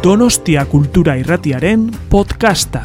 Donostia 0.00 0.64
Kultura 0.64 1.12
Irratiaren 1.20 1.82
podcasta. 2.08 2.80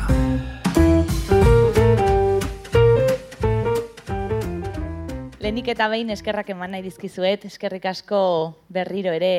Lenik 5.40 5.70
eta 5.72 5.88
behin 5.88 6.12
eskerrak 6.12 6.51
eman 6.51 6.76
nahi 6.76 6.83
dizkizuet, 6.83 7.46
eskerrik 7.47 7.88
asko 7.88 8.20
berriro 8.67 9.13
ere 9.15 9.31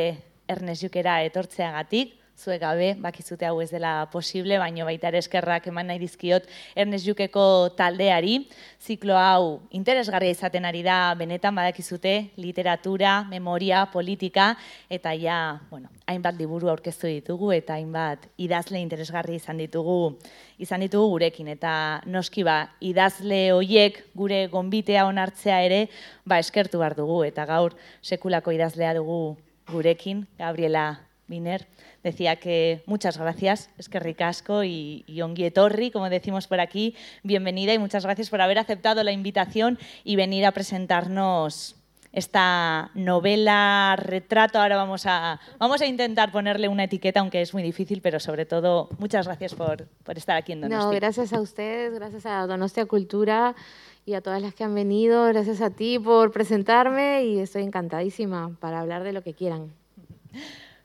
Ernest 0.48 0.86
Jukera 0.86 1.18
etortzeagatik, 1.28 2.16
zuek 2.36 2.60
gabe, 2.60 2.90
bakizute 3.00 3.46
hau 3.48 3.60
ez 3.62 3.70
dela 3.70 4.08
posible, 4.12 4.58
baino 4.60 4.84
baita 4.84 5.08
ere 5.08 5.20
eskerrak 5.22 5.66
eman 5.70 5.88
nahi 5.88 6.00
dizkiot 6.02 6.44
Ernest 6.76 7.06
Jukeko 7.08 7.72
taldeari. 7.78 8.36
Ziklo 8.82 9.16
hau 9.16 9.62
interesgarria 9.70 10.34
izaten 10.34 10.68
ari 10.68 10.82
da 10.84 11.14
benetan 11.16 11.56
badakizute 11.56 12.32
literatura, 12.36 13.22
memoria, 13.30 13.86
politika, 13.92 14.50
eta 14.90 15.14
ja, 15.16 15.60
bueno, 15.70 15.88
hainbat 16.06 16.36
liburu 16.36 16.68
aurkeztu 16.68 17.08
ditugu 17.08 17.52
eta 17.56 17.78
hainbat 17.80 18.28
idazle 18.36 18.80
interesgarri 18.84 19.40
izan 19.40 19.58
ditugu 19.64 20.16
izan 20.58 20.84
ditugu 20.84 21.16
gurekin. 21.16 21.48
Eta 21.56 22.02
noski 22.06 22.44
ba 22.44 22.58
idazle 22.80 23.50
hoiek 23.56 24.02
gure 24.14 24.46
gonbitea 24.52 25.06
onartzea 25.08 25.62
ere 25.64 25.86
ba 26.24 26.38
eskertu 26.42 26.84
behar 26.84 26.96
dugu. 26.98 27.22
Eta 27.24 27.48
gaur 27.48 27.74
sekulako 28.02 28.52
idazlea 28.52 28.94
dugu 29.00 29.36
gurekin 29.72 30.26
Gabriela 30.38 31.00
Biner 31.26 31.64
decía 32.06 32.36
que 32.36 32.84
muchas 32.86 33.18
gracias, 33.18 33.68
es 33.78 33.88
que 33.88 33.98
ricasco 33.98 34.62
y, 34.62 35.04
y 35.08 35.22
onguietorri, 35.22 35.90
como 35.90 36.08
decimos 36.08 36.46
por 36.46 36.60
aquí, 36.60 36.94
bienvenida 37.24 37.74
y 37.74 37.78
muchas 37.80 38.04
gracias 38.04 38.30
por 38.30 38.40
haber 38.40 38.60
aceptado 38.60 39.02
la 39.02 39.10
invitación 39.10 39.76
y 40.04 40.14
venir 40.14 40.46
a 40.46 40.52
presentarnos 40.52 41.74
esta 42.12 42.92
novela 42.94 43.96
retrato. 43.98 44.60
Ahora 44.60 44.76
vamos 44.76 45.04
a, 45.06 45.40
vamos 45.58 45.80
a 45.80 45.86
intentar 45.86 46.30
ponerle 46.30 46.68
una 46.68 46.84
etiqueta, 46.84 47.18
aunque 47.18 47.42
es 47.42 47.52
muy 47.52 47.64
difícil, 47.64 48.00
pero 48.00 48.20
sobre 48.20 48.46
todo 48.46 48.88
muchas 48.98 49.26
gracias 49.26 49.56
por, 49.56 49.88
por 50.04 50.16
estar 50.16 50.36
aquí 50.36 50.52
en 50.52 50.60
Donostia. 50.60 50.86
No, 50.86 50.90
gracias 50.92 51.32
a 51.32 51.40
ustedes, 51.40 51.92
gracias 51.92 52.24
a 52.24 52.46
Donostia 52.46 52.86
Cultura 52.86 53.56
y 54.04 54.14
a 54.14 54.20
todas 54.20 54.40
las 54.40 54.54
que 54.54 54.62
han 54.62 54.76
venido, 54.76 55.24
gracias 55.26 55.60
a 55.60 55.70
ti 55.70 55.98
por 55.98 56.30
presentarme 56.30 57.24
y 57.24 57.40
estoy 57.40 57.64
encantadísima 57.64 58.56
para 58.60 58.78
hablar 58.78 59.02
de 59.02 59.12
lo 59.12 59.22
que 59.22 59.34
quieran. 59.34 59.72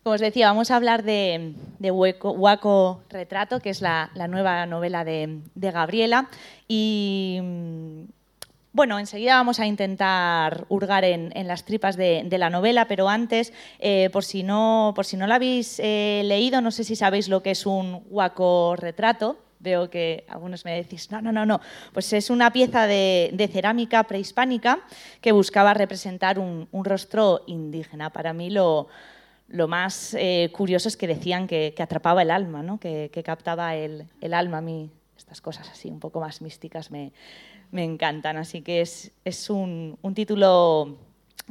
Como 0.03 0.15
os 0.15 0.21
decía, 0.21 0.47
vamos 0.47 0.71
a 0.71 0.77
hablar 0.77 1.03
de, 1.03 1.53
de 1.77 1.91
Huaco 1.91 3.03
Retrato, 3.07 3.59
que 3.59 3.69
es 3.69 3.81
la, 3.81 4.09
nueva 4.27 4.65
novela 4.65 5.05
de, 5.05 5.41
Gabriela. 5.53 6.27
Y 6.67 7.39
bueno, 8.73 8.97
enseguida 8.97 9.35
vamos 9.35 9.59
a 9.59 9.67
intentar 9.67 10.65
hurgar 10.69 11.03
en, 11.03 11.47
las 11.47 11.65
tripas 11.65 11.97
de, 11.97 12.25
la 12.39 12.49
novela, 12.49 12.87
pero 12.87 13.09
antes, 13.09 13.53
eh, 13.77 14.09
por, 14.11 14.23
si 14.23 14.41
no, 14.41 14.93
por 14.95 15.05
si 15.05 15.17
no 15.17 15.27
la 15.27 15.35
habéis 15.35 15.77
eh, 15.77 16.23
leído, 16.25 16.61
no 16.61 16.71
sé 16.71 16.83
si 16.83 16.95
sabéis 16.95 17.29
lo 17.29 17.43
que 17.43 17.51
es 17.51 17.67
un 17.67 18.01
Huaco 18.09 18.75
Retrato. 18.75 19.37
Veo 19.59 19.91
que 19.91 20.25
algunos 20.29 20.65
me 20.65 20.73
decís, 20.73 21.11
no, 21.11 21.21
no, 21.21 21.31
no, 21.31 21.45
no. 21.45 21.61
Pues 21.93 22.11
es 22.13 22.31
una 22.31 22.51
pieza 22.51 22.87
de, 22.87 23.49
cerámica 23.53 24.01
prehispánica 24.05 24.79
que 25.21 25.31
buscaba 25.31 25.75
representar 25.75 26.39
un 26.39 26.67
rostro 26.71 27.43
indígena. 27.45 28.09
Para 28.09 28.33
mí 28.33 28.49
lo, 28.49 28.87
lo 29.51 29.67
más 29.67 30.15
eh, 30.17 30.49
curioso 30.53 30.87
es 30.87 30.97
que 30.97 31.07
decían 31.07 31.47
que, 31.47 31.73
atrapaba 31.77 32.21
el 32.21 32.31
alma, 32.31 32.63
¿no? 32.63 32.79
que, 32.79 33.09
captaba 33.23 33.75
el, 33.75 34.05
el, 34.21 34.33
alma. 34.33 34.59
A 34.59 34.61
mí 34.61 34.89
estas 35.17 35.41
cosas 35.41 35.69
así 35.69 35.89
un 35.89 35.99
poco 35.99 36.19
más 36.19 36.41
místicas 36.41 36.91
me, 36.91 37.11
me 37.71 37.83
encantan. 37.83 38.37
Así 38.37 38.61
que 38.61 38.81
es, 38.81 39.11
es 39.25 39.49
un, 39.49 39.97
un, 40.01 40.13
título 40.13 40.97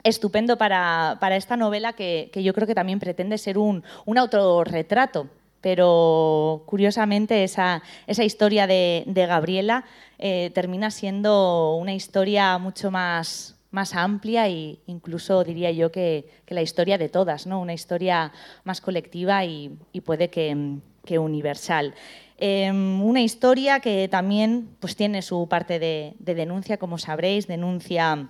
estupendo 0.02 0.56
para, 0.56 1.18
para 1.20 1.36
esta 1.36 1.56
novela 1.56 1.92
que, 1.92 2.30
que, 2.32 2.42
yo 2.42 2.54
creo 2.54 2.66
que 2.66 2.74
también 2.74 3.00
pretende 3.00 3.38
ser 3.38 3.58
un, 3.58 3.84
un 4.06 4.18
autorretrato. 4.18 5.28
Pero 5.60 6.62
curiosamente 6.64 7.44
esa, 7.44 7.82
esa 8.06 8.24
historia 8.24 8.66
de, 8.66 9.04
de 9.06 9.26
Gabriela 9.26 9.84
eh, 10.18 10.50
termina 10.54 10.90
siendo 10.90 11.74
una 11.74 11.92
historia 11.92 12.56
mucho 12.56 12.90
más, 12.90 13.59
más 13.70 13.94
amplia 13.94 14.48
e 14.48 14.78
incluso 14.86 15.44
diría 15.44 15.70
yo 15.70 15.92
que, 15.92 16.26
la 16.48 16.62
historia 16.62 16.98
de 16.98 17.08
todas, 17.08 17.46
¿no? 17.46 17.60
una 17.60 17.74
historia 17.74 18.32
más 18.64 18.80
colectiva 18.80 19.44
y, 19.44 19.78
puede 20.04 20.28
que, 20.30 20.78
universal. 21.18 21.94
Eh, 22.38 22.70
una 22.70 23.20
historia 23.20 23.80
que 23.80 24.08
también 24.08 24.68
pues, 24.80 24.94
tiene 24.96 25.22
su 25.22 25.48
parte 25.48 25.78
de, 25.78 26.14
de 26.18 26.34
denuncia, 26.34 26.76
como 26.78 26.98
sabréis, 26.98 27.46
denuncia 27.46 28.28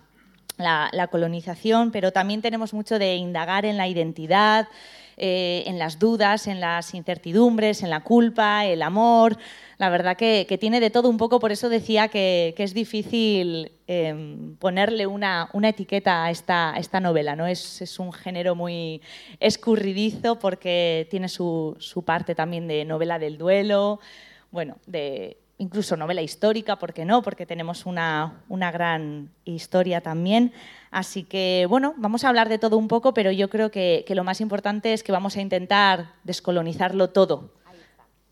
la, 0.60 1.08
colonización, 1.08 1.90
pero 1.90 2.12
también 2.12 2.42
tenemos 2.42 2.72
mucho 2.72 2.98
de 2.98 3.16
indagar 3.16 3.64
en 3.64 3.76
la 3.76 3.88
identidad, 3.88 4.68
eh, 5.16 5.64
en 5.66 5.78
las 5.78 5.98
dudas, 5.98 6.46
en 6.46 6.60
las 6.60 6.94
incertidumbres, 6.94 7.82
en 7.82 7.90
la 7.90 8.00
culpa, 8.00 8.64
el 8.66 8.82
amor, 8.82 9.36
la 9.78 9.90
verdad 9.90 10.16
que, 10.16 10.46
tiene 10.60 10.80
de 10.80 10.90
todo 10.90 11.08
un 11.08 11.16
poco, 11.16 11.40
por 11.40 11.52
eso 11.52 11.68
decía 11.68 12.08
que 12.08 12.54
es 12.56 12.74
difícil 12.74 13.72
eh, 13.92 14.14
ponerle 14.60 15.08
una, 15.08 15.50
una, 15.52 15.70
etiqueta 15.70 16.22
a 16.22 16.30
esta, 16.30 16.74
esta 16.76 17.00
novela. 17.00 17.34
¿no? 17.34 17.48
Es, 17.48 17.82
es, 17.82 17.98
un 17.98 18.12
género 18.12 18.54
muy 18.54 19.02
escurridizo 19.40 20.38
porque 20.38 21.08
tiene 21.10 21.28
su, 21.28 21.74
su, 21.80 22.04
parte 22.04 22.36
también 22.36 22.68
de 22.68 22.84
novela 22.84 23.18
del 23.18 23.36
duelo, 23.36 23.98
bueno, 24.52 24.76
de 24.86 25.38
incluso 25.58 25.96
novela 25.96 26.22
histórica, 26.22 26.76
¿por 26.76 26.92
qué 26.92 27.04
no? 27.04 27.20
Porque 27.22 27.46
tenemos 27.46 27.84
una, 27.84 28.44
una 28.48 28.70
gran 28.70 29.32
historia 29.44 30.00
también. 30.00 30.52
Así 30.92 31.24
que, 31.24 31.66
bueno, 31.68 31.94
vamos 31.96 32.22
a 32.22 32.28
hablar 32.28 32.48
de 32.48 32.58
todo 32.58 32.78
un 32.78 32.86
poco, 32.86 33.12
pero 33.12 33.32
yo 33.32 33.50
creo 33.50 33.72
que 33.72 34.04
lo 34.10 34.22
más 34.22 34.40
importante 34.40 34.92
es 34.92 35.02
que 35.02 35.10
vamos 35.10 35.36
a 35.36 35.40
intentar 35.40 36.12
descolonizarlo 36.22 37.10
todo 37.10 37.59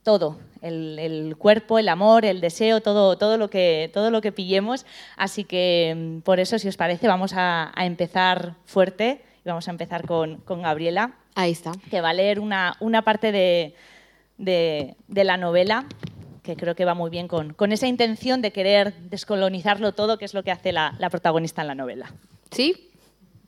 todo, 0.08 0.38
el, 0.62 0.98
el, 0.98 1.36
cuerpo, 1.36 1.78
el 1.78 1.86
amor, 1.86 2.24
el 2.24 2.40
deseo, 2.40 2.80
todo, 2.80 3.18
todo, 3.18 3.36
lo 3.36 3.50
que, 3.50 3.90
todo 3.92 4.10
lo 4.10 4.22
que 4.22 4.32
pillemos. 4.32 4.86
Así 5.18 5.44
que 5.44 5.94
mm, 5.94 6.20
por 6.20 6.40
eso, 6.40 6.58
si 6.58 6.66
os 6.66 6.78
parece, 6.78 7.06
vamos 7.06 7.34
a, 7.34 7.70
a 7.78 7.84
empezar 7.84 8.54
fuerte 8.64 9.20
y 9.44 9.48
vamos 9.50 9.68
a 9.68 9.70
empezar 9.70 10.06
con, 10.06 10.38
con, 10.38 10.62
Gabriela. 10.62 11.18
Ahí 11.34 11.52
está. 11.52 11.72
Que 11.90 12.00
va 12.00 12.08
a 12.08 12.14
leer 12.14 12.40
una, 12.40 12.78
una 12.80 13.02
parte 13.02 13.32
de, 13.32 13.74
de, 14.38 14.96
de, 15.08 15.24
la 15.24 15.36
novela 15.36 15.84
que 16.42 16.56
creo 16.56 16.74
que 16.74 16.86
va 16.86 16.94
muy 16.94 17.10
bien 17.10 17.28
con, 17.28 17.52
con, 17.52 17.72
esa 17.72 17.86
intención 17.86 18.40
de 18.40 18.50
querer 18.50 18.94
descolonizarlo 19.10 19.92
todo, 19.92 20.16
que 20.16 20.24
es 20.24 20.32
lo 20.32 20.42
que 20.42 20.52
hace 20.52 20.72
la, 20.72 20.96
la 20.98 21.10
protagonista 21.10 21.60
en 21.60 21.68
la 21.68 21.74
novela. 21.74 22.14
¿Sí? 22.50 22.88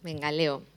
Venga, 0.03 0.31
leo. 0.31 0.70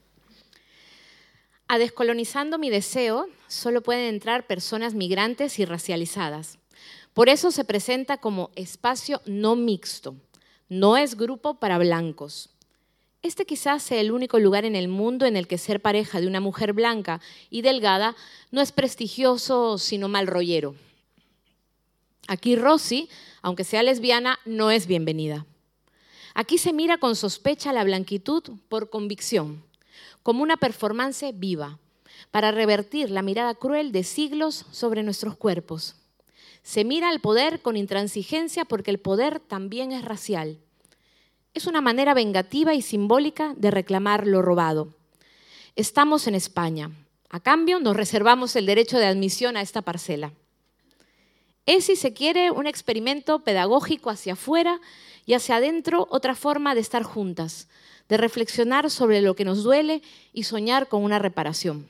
A 1.68 1.78
Descolonizando 1.78 2.58
mi 2.58 2.70
deseo 2.70 3.28
solo 3.48 3.82
pueden 3.82 4.14
entrar 4.14 4.46
personas 4.46 4.94
migrantes 4.94 5.60
y 5.60 5.66
racializadas. 5.66 6.60
Por 7.14 7.30
eso 7.30 7.52
se 7.52 7.64
presenta 7.64 8.18
como 8.18 8.52
espacio 8.56 9.22
no 9.26 9.56
mixto. 9.56 10.16
No 10.68 10.98
es 10.98 11.16
grupo 11.16 11.56
para 11.56 11.78
blancos. 11.78 12.50
Este 13.22 13.46
quizás 13.46 13.82
sea 13.82 14.02
el 14.02 14.12
único 14.12 14.38
lugar 14.40 14.66
en 14.66 14.76
el 14.76 14.90
mundo 14.90 15.26
en 15.26 15.38
el 15.38 15.48
que 15.48 15.58
ser 15.58 15.82
pareja 15.82 16.20
de 16.20 16.28
una 16.28 16.42
mujer 16.42 16.74
blanca 16.74 17.22
y 17.50 17.62
delgada 17.62 18.16
no 18.52 18.60
es 18.60 18.72
prestigioso, 18.72 19.78
sino 19.78 20.10
mal 20.10 20.28
rollero. 20.28 20.76
Aquí 22.28 22.56
Rosy, 22.56 23.10
aunque 23.42 23.64
sea 23.64 23.84
lesbiana, 23.84 24.40
no 24.46 24.72
es 24.72 24.88
bienvenida. 24.88 25.46
Aquí 26.34 26.58
se 26.58 26.74
mira 26.74 26.98
con 26.98 27.16
sospecha 27.16 27.72
la 27.72 27.84
blanquitud 27.84 28.44
por 28.68 28.90
convicción 28.90 29.64
como 30.24 30.42
una 30.42 30.58
performance 30.58 31.26
viva 31.36 31.78
para 32.32 32.52
revertir 32.52 33.12
la 33.12 33.22
mirada 33.22 33.54
cruel 33.54 33.92
de 33.92 34.04
siglos 34.04 34.66
sobre 34.72 35.04
nuestros 35.04 35.36
cuerpos. 35.36 35.96
Se 36.64 36.86
mira 36.86 37.10
al 37.10 37.20
poder 37.20 37.62
con 37.62 37.76
intransigencia 37.76 38.66
porque 38.66 38.90
el 38.90 39.00
poder 39.00 39.40
también 39.40 39.92
es 39.92 40.06
racial. 40.06 40.58
Es 41.54 41.68
una 41.68 41.82
manera 41.82 42.14
vengativa 42.14 42.74
y 42.74 42.82
simbólica 42.82 43.54
de 43.58 43.70
reclamar 43.70 44.26
lo 44.26 44.42
robado. 44.42 44.88
Estamos 45.76 46.26
en 46.28 46.36
España. 46.36 46.90
A 47.30 47.40
cambio, 47.40 47.80
nos 47.80 47.96
reservamos 47.96 48.56
el 48.56 48.66
derecho 48.66 48.98
de 48.98 49.06
admisión 49.06 49.58
a 49.58 49.62
esta 49.62 49.82
parcela. 49.82 50.32
Es, 51.66 51.86
si 51.86 51.96
se 51.96 52.14
quiere, 52.14 52.52
un 52.52 52.68
experimento 52.68 53.40
pedagógico 53.40 54.10
hacia 54.10 54.34
afuera 54.34 54.80
y 55.26 55.34
hacia 55.34 55.58
adentro 55.58 56.08
otra 56.10 56.36
forma 56.36 56.76
de 56.76 56.82
estar 56.82 57.04
juntas, 57.04 57.68
de 58.10 58.18
reflexionar 58.18 58.90
sobre 58.90 59.22
lo 59.22 59.36
que 59.36 59.46
nos 59.46 59.64
duele 59.64 60.02
y 60.34 60.44
soñar 60.44 60.88
con 60.88 61.04
una 61.04 61.20
reparación. 61.20 61.90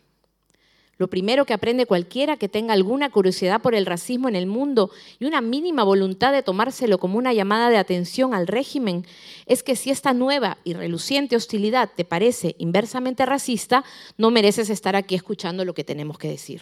Lo 0.97 1.09
primero 1.09 1.45
que 1.45 1.53
aprende 1.53 1.87
cualquiera 1.87 2.37
que 2.37 2.47
tenga 2.47 2.73
alguna 2.73 3.09
curiosidad 3.09 3.61
por 3.61 3.73
el 3.73 3.85
racismo 3.85 4.29
en 4.29 4.35
el 4.35 4.45
mundo 4.45 4.91
y 5.19 5.25
una 5.25 5.41
mínima 5.41 5.83
voluntad 5.83 6.31
de 6.31 6.43
tomárselo 6.43 6.99
como 6.99 7.17
una 7.17 7.33
llamada 7.33 7.69
de 7.69 7.77
atención 7.77 8.33
al 8.33 8.45
régimen 8.45 9.05
es 9.47 9.63
que 9.63 9.75
si 9.75 9.89
esta 9.89 10.13
nueva 10.13 10.59
y 10.63 10.73
reluciente 10.73 11.35
hostilidad 11.35 11.89
te 11.95 12.05
parece 12.05 12.55
inversamente 12.59 13.25
racista, 13.25 13.83
no 14.17 14.29
mereces 14.29 14.69
estar 14.69 14.95
aquí 14.95 15.15
escuchando 15.15 15.65
lo 15.65 15.73
que 15.73 15.83
tenemos 15.83 16.19
que 16.19 16.29
decir. 16.29 16.61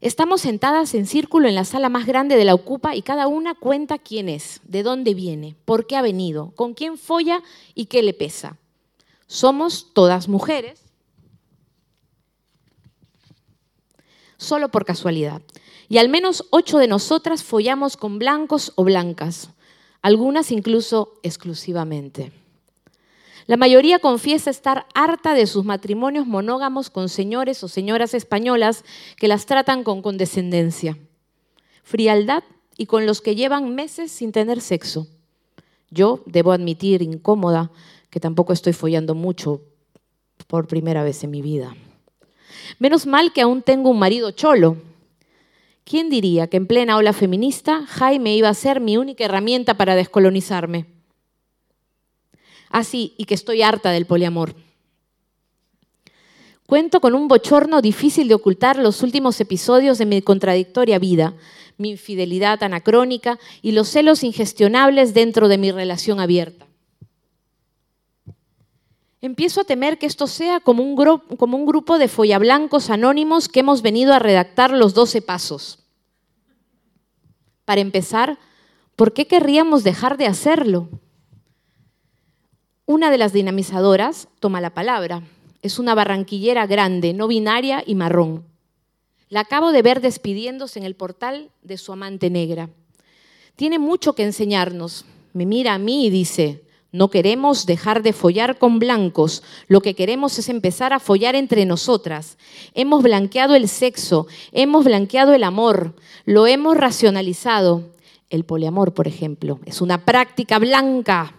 Estamos 0.00 0.40
sentadas 0.40 0.94
en 0.94 1.06
círculo 1.06 1.48
en 1.48 1.54
la 1.54 1.64
sala 1.64 1.88
más 1.88 2.06
grande 2.06 2.36
de 2.36 2.44
la 2.44 2.54
Ocupa 2.54 2.94
y 2.94 3.02
cada 3.02 3.26
una 3.26 3.54
cuenta 3.54 3.98
quién 3.98 4.28
es, 4.28 4.60
de 4.64 4.82
dónde 4.82 5.14
viene, 5.14 5.56
por 5.64 5.86
qué 5.86 5.96
ha 5.96 6.02
venido, 6.02 6.52
con 6.56 6.74
quién 6.74 6.96
folla 6.96 7.42
y 7.74 7.86
qué 7.86 8.02
le 8.02 8.14
pesa. 8.14 8.56
Somos 9.26 9.92
todas 9.92 10.28
mujeres. 10.28 10.90
solo 14.40 14.70
por 14.70 14.84
casualidad. 14.84 15.42
Y 15.88 15.98
al 15.98 16.08
menos 16.08 16.46
ocho 16.50 16.78
de 16.78 16.88
nosotras 16.88 17.44
follamos 17.44 17.96
con 17.96 18.18
blancos 18.18 18.72
o 18.74 18.84
blancas, 18.84 19.50
algunas 20.02 20.50
incluso 20.50 21.12
exclusivamente. 21.22 22.32
La 23.46 23.56
mayoría 23.56 23.98
confiesa 23.98 24.50
estar 24.50 24.86
harta 24.94 25.34
de 25.34 25.46
sus 25.46 25.64
matrimonios 25.64 26.26
monógamos 26.26 26.90
con 26.90 27.08
señores 27.08 27.62
o 27.64 27.68
señoras 27.68 28.14
españolas 28.14 28.84
que 29.16 29.28
las 29.28 29.46
tratan 29.46 29.82
con 29.82 30.02
condescendencia, 30.02 30.98
frialdad 31.82 32.44
y 32.76 32.86
con 32.86 33.06
los 33.06 33.20
que 33.20 33.34
llevan 33.34 33.74
meses 33.74 34.12
sin 34.12 34.32
tener 34.32 34.60
sexo. 34.60 35.06
Yo 35.90 36.22
debo 36.26 36.52
admitir, 36.52 37.02
incómoda, 37.02 37.70
que 38.10 38.20
tampoco 38.20 38.52
estoy 38.52 38.72
follando 38.72 39.14
mucho 39.14 39.62
por 40.46 40.66
primera 40.66 41.02
vez 41.02 41.24
en 41.24 41.30
mi 41.30 41.42
vida. 41.42 41.74
Menos 42.78 43.06
mal 43.06 43.32
que 43.32 43.42
aún 43.42 43.62
tengo 43.62 43.90
un 43.90 43.98
marido 43.98 44.30
cholo. 44.30 44.76
¿Quién 45.84 46.08
diría 46.08 46.46
que 46.46 46.56
en 46.56 46.66
plena 46.66 46.96
ola 46.96 47.12
feminista 47.12 47.84
Jaime 47.86 48.36
iba 48.36 48.48
a 48.48 48.54
ser 48.54 48.80
mi 48.80 48.96
única 48.96 49.24
herramienta 49.24 49.74
para 49.74 49.96
descolonizarme? 49.96 50.99
Así, 52.70 53.14
y 53.18 53.24
que 53.24 53.34
estoy 53.34 53.62
harta 53.62 53.90
del 53.90 54.06
poliamor. 54.06 54.54
Cuento 56.66 57.00
con 57.00 57.14
un 57.14 57.26
bochorno 57.26 57.82
difícil 57.82 58.28
de 58.28 58.34
ocultar 58.34 58.78
los 58.78 59.02
últimos 59.02 59.40
episodios 59.40 59.98
de 59.98 60.06
mi 60.06 60.22
contradictoria 60.22 61.00
vida, 61.00 61.34
mi 61.78 61.90
infidelidad 61.90 62.62
anacrónica 62.62 63.40
y 63.60 63.72
los 63.72 63.88
celos 63.88 64.22
ingestionables 64.22 65.12
dentro 65.12 65.48
de 65.48 65.58
mi 65.58 65.72
relación 65.72 66.20
abierta. 66.20 66.66
Empiezo 69.20 69.62
a 69.62 69.64
temer 69.64 69.98
que 69.98 70.06
esto 70.06 70.28
sea 70.28 70.60
como 70.60 70.84
un, 70.84 70.94
como 71.36 71.56
un 71.56 71.66
grupo 71.66 71.98
de 71.98 72.06
follablancos 72.06 72.88
anónimos 72.88 73.48
que 73.48 73.60
hemos 73.60 73.82
venido 73.82 74.14
a 74.14 74.20
redactar 74.20 74.70
los 74.70 74.94
12 74.94 75.22
pasos. 75.22 75.80
Para 77.64 77.80
empezar, 77.80 78.38
¿por 78.94 79.12
qué 79.12 79.26
querríamos 79.26 79.82
dejar 79.82 80.16
de 80.16 80.26
hacerlo? 80.26 80.88
Una 82.90 83.12
de 83.12 83.18
las 83.18 83.32
dinamizadoras 83.32 84.26
toma 84.40 84.60
la 84.60 84.74
palabra. 84.74 85.22
Es 85.62 85.78
una 85.78 85.94
barranquillera 85.94 86.66
grande, 86.66 87.14
no 87.14 87.28
binaria 87.28 87.84
y 87.86 87.94
marrón. 87.94 88.42
La 89.28 89.42
acabo 89.42 89.70
de 89.70 89.80
ver 89.80 90.00
despidiéndose 90.00 90.80
en 90.80 90.84
el 90.84 90.96
portal 90.96 91.52
de 91.62 91.78
su 91.78 91.92
amante 91.92 92.30
negra. 92.30 92.68
Tiene 93.54 93.78
mucho 93.78 94.14
que 94.14 94.24
enseñarnos. 94.24 95.04
Me 95.34 95.46
mira 95.46 95.74
a 95.74 95.78
mí 95.78 96.04
y 96.04 96.10
dice, 96.10 96.64
no 96.90 97.10
queremos 97.10 97.64
dejar 97.64 98.02
de 98.02 98.12
follar 98.12 98.58
con 98.58 98.80
blancos, 98.80 99.44
lo 99.68 99.82
que 99.82 99.94
queremos 99.94 100.36
es 100.40 100.48
empezar 100.48 100.92
a 100.92 100.98
follar 100.98 101.36
entre 101.36 101.66
nosotras. 101.66 102.38
Hemos 102.74 103.04
blanqueado 103.04 103.54
el 103.54 103.68
sexo, 103.68 104.26
hemos 104.50 104.84
blanqueado 104.84 105.32
el 105.32 105.44
amor, 105.44 105.94
lo 106.24 106.48
hemos 106.48 106.76
racionalizado. 106.76 107.84
El 108.30 108.42
poliamor, 108.44 108.94
por 108.94 109.06
ejemplo, 109.06 109.60
es 109.64 109.80
una 109.80 110.04
práctica 110.04 110.58
blanca 110.58 111.36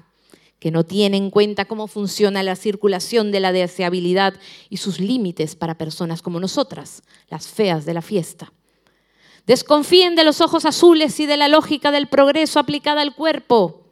que 0.61 0.69
no 0.69 0.83
tiene 0.83 1.17
en 1.17 1.31
cuenta 1.31 1.65
cómo 1.65 1.87
funciona 1.87 2.43
la 2.43 2.55
circulación 2.55 3.31
de 3.31 3.39
la 3.39 3.51
deseabilidad 3.51 4.35
y 4.69 4.77
sus 4.77 4.99
límites 4.99 5.55
para 5.55 5.79
personas 5.79 6.21
como 6.21 6.39
nosotras, 6.39 7.01
las 7.29 7.47
feas 7.47 7.83
de 7.83 7.95
la 7.95 8.03
fiesta. 8.03 8.53
Desconfíen 9.47 10.13
de 10.13 10.23
los 10.23 10.39
ojos 10.39 10.65
azules 10.65 11.19
y 11.19 11.25
de 11.25 11.35
la 11.35 11.47
lógica 11.47 11.89
del 11.89 12.07
progreso 12.07 12.59
aplicada 12.59 13.01
al 13.01 13.15
cuerpo. 13.15 13.87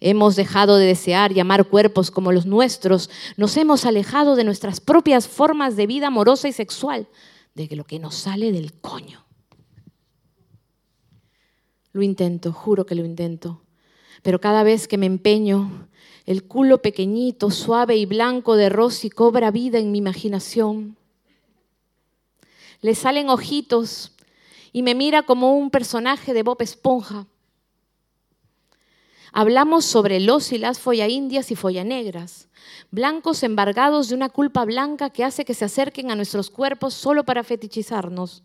Hemos 0.00 0.36
dejado 0.36 0.78
de 0.78 0.86
desear 0.86 1.34
llamar 1.34 1.66
cuerpos 1.66 2.10
como 2.10 2.32
los 2.32 2.46
nuestros, 2.46 3.10
nos 3.36 3.54
hemos 3.58 3.84
alejado 3.84 4.36
de 4.36 4.44
nuestras 4.44 4.80
propias 4.80 5.28
formas 5.28 5.76
de 5.76 5.86
vida 5.86 6.06
amorosa 6.06 6.48
y 6.48 6.52
sexual, 6.52 7.08
de 7.54 7.68
lo 7.76 7.84
que 7.84 7.98
nos 7.98 8.14
sale 8.14 8.52
del 8.52 8.72
coño. 8.80 9.26
Lo 11.92 12.00
intento, 12.00 12.54
juro 12.54 12.86
que 12.86 12.94
lo 12.94 13.04
intento, 13.04 13.61
pero 14.22 14.40
cada 14.40 14.62
vez 14.62 14.88
que 14.88 14.98
me 14.98 15.06
empeño, 15.06 15.88
el 16.24 16.44
culo 16.44 16.80
pequeñito, 16.80 17.50
suave 17.50 17.96
y 17.96 18.06
blanco 18.06 18.56
de 18.56 18.68
Rosy 18.68 19.10
cobra 19.10 19.50
vida 19.50 19.78
en 19.78 19.92
mi 19.92 19.98
imaginación. 19.98 20.96
Le 22.80 22.94
salen 22.94 23.28
ojitos 23.28 24.12
y 24.72 24.82
me 24.82 24.94
mira 24.94 25.22
como 25.22 25.56
un 25.56 25.70
personaje 25.70 26.32
de 26.32 26.42
Bob 26.42 26.62
Esponja 26.62 27.26
Hablamos 29.34 29.86
sobre 29.86 30.20
los 30.20 30.52
y 30.52 30.58
las 30.58 30.78
follaindias 30.78 31.50
y 31.50 31.56
follanegras, 31.56 32.48
blancos 32.90 33.42
embargados 33.42 34.10
de 34.10 34.14
una 34.14 34.28
culpa 34.28 34.66
blanca 34.66 35.08
que 35.08 35.24
hace 35.24 35.46
que 35.46 35.54
se 35.54 35.64
acerquen 35.64 36.10
a 36.10 36.16
nuestros 36.16 36.50
cuerpos 36.50 36.92
solo 36.92 37.24
para 37.24 37.42
fetichizarnos, 37.42 38.42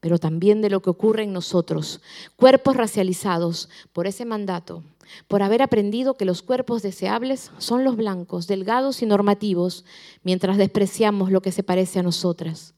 pero 0.00 0.18
también 0.18 0.62
de 0.62 0.70
lo 0.70 0.80
que 0.80 0.90
ocurre 0.90 1.24
en 1.24 1.32
nosotros, 1.32 2.00
cuerpos 2.36 2.76
racializados 2.76 3.68
por 3.92 4.06
ese 4.06 4.24
mandato, 4.24 4.82
por 5.28 5.42
haber 5.42 5.62
aprendido 5.62 6.14
que 6.14 6.24
los 6.24 6.42
cuerpos 6.42 6.82
deseables 6.82 7.50
son 7.58 7.84
los 7.84 7.96
blancos, 7.96 8.46
delgados 8.46 9.02
y 9.02 9.06
normativos, 9.06 9.84
mientras 10.22 10.56
despreciamos 10.58 11.30
lo 11.30 11.40
que 11.40 11.52
se 11.52 11.62
parece 11.62 11.98
a 11.98 12.02
nosotras. 12.02 12.74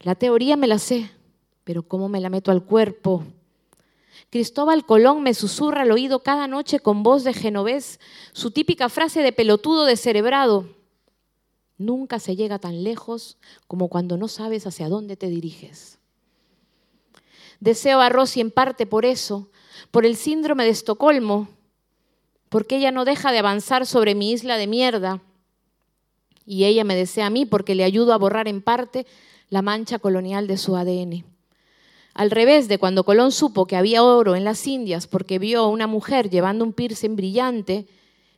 La 0.00 0.14
teoría 0.14 0.56
me 0.56 0.66
la 0.66 0.78
sé, 0.78 1.10
pero 1.64 1.82
¿cómo 1.82 2.08
me 2.08 2.20
la 2.20 2.30
meto 2.30 2.50
al 2.50 2.64
cuerpo? 2.64 3.24
Cristóbal 4.30 4.86
Colón 4.86 5.22
me 5.22 5.34
susurra 5.34 5.82
al 5.82 5.90
oído 5.90 6.22
cada 6.22 6.48
noche 6.48 6.80
con 6.80 7.02
voz 7.02 7.22
de 7.24 7.34
genovés 7.34 8.00
su 8.32 8.50
típica 8.50 8.88
frase 8.88 9.22
de 9.22 9.32
pelotudo 9.32 9.84
descerebrado. 9.84 10.66
Nunca 11.76 12.18
se 12.18 12.36
llega 12.36 12.58
tan 12.58 12.82
lejos 12.82 13.36
como 13.66 13.88
cuando 13.88 14.16
no 14.16 14.28
sabes 14.28 14.66
hacia 14.66 14.88
dónde 14.88 15.16
te 15.16 15.28
diriges. 15.28 15.98
Deseo 17.62 18.00
a 18.00 18.08
Rosy 18.08 18.40
en 18.40 18.50
parte 18.50 18.86
por 18.86 19.04
eso, 19.04 19.48
por 19.92 20.04
el 20.04 20.16
síndrome 20.16 20.64
de 20.64 20.70
Estocolmo, 20.70 21.46
porque 22.48 22.78
ella 22.78 22.90
no 22.90 23.04
deja 23.04 23.30
de 23.30 23.38
avanzar 23.38 23.86
sobre 23.86 24.16
mi 24.16 24.32
isla 24.32 24.56
de 24.56 24.66
mierda. 24.66 25.22
Y 26.44 26.64
ella 26.64 26.82
me 26.82 26.96
desea 26.96 27.26
a 27.26 27.30
mí 27.30 27.46
porque 27.46 27.76
le 27.76 27.84
ayudo 27.84 28.14
a 28.14 28.18
borrar 28.18 28.48
en 28.48 28.62
parte 28.62 29.06
la 29.48 29.62
mancha 29.62 30.00
colonial 30.00 30.48
de 30.48 30.56
su 30.56 30.74
ADN. 30.74 31.24
Al 32.14 32.32
revés 32.32 32.66
de 32.66 32.78
cuando 32.78 33.04
Colón 33.04 33.30
supo 33.30 33.68
que 33.68 33.76
había 33.76 34.02
oro 34.02 34.34
en 34.34 34.42
las 34.42 34.66
Indias 34.66 35.06
porque 35.06 35.38
vio 35.38 35.60
a 35.60 35.68
una 35.68 35.86
mujer 35.86 36.30
llevando 36.30 36.64
un 36.64 36.72
piercing 36.72 37.14
brillante, 37.14 37.86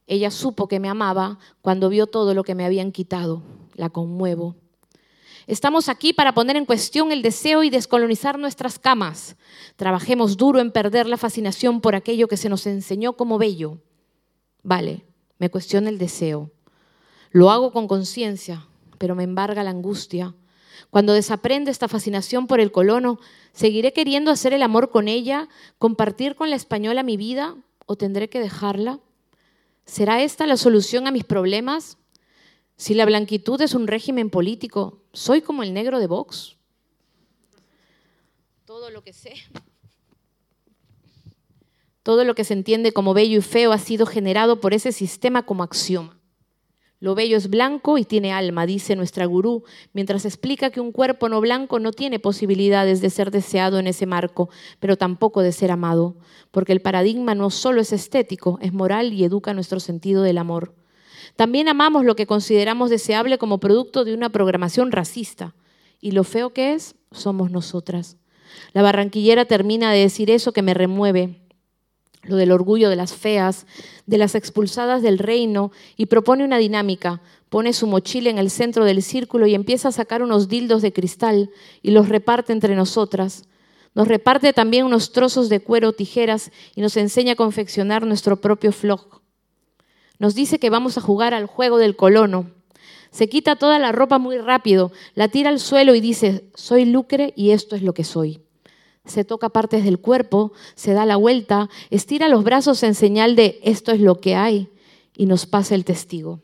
ella 0.06 0.30
supo 0.30 0.68
que 0.68 0.80
me 0.80 0.90
amaba 0.90 1.38
cuando 1.62 1.88
vio 1.88 2.08
todo 2.08 2.34
lo 2.34 2.44
que 2.44 2.54
me 2.54 2.66
habían 2.66 2.92
quitado. 2.92 3.42
La 3.74 3.88
conmuevo. 3.88 4.54
Estamos 5.46 5.88
aquí 5.88 6.12
para 6.12 6.32
poner 6.32 6.56
en 6.56 6.64
cuestión 6.64 7.12
el 7.12 7.22
deseo 7.22 7.62
y 7.62 7.70
descolonizar 7.70 8.38
nuestras 8.38 8.78
camas. 8.78 9.36
Trabajemos 9.76 10.36
duro 10.36 10.60
en 10.60 10.70
perder 10.70 11.06
la 11.06 11.16
fascinación 11.16 11.80
por 11.80 11.94
aquello 11.94 12.28
que 12.28 12.36
se 12.36 12.48
nos 12.48 12.66
enseñó 12.66 13.14
como 13.14 13.38
bello. 13.38 13.78
Vale, 14.62 15.04
me 15.38 15.50
cuestiona 15.50 15.90
el 15.90 15.98
deseo. 15.98 16.50
Lo 17.30 17.50
hago 17.50 17.72
con 17.72 17.88
conciencia, 17.88 18.66
pero 18.98 19.14
me 19.14 19.24
embarga 19.24 19.62
la 19.62 19.70
angustia 19.70 20.34
cuando 20.90 21.12
desaprendo 21.12 21.70
esta 21.70 21.88
fascinación 21.88 22.46
por 22.46 22.60
el 22.60 22.72
colono, 22.72 23.18
¿seguiré 23.52 23.92
queriendo 23.92 24.30
hacer 24.30 24.52
el 24.52 24.62
amor 24.62 24.90
con 24.90 25.08
ella, 25.08 25.48
compartir 25.78 26.36
con 26.36 26.50
la 26.50 26.56
española 26.56 27.02
mi 27.02 27.16
vida 27.16 27.56
o 27.86 27.96
tendré 27.96 28.28
que 28.28 28.40
dejarla? 28.40 29.00
¿Será 29.84 30.22
esta 30.22 30.46
la 30.46 30.56
solución 30.56 31.06
a 31.06 31.10
mis 31.10 31.24
problemas? 31.24 31.98
Si 32.76 32.94
la 32.94 33.06
blanquitud 33.06 33.60
es 33.60 33.74
un 33.74 33.86
régimen 33.86 34.30
político, 34.30 35.02
¿soy 35.12 35.42
como 35.42 35.62
el 35.62 35.72
negro 35.72 36.00
de 36.00 36.06
Vox? 36.06 36.56
Todo 38.64 38.90
lo 38.90 39.02
que 39.02 39.12
sé. 39.12 39.34
Todo 42.02 42.24
lo 42.24 42.34
que 42.34 42.44
se 42.44 42.52
entiende 42.52 42.92
como 42.92 43.14
bello 43.14 43.38
y 43.38 43.42
feo 43.42 43.72
ha 43.72 43.78
sido 43.78 44.06
generado 44.06 44.60
por 44.60 44.74
ese 44.74 44.92
sistema 44.92 45.46
como 45.46 45.62
axioma. 45.62 46.18
Lo 47.00 47.14
bello 47.14 47.36
es 47.36 47.50
blanco 47.50 47.98
y 47.98 48.04
tiene 48.04 48.32
alma, 48.32 48.66
dice 48.66 48.96
nuestra 48.96 49.26
gurú, 49.26 49.64
mientras 49.92 50.24
explica 50.24 50.70
que 50.70 50.80
un 50.80 50.90
cuerpo 50.90 51.28
no 51.28 51.40
blanco 51.40 51.78
no 51.78 51.92
tiene 51.92 52.18
posibilidades 52.18 53.00
de 53.00 53.10
ser 53.10 53.30
deseado 53.30 53.78
en 53.78 53.86
ese 53.86 54.06
marco, 54.06 54.48
pero 54.80 54.96
tampoco 54.96 55.42
de 55.42 55.52
ser 55.52 55.70
amado, 55.70 56.16
porque 56.50 56.72
el 56.72 56.80
paradigma 56.80 57.34
no 57.34 57.50
solo 57.50 57.80
es 57.80 57.92
estético, 57.92 58.58
es 58.62 58.72
moral 58.72 59.12
y 59.12 59.24
educa 59.24 59.52
nuestro 59.52 59.80
sentido 59.80 60.22
del 60.22 60.38
amor. 60.38 60.74
También 61.36 61.68
amamos 61.68 62.04
lo 62.04 62.16
que 62.16 62.26
consideramos 62.26 62.90
deseable 62.90 63.38
como 63.38 63.58
producto 63.58 64.04
de 64.04 64.14
una 64.14 64.30
programación 64.30 64.92
racista. 64.92 65.54
Y 66.00 66.12
lo 66.12 66.24
feo 66.24 66.52
que 66.52 66.74
es, 66.74 66.94
somos 67.10 67.50
nosotras. 67.50 68.16
La 68.72 68.82
barranquillera 68.82 69.44
termina 69.44 69.92
de 69.92 70.00
decir 70.00 70.30
eso 70.30 70.52
que 70.52 70.62
me 70.62 70.74
remueve 70.74 71.40
lo 72.26 72.36
del 72.36 72.52
orgullo 72.52 72.88
de 72.88 72.96
las 72.96 73.12
feas, 73.12 73.66
de 74.06 74.18
las 74.18 74.34
expulsadas 74.34 75.02
del 75.02 75.18
reino, 75.18 75.72
y 75.96 76.06
propone 76.06 76.44
una 76.44 76.58
dinámica. 76.58 77.20
Pone 77.48 77.72
su 77.72 77.86
mochila 77.86 78.30
en 78.30 78.38
el 78.38 78.50
centro 78.50 78.84
del 78.84 79.02
círculo 79.02 79.46
y 79.46 79.54
empieza 79.54 79.88
a 79.88 79.92
sacar 79.92 80.22
unos 80.22 80.48
dildos 80.48 80.82
de 80.82 80.92
cristal 80.92 81.50
y 81.82 81.90
los 81.90 82.08
reparte 82.08 82.52
entre 82.52 82.74
nosotras. 82.74 83.44
Nos 83.94 84.08
reparte 84.08 84.52
también 84.52 84.84
unos 84.84 85.12
trozos 85.12 85.48
de 85.48 85.60
cuero, 85.60 85.92
tijeras 85.92 86.50
y 86.74 86.80
nos 86.80 86.96
enseña 86.96 87.32
a 87.32 87.36
confeccionar 87.36 88.06
nuestro 88.06 88.40
propio 88.40 88.72
flog. 88.72 89.23
Nos 90.18 90.34
dice 90.34 90.58
que 90.58 90.70
vamos 90.70 90.96
a 90.98 91.00
jugar 91.00 91.34
al 91.34 91.46
juego 91.46 91.78
del 91.78 91.96
colono. 91.96 92.50
Se 93.10 93.28
quita 93.28 93.56
toda 93.56 93.78
la 93.78 93.92
ropa 93.92 94.18
muy 94.18 94.38
rápido, 94.38 94.90
la 95.14 95.28
tira 95.28 95.50
al 95.50 95.60
suelo 95.60 95.94
y 95.94 96.00
dice, 96.00 96.50
soy 96.54 96.84
lucre 96.84 97.32
y 97.36 97.50
esto 97.50 97.76
es 97.76 97.82
lo 97.82 97.94
que 97.94 98.04
soy. 98.04 98.40
Se 99.04 99.24
toca 99.24 99.50
partes 99.50 99.84
del 99.84 100.00
cuerpo, 100.00 100.52
se 100.74 100.94
da 100.94 101.04
la 101.04 101.16
vuelta, 101.16 101.68
estira 101.90 102.28
los 102.28 102.42
brazos 102.42 102.82
en 102.82 102.94
señal 102.94 103.36
de 103.36 103.60
esto 103.62 103.92
es 103.92 104.00
lo 104.00 104.20
que 104.20 104.34
hay 104.34 104.68
y 105.16 105.26
nos 105.26 105.46
pasa 105.46 105.74
el 105.74 105.84
testigo. 105.84 106.40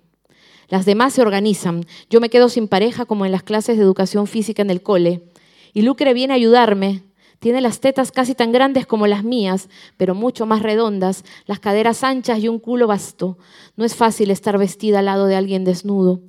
Las 0.68 0.86
demás 0.86 1.14
se 1.14 1.22
organizan. 1.22 1.84
Yo 2.08 2.20
me 2.20 2.30
quedo 2.30 2.48
sin 2.48 2.68
pareja 2.68 3.04
como 3.04 3.26
en 3.26 3.32
las 3.32 3.42
clases 3.42 3.76
de 3.76 3.82
educación 3.82 4.28
física 4.28 4.62
en 4.62 4.70
el 4.70 4.82
cole. 4.82 5.24
Y 5.72 5.82
Lucre 5.82 6.14
viene 6.14 6.32
a 6.32 6.36
ayudarme. 6.36 7.02
Tiene 7.40 7.62
las 7.62 7.80
tetas 7.80 8.12
casi 8.12 8.35
tan 8.35 8.52
grandes 8.52 8.87
como 8.87 9.06
las 9.06 9.25
mías, 9.25 9.70
pero 9.97 10.14
mucho 10.14 10.44
más 10.44 10.62
redondas, 10.62 11.25
las 11.47 11.59
caderas 11.59 12.04
anchas 12.04 12.38
y 12.38 12.49
un 12.49 12.59
culo 12.59 12.87
vasto. 12.87 13.38
No 13.76 13.87
es 13.87 13.97
fácil 13.97 14.30
estar 14.30 14.59
vestida 14.59 14.99
al 14.99 15.06
lado 15.06 15.25
de 15.25 15.37
alguien 15.37 15.64
desnudo. 15.64 16.20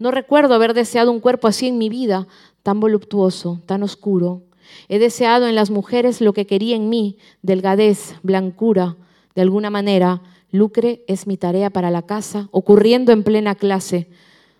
No 0.00 0.10
recuerdo 0.10 0.54
haber 0.54 0.74
deseado 0.74 1.12
un 1.12 1.20
cuerpo 1.20 1.46
así 1.46 1.68
en 1.68 1.78
mi 1.78 1.88
vida, 1.88 2.26
tan 2.64 2.80
voluptuoso, 2.80 3.62
tan 3.66 3.84
oscuro. 3.84 4.42
He 4.88 4.98
deseado 4.98 5.46
en 5.46 5.54
las 5.54 5.70
mujeres 5.70 6.20
lo 6.20 6.32
que 6.32 6.46
quería 6.46 6.74
en 6.74 6.88
mí, 6.88 7.18
delgadez, 7.40 8.16
blancura. 8.24 8.96
De 9.36 9.42
alguna 9.42 9.70
manera, 9.70 10.22
Lucre 10.50 11.04
es 11.06 11.28
mi 11.28 11.36
tarea 11.36 11.70
para 11.70 11.92
la 11.92 12.02
casa, 12.02 12.48
ocurriendo 12.50 13.12
en 13.12 13.22
plena 13.22 13.54
clase. 13.54 14.08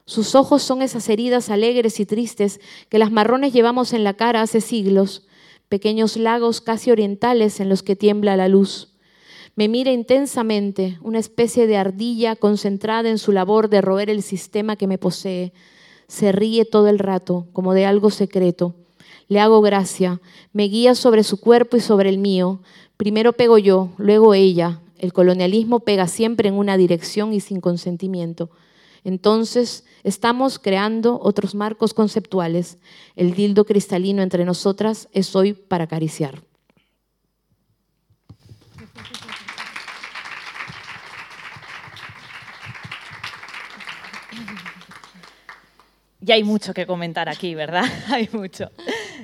Sus 0.05 0.37
ojos 0.37 0.62
son 0.62 0.81
esas 0.81 1.09
heridas 1.09 1.50
alegres 1.50 1.99
y 1.99 2.07
tristes 2.07 2.61
que 2.88 2.99
las 2.99 3.11
marrones 3.11 3.52
llevamos 3.52 3.93
en 3.93 4.05
la 4.05 4.14
cara 4.14 4.43
hace 4.43 4.61
siglos, 4.61 5.27
pequeños 5.68 6.16
lagos 6.16 6.60
casi 6.60 6.90
orientales 6.90 7.60
en 7.60 7.68
los 7.68 7.82
que 7.82 7.96
tiembla 7.96 8.37
la 8.37 8.48
luz. 8.48 8.94
Me 9.54 9.68
mira 9.68 9.90
intensamente, 9.90 10.98
una 11.02 11.18
especie 11.18 11.66
de 11.66 11.76
ardilla 11.76 12.37
concentrada 12.37 13.10
en 13.10 13.18
su 13.18 13.32
labor 13.32 13.68
de 13.68 13.80
roer 13.80 14.08
el 14.08 14.22
sistema 14.22 14.76
que 14.76 14.87
me 14.87 14.98
posee. 14.98 15.52
Se 16.06 16.32
ríe 16.32 16.64
todo 16.64 16.88
el 16.88 16.98
rato, 16.98 17.46
como 17.52 17.75
de 17.75 17.84
algo 17.84 18.10
secreto. 18.10 18.75
Le 19.26 19.40
hago 19.40 19.60
gracia, 19.60 20.20
me 20.52 20.64
guía 20.64 20.94
sobre 20.94 21.22
su 21.25 21.40
cuerpo 21.40 21.76
y 21.76 21.80
sobre 21.80 22.08
el 22.08 22.18
mío. 22.18 22.60
Primero 22.96 23.32
pego 23.32 23.58
yo, 23.58 23.90
luego 23.98 24.32
ella, 24.32 24.80
el 24.98 25.12
colonialismo 25.12 25.80
pega 25.80 26.08
siempre 26.08 26.48
en 26.48 26.54
una 26.54 26.76
dirección 26.76 27.32
y 27.32 27.40
sin 27.40 27.60
consentimiento. 27.60 28.50
Entonces, 29.05 29.85
estamos 30.02 30.59
creando 30.59 31.19
otros 31.23 31.55
marcos 31.55 31.95
conceptuales. 31.95 32.78
El 33.17 33.35
dildo 33.35 33.64
cristalino 33.64 34.23
entre 34.23 34.45
nosotras 34.45 35.09
es 35.12 35.35
hoy 35.35 35.52
para 35.52 35.85
acariciar. 35.85 36.43
Ya 46.21 46.35
hay 46.35 46.45
mucho 46.45 46.75
que 46.75 46.87
comentar 46.87 47.28
aquí, 47.31 47.55
¿verdad? 47.55 47.85
hay 48.12 48.28
mucho. 48.33 48.71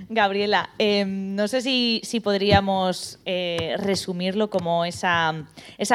Gabriela, 0.08 0.70
em, 0.78 1.34
no 1.34 1.48
sé 1.48 1.60
si, 1.60 2.20
podríamos 2.22 3.18
eh, 3.26 3.74
resumirlo 3.78 4.48
como 4.48 4.84
esa, 4.84 5.34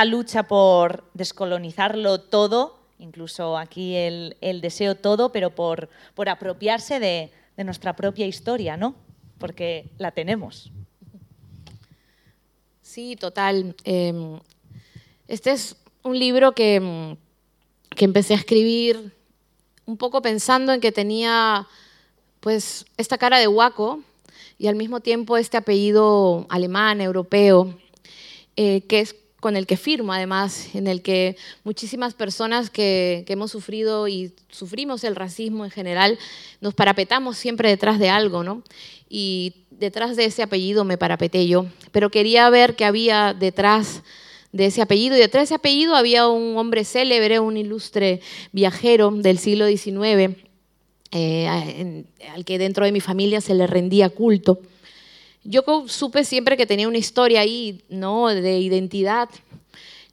lucha 0.06 0.44
por 0.44 1.10
descolonizarlo 1.16 2.22
todo, 2.22 2.79
incluso 3.00 3.58
aquí 3.58 3.96
el, 3.96 4.36
deseo 4.62 4.96
todo, 4.96 5.32
pero 5.32 5.56
por, 5.56 5.90
apropiarse 6.28 7.00
de, 7.00 7.32
nuestra 7.64 7.94
propia 7.96 8.26
historia, 8.26 8.78
¿no? 8.78 8.96
Porque 9.38 9.90
la 9.98 10.12
tenemos. 10.12 10.72
Sí, 12.82 13.18
total. 13.18 13.76
Em, 13.84 14.40
este 15.28 15.52
es 15.52 15.76
un 16.04 16.18
libro 16.18 16.54
que, 16.54 17.18
que 17.90 18.06
empecé 18.06 18.34
a 18.34 18.38
escribir 18.38 19.14
un 19.86 19.98
poco 19.98 20.22
pensando 20.22 20.72
en 20.72 20.80
que 20.80 20.92
tenía 20.92 21.68
pues 22.40 22.86
esta 22.96 23.18
cara 23.18 23.40
de 23.40 23.48
guaco 23.48 24.02
y 24.58 24.68
al 24.68 24.76
mismo 24.76 25.00
tiempo 25.00 25.38
este 25.38 25.58
apellido 25.58 26.46
alemán, 26.50 27.02
europeo, 27.02 27.78
eh, 28.56 28.82
que 28.82 29.00
es 29.00 29.16
con 29.40 29.56
el 29.56 29.66
que 29.66 29.78
firmo 29.78 30.14
además, 30.14 30.74
en 30.74 30.88
el 30.88 31.02
que 31.02 31.38
muchísimas 31.64 32.14
personas 32.14 32.70
que, 32.70 33.26
hemos 33.28 33.52
sufrido 33.52 34.08
y 34.08 34.34
sufrimos 34.50 35.04
el 35.04 35.16
racismo 35.16 35.66
en 35.66 35.72
general, 35.72 36.20
nos 36.62 36.74
parapetamos 36.74 37.38
siempre 37.38 37.70
detrás 37.70 38.00
de 38.00 38.10
algo, 38.10 38.44
¿no? 38.44 38.64
Y 39.10 39.54
detrás 39.72 40.16
de 40.16 40.26
ese 40.26 40.44
apellido 40.44 40.84
me 40.84 40.98
parapeté 40.98 41.48
yo, 41.48 41.68
pero 41.92 42.10
quería 42.10 42.50
ver 42.50 42.76
qué 42.76 42.86
había 42.86 43.34
detrás 43.34 44.04
de 44.52 44.66
ese 44.66 44.82
apellido. 44.82 45.16
Y 45.16 45.20
detrás 45.20 45.42
de 45.42 45.46
ese 45.46 45.56
apellido 45.56 45.96
había 45.96 46.28
un 46.28 46.58
hombre 46.58 46.84
célebre, 46.84 47.40
un 47.40 47.58
ilustre 47.58 48.22
viajero 48.52 49.12
del 49.12 49.38
siglo 49.38 49.68
XIX, 49.68 50.36
eh, 51.12 51.48
al 51.48 52.46
que 52.46 52.58
dentro 52.58 52.86
de 52.86 52.92
mi 52.92 53.00
familia 53.00 53.42
se 53.42 53.54
le 53.54 53.68
rendía 53.68 54.10
culto. 54.10 54.60
Yo 55.44 55.64
supe 55.88 56.26
siempre 56.26 56.58
que 56.58 56.66
tenía 56.66 56.88
una 56.88 56.98
historia 56.98 57.42
ahí, 57.42 57.84
¿no? 57.90 58.28
De 58.28 58.60
identidad, 58.60 59.30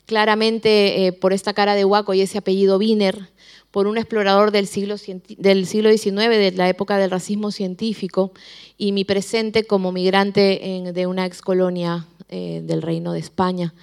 claramente 0.06 1.06
eh, 1.06 1.12
por 1.12 1.32
esta 1.32 1.52
cara 1.52 1.74
de 1.74 1.84
Huaco 1.84 2.14
y 2.14 2.20
ese 2.20 2.38
apellido 2.38 2.78
Wiener, 2.78 3.28
por 3.70 3.86
un 3.88 3.98
explorador 3.98 4.52
del 4.52 4.66
siglo, 4.66 4.96
del 5.38 5.66
siglo 5.66 5.90
XIX, 5.90 6.28
de 6.28 6.52
la 6.52 6.68
época 6.68 6.96
del 6.96 7.10
racismo 7.10 7.50
científico, 7.50 8.32
y 8.78 8.92
mi 8.92 9.04
presente 9.04 9.66
como 9.66 9.92
migrante 9.92 10.90
de 10.94 11.06
una 11.06 11.26
ex 11.26 11.42
colonia 11.42 12.06
eh, 12.28 12.60
del 12.64 12.82
Reino 12.82 13.12
de 13.12 13.18
España. 13.18 13.74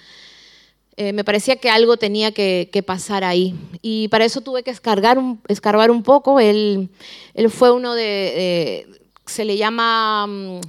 Eh, 0.95 1.11
me 1.11 1.23
parecía 1.23 1.55
que 1.57 1.69
algo 1.69 1.97
tenía 1.97 2.31
que, 2.31 2.83
pasar 2.85 3.23
ahí. 3.23 3.55
Y 3.81 4.07
para 4.07 4.25
eso 4.25 4.41
tuve 4.41 4.63
que 4.63 4.71
escargar 4.71 5.17
un, 5.17 5.41
escarbar 5.47 5.91
un 5.91 6.03
poco. 6.03 6.39
Él, 6.39 6.89
él 7.33 7.49
fue 7.49 7.71
uno 7.71 7.93
de, 7.93 8.87
se 9.25 9.45
le 9.45 9.57
llama 9.57 10.27
mm, 10.27 10.59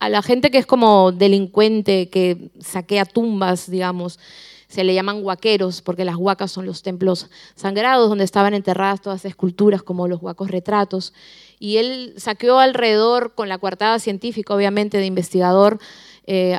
a 0.00 0.08
la 0.08 0.22
gente 0.22 0.50
que 0.50 0.58
es 0.58 0.66
como 0.66 1.12
delincuente, 1.12 2.08
que 2.08 2.50
saquea 2.58 3.04
tumbas, 3.04 3.70
digamos, 3.70 4.18
se 4.66 4.82
le 4.82 4.94
llaman 4.94 5.22
huaqueros, 5.22 5.82
porque 5.82 6.04
las 6.04 6.16
huacas 6.16 6.50
son 6.52 6.64
los 6.64 6.82
templos 6.82 7.28
sagrados 7.54 8.08
donde 8.08 8.24
estaban 8.24 8.54
enterradas 8.54 9.02
todas 9.02 9.24
esculturas, 9.24 9.82
como 9.82 10.08
los 10.08 10.22
huacos 10.22 10.50
retratos. 10.50 11.12
Y 11.58 11.76
él 11.76 12.14
saqueó 12.16 12.58
alrededor, 12.60 13.34
con 13.34 13.48
la 13.48 13.58
coartada 13.58 13.98
científica, 13.98 14.54
obviamente, 14.54 14.98
de 14.98 15.06
investigador, 15.06 15.80
eh, 16.24 16.58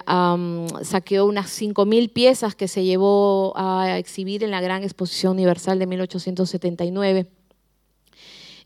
saqueó 0.84 1.26
unas 1.26 1.48
5.000 1.60 2.12
piezas 2.12 2.54
que 2.54 2.68
se 2.68 2.84
llevó 2.84 3.54
a 3.56 3.98
exhibir 3.98 4.44
en 4.44 4.52
la 4.52 4.62
Gran 4.62 4.84
Exposición 4.84 5.32
Universal 5.32 5.80
de 5.80 5.88
1879. 5.88 7.28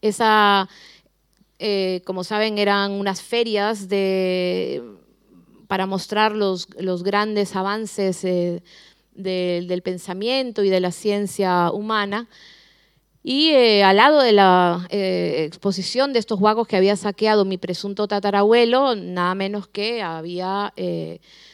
Esa, 0.02 0.68
eh, 1.58 2.02
como 2.06 2.24
saben, 2.24 2.58
eran 2.58 2.92
unas 2.92 3.22
ferias 3.22 3.88
para 5.68 5.86
mostrar 5.86 6.34
los, 6.34 6.68
grandes 7.04 7.56
avances 7.56 8.24
eh, 8.26 8.62
del 9.14 9.82
pensamiento 9.82 10.64
y 10.64 10.70
de 10.70 10.80
la 10.80 10.92
ciencia 10.92 11.72
humana. 11.72 12.28
Y 13.24 13.50
eh, 13.52 13.84
al 13.84 13.98
lado 13.98 14.22
de 14.22 14.34
la 14.34 14.86
exposición 14.92 16.14
de 16.14 16.20
estos 16.20 16.40
huacos 16.40 16.68
que 16.68 16.76
había 16.76 16.96
saqueado 16.96 17.44
mi 17.44 17.58
presunto 17.58 18.08
tatarabuelo, 18.08 18.96
nada 18.96 19.34
menos 19.34 19.68
que 19.68 20.04
había 20.04 20.74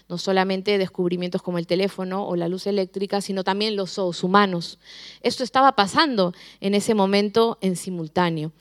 no 0.09 0.17
solamente 0.17 0.77
descubrimientos 0.77 1.41
como 1.41 1.59
el 1.59 1.67
teléfono 1.67 2.27
o 2.27 2.35
la 2.35 2.49
luz 2.49 2.67
eléctrica, 2.67 3.21
sino 3.21 3.45
también 3.45 3.77
los 3.77 3.97
ojos 3.97 4.23
humanos. 4.25 4.79
Esto 5.21 5.45
estaba 5.45 5.73
pasando 5.77 6.33
en 6.59 6.73
ese 6.73 6.93
momento 6.93 7.57
en 7.61 7.77
simultáneo. 7.77 8.51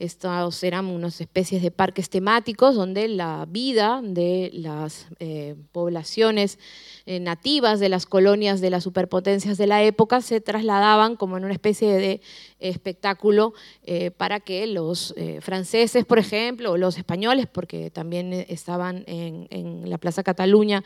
Estos 0.00 0.64
eran 0.64 0.86
unas 0.86 1.20
especies 1.20 1.60
de 1.60 1.70
parques 1.70 2.08
temáticos 2.08 2.74
donde 2.74 3.06
la 3.06 3.46
vida 3.46 4.00
de 4.02 4.48
las 4.54 5.08
eh, 5.18 5.56
poblaciones 5.72 6.58
eh, 7.04 7.20
nativas 7.20 7.80
de 7.80 7.90
las 7.90 8.06
colonias 8.06 8.62
de 8.62 8.70
las 8.70 8.84
superpotencias 8.84 9.58
de 9.58 9.66
la 9.66 9.82
época 9.82 10.22
se 10.22 10.40
trasladaban 10.40 11.16
como 11.16 11.36
en 11.36 11.44
una 11.44 11.52
especie 11.52 11.92
de 11.92 12.22
espectáculo 12.60 13.52
eh, 13.82 14.10
para 14.10 14.40
que 14.40 14.66
los 14.66 15.14
franceses, 15.42 16.06
por 16.06 16.18
ejemplo, 16.18 16.72
o 16.72 16.76
los 16.78 16.96
españoles, 16.96 17.46
porque 17.46 17.90
también 17.90 18.32
estaban 18.32 19.04
en, 19.06 19.48
en 19.50 19.90
la 19.90 19.98
Plaza 19.98 20.22
Cataluña, 20.22 20.82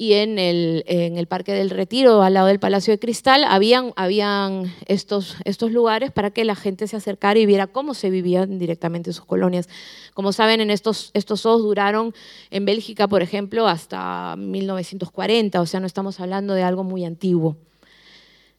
y 0.00 0.14
en 0.14 0.38
el, 0.38 0.82
en 0.86 1.18
el 1.18 1.26
Parque 1.26 1.52
del 1.52 1.68
Retiro, 1.68 2.22
al 2.22 2.32
lado 2.32 2.46
del 2.46 2.58
Palacio 2.58 2.90
de 2.90 2.98
Cristal, 2.98 3.44
habían, 3.44 3.92
habían 3.96 4.74
estos, 4.86 5.36
estos 5.44 5.72
lugares 5.72 6.10
para 6.10 6.30
que 6.30 6.42
la 6.46 6.54
gente 6.56 6.86
se 6.86 6.96
acercara 6.96 7.38
y 7.38 7.44
viera 7.44 7.66
cómo 7.66 7.92
se 7.92 8.08
vivían 8.08 8.58
directamente 8.58 9.12
sus 9.12 9.26
colonias. 9.26 9.68
Como 10.14 10.32
saben, 10.32 10.62
en 10.62 10.70
estos, 10.70 11.10
estos 11.12 11.42
duraron 11.42 12.14
en 12.50 12.64
Bélgica, 12.64 13.08
por 13.08 13.20
ejemplo, 13.20 13.68
hasta 13.68 14.36
1940, 14.38 15.60
o 15.60 15.66
sea, 15.66 15.80
no 15.80 15.86
estamos 15.86 16.18
hablando 16.18 16.54
de 16.54 16.62
algo 16.62 16.82
muy 16.82 17.04
antiguo. 17.04 17.58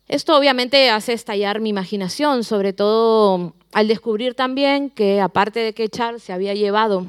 Esto 0.07 0.38
obviamente 0.38 0.91
hace 0.91 1.13
estallar 1.13 1.60
mi 1.60 1.69
imaginación, 1.69 2.43
sobre 2.43 2.71
todo 2.71 3.55
al 3.71 3.88
descubrir 3.88 4.36
también 4.36 4.91
que 4.91 5.19
aparte 5.19 5.62
de 5.62 5.74
que 5.74 5.89
Charles 5.89 6.21
se 6.21 6.33
había 6.33 6.53
llevado, 6.53 7.07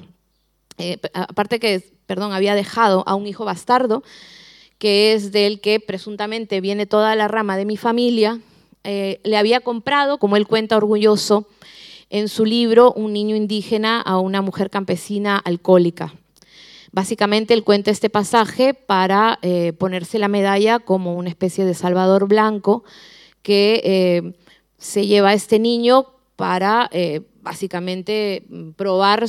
eh, 0.78 0.96
aparte 1.12 1.60
que 1.60 1.92
perdón, 2.12 2.34
había 2.34 2.54
dejado 2.54 3.04
a 3.06 3.14
un 3.14 3.26
hijo 3.26 3.46
bastardo, 3.46 4.02
que 4.76 5.14
es 5.14 5.32
del 5.32 5.62
que 5.62 5.80
presuntamente 5.80 6.60
viene 6.60 6.84
toda 6.84 7.16
la 7.16 7.26
rama 7.26 7.56
de 7.56 7.64
mi 7.64 7.78
familia, 7.78 8.38
eh, 8.84 9.18
le 9.24 9.38
había 9.38 9.60
comprado, 9.60 10.18
como 10.18 10.36
él 10.36 10.46
cuenta 10.46 10.76
orgulloso 10.76 11.46
en 12.10 12.28
su 12.28 12.44
libro, 12.44 12.92
un 12.92 13.14
niño 13.14 13.34
indígena 13.34 13.98
a 13.98 14.18
una 14.18 14.42
mujer 14.42 14.68
campesina 14.68 15.38
alcohólica. 15.38 16.12
Básicamente 16.90 17.54
él 17.54 17.64
cuenta 17.64 17.90
este 17.90 18.10
pasaje 18.10 18.74
para 18.74 19.38
eh, 19.40 19.72
ponerse 19.72 20.18
la 20.18 20.28
medalla 20.28 20.80
como 20.80 21.14
una 21.14 21.30
especie 21.30 21.64
de 21.64 21.72
Salvador 21.72 22.28
Blanco 22.28 22.84
que 23.40 23.80
eh, 23.84 24.34
se 24.76 25.06
lleva 25.06 25.30
a 25.30 25.32
este 25.32 25.58
niño 25.58 26.08
para 26.36 26.90
básicamente 27.42 28.44
probar 28.76 29.24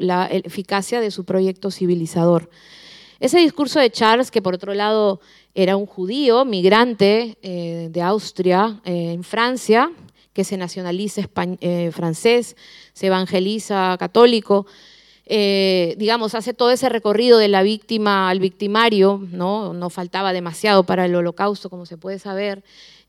la 0.00 0.26
eficacia 0.26 1.00
de 1.00 1.10
su 1.10 1.24
proyecto 1.24 1.70
civilizador. 1.70 2.48
Ese 3.20 3.38
discurso 3.38 3.80
de 3.80 3.90
Charles, 3.90 4.30
que 4.30 4.40
por 4.40 4.54
otro 4.54 4.74
lado 4.74 5.20
era 5.54 5.76
un 5.76 5.86
judío 5.86 6.44
migrante 6.44 7.36
eh, 7.42 7.88
de 7.90 8.00
Austria 8.02 8.80
eh, 8.84 9.12
en 9.12 9.24
Francia, 9.24 9.90
que 10.32 10.44
se 10.44 10.56
nacionaliza 10.56 11.22
eh, 11.60 11.90
francés, 11.92 12.56
se 12.92 13.06
evangeliza 13.08 13.96
católico, 13.98 14.66
digamos, 15.26 16.34
hace 16.34 16.54
todo 16.54 16.70
ese 16.70 16.88
recorrido 16.88 17.36
de 17.36 17.48
la 17.48 17.62
víctima 17.62 18.30
al 18.30 18.40
victimario, 18.40 19.20
no, 19.30 19.74
no 19.74 19.90
faltaba 19.90 20.32
demasiado 20.32 20.84
para 20.84 21.04
el 21.04 21.14
holocausto, 21.14 21.68
como 21.68 21.84
se 21.84 21.98
puede 21.98 22.18
saber. 22.18 22.62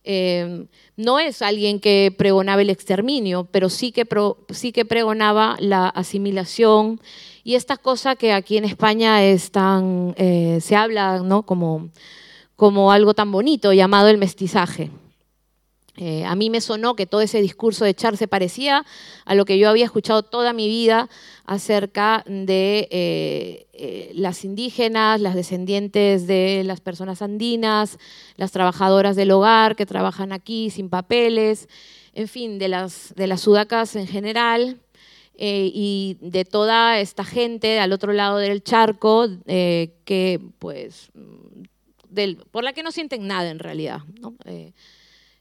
No 0.06 1.20
es 1.20 1.42
alguien 1.42 1.80
que 1.80 2.14
pregonaba 2.18 2.62
el 2.62 2.70
exterminio, 2.70 3.48
pero 3.52 3.70
sí 3.70 3.92
que, 3.92 4.08
sí 4.50 4.72
que 4.72 4.86
pregonaba 4.86 5.56
la 5.60 5.88
asimilación 5.88 7.00
y 7.44 7.56
esta 7.56 7.78
cosa 7.78 8.16
que 8.16 8.34
aquí 8.34 8.58
en 8.58 8.66
España 8.66 9.24
es 9.24 9.52
tan, 9.52 10.16
se 10.18 10.76
habla 10.76 11.20
¿no? 11.20 11.44
como 11.44 11.90
como 12.60 12.92
algo 12.92 13.14
tan 13.14 13.32
bonito 13.32 13.72
llamado 13.72 14.10
el 14.10 14.18
mestizaje. 14.18 14.92
Eh, 16.02 16.24
a 16.24 16.34
mí 16.36 16.50
me 16.50 16.62
sonó 16.62 16.96
que 16.96 17.06
todo 17.06 17.20
ese 17.20 17.42
discurso 17.42 17.84
de 17.84 17.94
Char 17.94 18.16
se 18.16 18.30
parecía 18.30 18.86
a 19.26 19.36
lo 19.36 19.44
que 19.44 19.60
yo 19.60 19.68
había 19.70 19.84
escuchado 19.84 20.24
toda 20.24 20.54
mi 20.54 20.70
vida 20.70 21.10
acerca 21.46 22.24
de 22.26 22.88
eh, 22.90 23.68
eh, 23.74 24.12
las 24.16 24.46
indígenas, 24.46 25.20
las 25.20 25.36
descendientes 25.36 26.26
de 26.26 26.64
las 26.66 26.80
personas 26.80 27.22
andinas, 27.22 27.98
las 28.38 28.54
trabajadoras 28.54 29.18
del 29.18 29.32
hogar 29.32 29.76
que 29.76 29.86
trabajan 29.86 30.32
aquí 30.32 30.70
sin 30.70 30.88
papeles, 30.90 31.68
en 32.14 32.30
fin, 32.30 32.60
de 32.60 32.70
las, 32.70 33.14
sudacas 33.36 33.98
en 33.98 34.08
general. 34.08 34.78
y 35.38 36.18
de 36.22 36.44
toda 36.46 37.00
esta 37.00 37.24
gente 37.24 37.80
al 37.80 37.94
otro 37.94 38.12
lado 38.14 38.38
del 38.38 38.62
charco 38.62 39.28
que 39.46 40.42
pues 40.60 41.12
por 42.52 42.64
la 42.64 42.74
que 42.74 42.84
no 42.84 42.92
sienten 42.92 43.28
nada 43.28 43.50
en 43.50 43.60
realidad, 43.60 44.02
eh, 44.46 44.74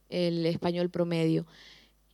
el 0.08 0.46
español 0.46 0.90
promedio. 0.90 1.46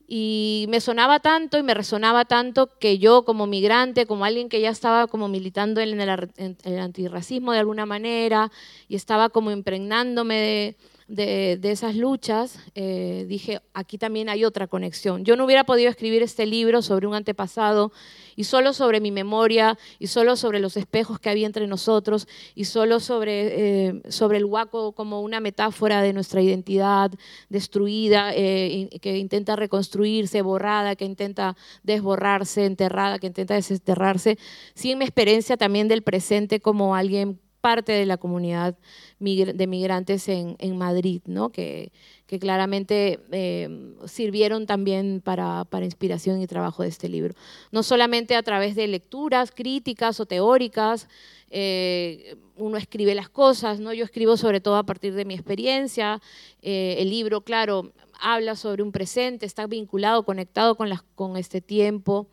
Y 0.07 0.67
me 0.69 0.81
sonaba 0.81 1.19
tanto 1.19 1.57
y 1.57 1.63
me 1.63 1.73
resonaba 1.73 2.25
tanto 2.25 2.77
que 2.77 2.99
yo 2.99 3.25
como 3.25 3.47
migrante, 3.47 4.05
como 4.05 4.23
alguien 4.23 4.49
que 4.49 4.61
ya 4.61 4.69
estaba 4.69 5.07
como 5.07 5.27
militando 5.27 5.81
en 5.81 5.99
el, 5.99 6.79
antirracismo 6.79 7.53
de 7.53 7.59
alguna 7.59 7.87
manera 7.87 8.51
y 8.87 8.95
estaba 8.95 9.29
como 9.29 9.49
impregnándome 9.49 10.35
de, 10.35 10.77
de, 11.07 11.59
esas 11.63 11.95
luchas, 11.95 12.57
eh, 12.73 13.25
dije, 13.27 13.61
aquí 13.73 13.97
también 13.97 14.27
hay 14.27 14.43
otra 14.43 14.67
conexión. 14.67 15.23
Yo 15.23 15.35
no 15.35 15.45
hubiera 15.45 15.63
podido 15.63 15.89
escribir 15.89 16.23
este 16.23 16.45
libro 16.45 16.81
sobre 16.81 17.05
un 17.05 17.13
antepasado 17.13 17.91
y 18.35 18.45
solo 18.45 18.73
sobre 18.73 18.99
mi 18.99 19.11
memoria 19.11 19.77
y 19.99 20.07
solo 20.07 20.35
sobre 20.35 20.59
los 20.59 20.77
espejos 20.77 21.19
que 21.19 21.29
había 21.29 21.45
entre 21.45 21.67
nosotros 21.67 22.27
y 22.55 22.65
solo 22.65 22.99
sobre, 22.99 23.87
eh, 23.87 24.01
sobre 24.09 24.39
el 24.39 24.45
huaco 24.45 24.93
como 24.93 25.21
una 25.21 25.39
metáfora 25.39 26.01
de 26.01 26.13
nuestra 26.13 26.41
identidad 26.41 27.11
destruida, 27.49 28.31
eh, 28.33 28.89
que 28.99 29.17
intenta 29.17 29.55
reconstruirse, 29.55 30.41
borrada, 30.41 30.95
que 30.95 31.05
intenta 31.05 31.55
desborrarse, 31.83 32.65
enterrada, 32.65 33.19
que 33.19 33.27
intenta 33.27 33.53
desenterrarse, 33.53 34.39
sin 34.73 34.97
mi 34.97 35.05
experiencia 35.05 35.55
también 35.55 35.87
del 35.87 36.01
presente 36.01 36.59
como 36.59 36.95
alguien 36.95 37.39
parte 37.65 37.93
de 37.93 38.05
la 38.05 38.17
comunidad 38.17 38.77
de 39.17 39.65
migrantes 39.67 40.29
en, 40.29 40.77
Madrid, 40.77 41.23
¿no? 41.25 41.49
que, 41.49 41.91
claramente 42.39 43.21
eh, 43.31 43.95
sirvieron 44.05 44.67
también 44.67 45.19
para, 45.19 45.65
inspiración 45.81 46.39
y 46.39 46.45
trabajo 46.45 46.83
de 46.83 46.89
este 46.89 47.09
libro. 47.09 47.33
No 47.71 47.81
solamente 47.81 48.35
a 48.35 48.43
través 48.43 48.75
de 48.75 48.85
lecturas 48.85 49.49
críticas 49.49 50.19
o 50.19 50.27
teóricas, 50.27 51.07
eh, 51.49 52.35
uno 52.55 52.77
escribe 52.77 53.15
las 53.15 53.29
cosas, 53.29 53.79
¿no? 53.79 53.93
yo 53.93 54.05
escribo 54.05 54.37
sobre 54.37 54.61
todo 54.61 54.75
a 54.75 54.83
partir 54.83 55.15
de 55.15 55.25
mi 55.25 55.33
experiencia, 55.33 56.21
eh, 56.61 56.97
el 56.99 57.09
libro, 57.09 57.41
claro, 57.41 57.93
habla 58.19 58.55
sobre 58.55 58.83
un 58.83 58.91
presente, 58.91 59.47
está 59.47 59.65
vinculado, 59.65 60.23
conectado 60.23 60.75
con 60.75 61.35
este 61.35 61.61
tiempo 61.61 62.27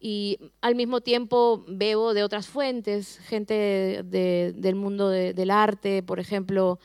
y 0.00 0.38
al 0.62 0.74
mismo 0.74 1.02
tiempo 1.02 1.62
bebo 1.68 2.14
de 2.14 2.24
otras 2.24 2.48
fuentes, 2.48 3.18
gente 3.18 4.02
del 4.02 4.74
mundo 4.74 5.10
del 5.10 5.50
arte, 5.50 6.02
por 6.02 6.18
ejemplo, 6.18 6.80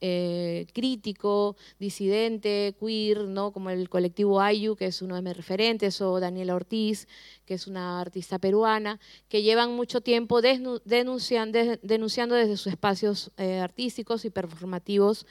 eh, 0.00 0.66
crítico, 0.72 1.56
disidente, 1.78 2.74
queer, 2.80 3.24
¿no? 3.24 3.52
como 3.52 3.68
el 3.70 3.90
colectivo 3.90 4.40
Ayu, 4.40 4.76
que 4.76 4.86
es 4.86 5.02
uno 5.02 5.16
de 5.16 5.20
mis 5.20 5.36
referentes, 5.36 6.00
o 6.00 6.20
Daniela 6.20 6.54
Ortiz, 6.54 7.06
que 7.44 7.54
es 7.54 7.66
una 7.66 8.00
artista 8.00 8.38
peruana, 8.38 9.00
que 9.28 9.42
llevan 9.42 9.74
mucho 9.74 10.00
tiempo 10.00 10.40
denunciando, 10.40 11.58
denunciando 11.82 12.36
desde 12.36 12.56
sus 12.56 12.68
espacios 12.68 13.32
eh, 13.36 13.58
artísticos 13.58 14.24
y 14.24 14.30
performativos 14.30 15.26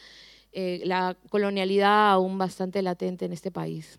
eh, 0.52 0.82
la 0.84 1.16
colonialidad 1.30 2.12
aún 2.12 2.38
bastante 2.38 2.82
latente 2.82 3.26
en 3.26 3.34
este 3.34 3.52
país 3.52 3.98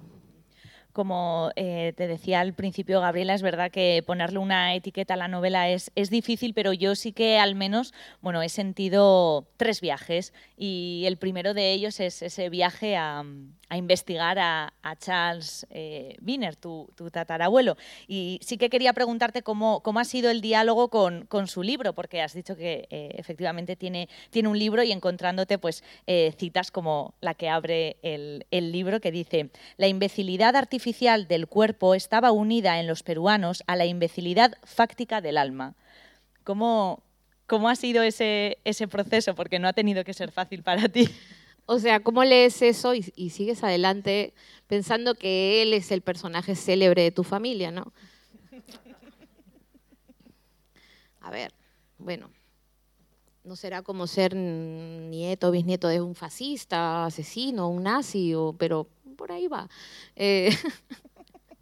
como 1.00 1.50
eh, 1.56 1.94
te 1.96 2.06
decía 2.06 2.40
al 2.40 2.52
principio, 2.52 3.00
Gabriela, 3.00 3.32
es 3.32 3.40
verdad 3.40 3.70
que 3.70 4.04
ponerle 4.06 4.38
una 4.38 4.74
etiqueta 4.74 5.14
a 5.14 5.16
la 5.16 5.28
novela 5.28 5.70
es, 5.70 5.90
es, 5.94 6.10
difícil, 6.10 6.52
pero 6.52 6.74
yo 6.74 6.94
sí 6.94 7.12
que 7.14 7.38
al 7.38 7.54
menos, 7.54 7.94
bueno, 8.20 8.42
he 8.42 8.50
sentido 8.50 9.48
tres 9.56 9.80
viajes 9.80 10.34
y 10.58 11.04
el 11.06 11.16
primero 11.16 11.54
de 11.54 11.72
ellos 11.72 12.00
es 12.00 12.20
ese 12.20 12.50
viaje 12.50 12.98
a, 12.98 13.24
a 13.70 13.76
investigar 13.76 14.38
a, 14.38 14.72
Charles 14.98 15.64
eh, 15.70 16.16
Wiener, 16.20 16.56
tu, 16.56 16.90
tatarabuelo. 17.12 17.76
Y 18.08 18.40
sí 18.42 18.58
que 18.58 18.68
quería 18.68 18.92
preguntarte 18.92 19.42
cómo, 19.42 19.80
cómo 19.80 20.00
ha 20.00 20.04
sido 20.04 20.30
el 20.30 20.40
diálogo 20.40 20.88
con, 20.88 21.24
con, 21.26 21.46
su 21.46 21.62
libro, 21.62 21.94
porque 21.94 22.20
has 22.20 22.34
dicho 22.34 22.56
que 22.56 22.88
eh, 22.90 23.14
efectivamente 23.14 23.76
tiene, 23.76 24.08
tiene 24.30 24.48
un 24.48 24.58
libro 24.58 24.82
y 24.82 24.90
encontrándote 24.90 25.56
pues 25.58 25.84
eh, 26.08 26.34
citas 26.36 26.72
como 26.72 27.14
la 27.20 27.34
que 27.34 27.48
abre 27.48 27.96
el, 28.02 28.44
el 28.50 28.72
libro 28.72 29.00
que 29.00 29.12
dice, 29.12 29.50
la 29.76 29.86
imbecilidad 29.86 30.56
artificial 30.56 30.89
del 31.29 31.46
cuerpo 31.46 31.94
estaba 31.94 32.33
unida 32.33 32.81
en 32.81 32.87
los 32.87 33.03
peruanos 33.03 33.62
a 33.66 33.76
la 33.76 33.87
imbecilidad 33.87 34.57
fáctica 34.64 35.20
del 35.20 35.38
alma. 35.38 35.74
¿Cómo, 36.44 37.03
cómo 37.46 37.68
ha 37.68 37.76
sido 37.76 38.03
ese, 38.03 38.59
ese 38.64 38.88
proceso? 38.88 39.35
Porque 39.35 39.59
no 39.59 39.68
ha 39.68 39.72
tenido 39.72 40.05
que 40.05 40.14
ser 40.14 40.33
fácil 40.33 40.62
para 40.62 40.88
ti. 40.88 41.09
O 41.72 41.79
sea, 41.79 42.00
¿cómo 42.00 42.24
lees 42.24 42.62
eso 42.62 42.94
y, 42.94 43.31
sigues 43.31 43.62
adelante 43.62 44.35
pensando 44.66 45.14
que 45.14 45.62
él 45.62 45.72
es 45.72 45.92
el 45.92 46.00
personaje 46.00 46.57
célebre 46.57 47.03
de 47.03 47.12
tu 47.12 47.22
familia, 47.22 47.70
no? 47.70 47.92
A 51.20 51.31
ver, 51.31 51.53
bueno, 51.96 52.29
no 53.44 53.55
será 53.55 53.83
como 53.83 54.09
ser 54.09 54.35
nieto 54.35 55.53
bisnieto 55.53 55.87
de 55.87 56.00
un 56.00 56.16
fascista, 56.16 57.07
asesino, 57.07 57.68
un 57.68 57.85
nazi, 57.85 58.35
o, 58.35 58.53
pero 58.59 58.88
por 59.20 59.33
ahí 59.33 59.48
va. 59.48 59.68
Eh, 60.16 60.50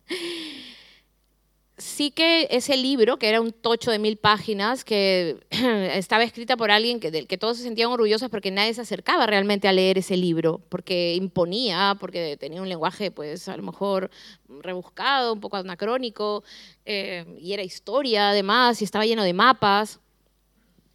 sí 1.77 2.13
que 2.13 2.47
ese 2.53 2.77
libro, 2.77 3.19
que 3.19 3.29
era 3.29 3.41
un 3.41 3.51
tocho 3.51 3.91
de 3.91 3.99
mil 3.99 4.17
páginas, 4.17 4.85
que 4.85 5.41
estaba 5.51 6.23
escrita 6.23 6.57
por 6.57 6.71
alguien 6.71 7.01
que, 7.01 7.11
del 7.11 7.27
que 7.27 7.37
todos 7.37 7.57
se 7.57 7.65
sentían 7.65 7.91
orgullosos 7.91 8.31
porque 8.31 8.53
nadie 8.53 8.75
se 8.75 8.83
acercaba 8.83 9.27
realmente 9.27 9.67
a 9.67 9.73
leer 9.73 9.99
ese 9.99 10.17
libro, 10.17 10.61
porque 10.69 11.17
imponía, 11.17 11.97
porque 11.99 12.37
tenía 12.37 12.63
un 12.63 12.69
lenguaje, 12.69 13.11
pues 13.11 13.49
a 13.49 13.57
lo 13.57 13.65
mejor 13.65 14.09
rebuscado, 14.49 15.33
un 15.33 15.41
poco 15.41 15.57
anacrónico, 15.57 16.45
eh, 16.85 17.25
y 17.41 17.55
era 17.55 17.65
historia 17.65 18.31
además, 18.31 18.81
y 18.81 18.85
estaba 18.85 19.05
lleno 19.05 19.25
de 19.25 19.33
mapas, 19.33 19.99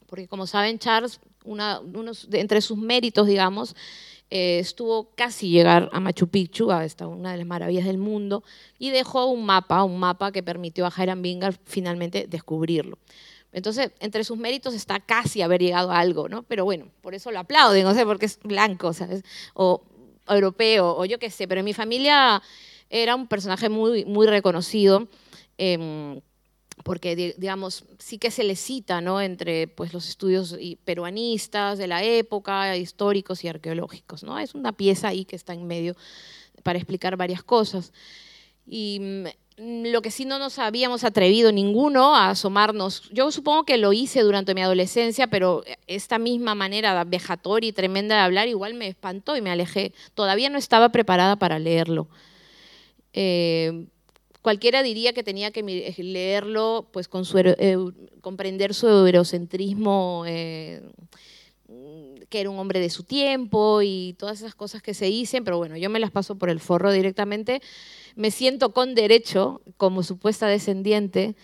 porque 0.07 0.29
como 0.29 0.47
saben, 0.47 0.79
Charles, 0.79 1.19
una, 1.43 1.81
unos, 1.81 2.29
entre 2.31 2.61
sus 2.61 2.77
méritos, 2.77 3.27
digamos, 3.27 3.75
eh, 4.35 4.57
estuvo 4.57 5.11
casi 5.13 5.51
llegar 5.51 5.91
a 5.93 5.99
Machu 5.99 6.27
Picchu, 6.27 6.71
a 6.71 6.83
esta, 6.85 7.05
una 7.05 7.33
de 7.33 7.37
las 7.37 7.45
maravillas 7.45 7.85
del 7.85 7.99
mundo, 7.99 8.43
y 8.79 8.89
dejó 8.89 9.27
un 9.27 9.45
mapa, 9.45 9.83
un 9.83 9.99
mapa 9.99 10.31
que 10.31 10.41
permitió 10.41 10.87
a 10.87 10.91
Hiram 10.97 11.21
Bingham 11.21 11.53
finalmente 11.65 12.25
descubrirlo. 12.27 12.97
Entonces, 13.51 13.91
entre 13.99 14.23
sus 14.23 14.39
méritos 14.39 14.73
está 14.73 14.99
casi 14.99 15.43
haber 15.43 15.61
llegado 15.61 15.91
a 15.91 15.99
algo, 15.99 16.29
¿no? 16.29 16.41
Pero 16.41 16.65
bueno, 16.65 16.87
por 17.01 17.13
eso 17.13 17.29
lo 17.29 17.37
aplauden, 17.37 17.83
no 17.83 17.93
sé, 17.93 18.07
porque 18.07 18.25
es 18.25 18.39
blanco. 18.41 18.91
O, 19.53 19.83
europeo, 20.27 20.97
o 20.97 21.05
yo 21.05 21.19
qué 21.19 21.29
sé, 21.29 21.47
pero 21.47 21.59
en 21.59 21.65
mi 21.65 21.73
familia 21.73 22.41
era 22.89 23.13
un 23.13 23.27
personaje 23.27 23.69
muy, 23.69 24.03
muy 24.05 24.25
reconocido. 24.25 25.09
Em, 25.59 26.21
porque 26.83 27.15
digamos 27.15 27.85
sí 27.99 28.17
que 28.17 28.31
se 28.31 28.43
le 28.43 28.55
cita 28.55 29.01
¿no? 29.01 29.21
entre 29.21 29.67
pues, 29.67 29.93
los 29.93 30.09
estudios 30.09 30.57
peruanistas 30.83 31.77
de 31.77 31.87
la 31.87 32.03
época, 32.03 32.75
históricos 32.75 33.43
y 33.43 33.47
arqueológicos. 33.47 34.23
¿no? 34.23 34.39
Es 34.39 34.55
una 34.55 34.71
pieza 34.71 35.09
ahí 35.09 35.25
que 35.25 35.35
está 35.35 35.53
en 35.53 35.67
medio 35.67 35.95
para 36.63 36.79
explicar 36.79 37.15
varias 37.15 37.43
cosas. 37.43 37.93
Y 38.65 38.99
mm, 38.99 39.25
lo 39.91 40.01
que 40.01 40.09
sí 40.09 40.25
no 40.25 40.39
nos 40.39 40.57
habíamos 40.57 41.03
atrevido 41.03 41.51
ninguno 41.51 42.15
a 42.15 42.31
asomarnos, 42.31 43.09
yo 43.11 43.31
supongo 43.31 43.65
que 43.65 43.77
lo 43.77 43.93
hice 43.93 44.21
durante 44.21 44.55
mi 44.55 44.61
adolescencia, 44.61 45.27
pero 45.27 45.63
esta 45.85 46.17
misma 46.17 46.55
manera 46.55 47.03
vejatoria 47.03 47.69
y 47.69 47.73
tremenda 47.73 48.15
de 48.15 48.21
hablar 48.21 48.47
igual 48.47 48.73
me 48.73 48.87
espantó 48.87 49.35
y 49.35 49.41
me 49.41 49.51
alejé. 49.51 49.93
Todavía 50.15 50.49
no 50.49 50.57
estaba 50.57 50.89
preparada 50.89 51.35
para 51.35 51.59
leerlo. 51.59 52.07
Eh, 53.13 53.85
Cualquiera 54.43 54.83
diría 54.83 55.13
que 55.13 55.23
tenía 55.23 55.51
que 55.51 55.61
eh, 55.61 56.03
leerlo, 56.03 56.89
pues 56.91 57.07
con 57.07 57.23
su, 57.23 57.37
eh, 57.37 57.77
comprender 58.19 58.73
su 58.73 58.89
eurocentrismo, 58.89 60.25
eh, 60.27 60.81
que 62.27 62.41
era 62.41 62.49
un 62.49 62.59
hombre 62.59 62.81
de 62.81 62.89
su 62.89 63.05
tiempo 63.05 63.81
y 63.81 64.17
todas 64.19 64.39
esas 64.39 64.53
cosas 64.53 64.81
que 64.81 64.93
se 64.93 65.05
dicen, 65.05 65.45
pero 65.45 65.57
bueno, 65.57 65.77
yo 65.77 65.89
me 65.89 65.97
las 65.97 66.11
paso 66.11 66.37
por 66.37 66.49
el 66.49 66.59
forro 66.59 66.91
directamente. 66.91 67.61
Me 68.15 68.31
siento 68.31 68.73
con 68.73 68.95
derecho, 68.95 69.61
como 69.77 70.03
supuesta 70.03 70.47
descendiente, 70.47 71.35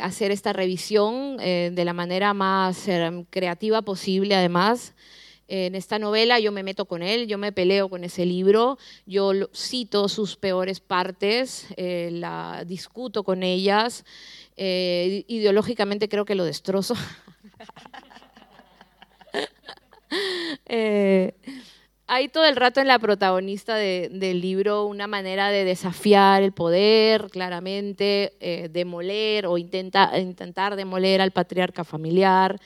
hacer 0.00 0.30
esta 0.30 0.54
revisión 0.54 1.36
de 1.36 1.82
la 1.84 1.92
manera 1.92 2.32
más 2.32 2.86
creativa 3.30 3.82
posible, 3.82 4.34
además. 4.34 4.94
En 5.50 5.74
esta 5.74 5.98
novela 5.98 6.38
yo 6.38 6.52
me 6.52 6.62
meto 6.62 6.84
con 6.84 7.02
él, 7.02 7.26
yo 7.26 7.38
me 7.38 7.52
peleo 7.52 7.88
con 7.88 8.04
ese 8.04 8.26
libro, 8.26 8.76
yo 9.06 9.32
cito 9.54 10.06
sus 10.08 10.36
peores 10.36 10.78
partes, 10.78 11.68
eh, 11.78 12.10
la 12.12 12.64
discuto 12.66 13.24
con 13.24 13.42
ellas, 13.42 14.04
eh, 14.58 15.24
ideológicamente 15.26 16.10
creo 16.10 16.26
que 16.26 16.34
lo 16.34 16.44
destrozo. 16.44 16.94
Eh, 20.64 21.34
hay 22.06 22.28
todo 22.28 22.46
el 22.46 22.56
rato 22.56 22.80
en 22.80 22.86
la 22.86 22.98
protagonista 22.98 23.74
del 23.74 24.40
libro 24.40 24.86
una 24.86 25.06
manera 25.06 25.50
de 25.50 25.64
desafiar 25.64 26.42
el 26.42 26.52
poder, 26.52 27.28
claramente, 27.30 28.32
demoler 28.70 29.44
o 29.46 29.58
intentar 29.58 30.76
demoler 30.76 31.20
al 31.20 31.32
patriarca 31.32 31.84
familiar. 31.84 32.58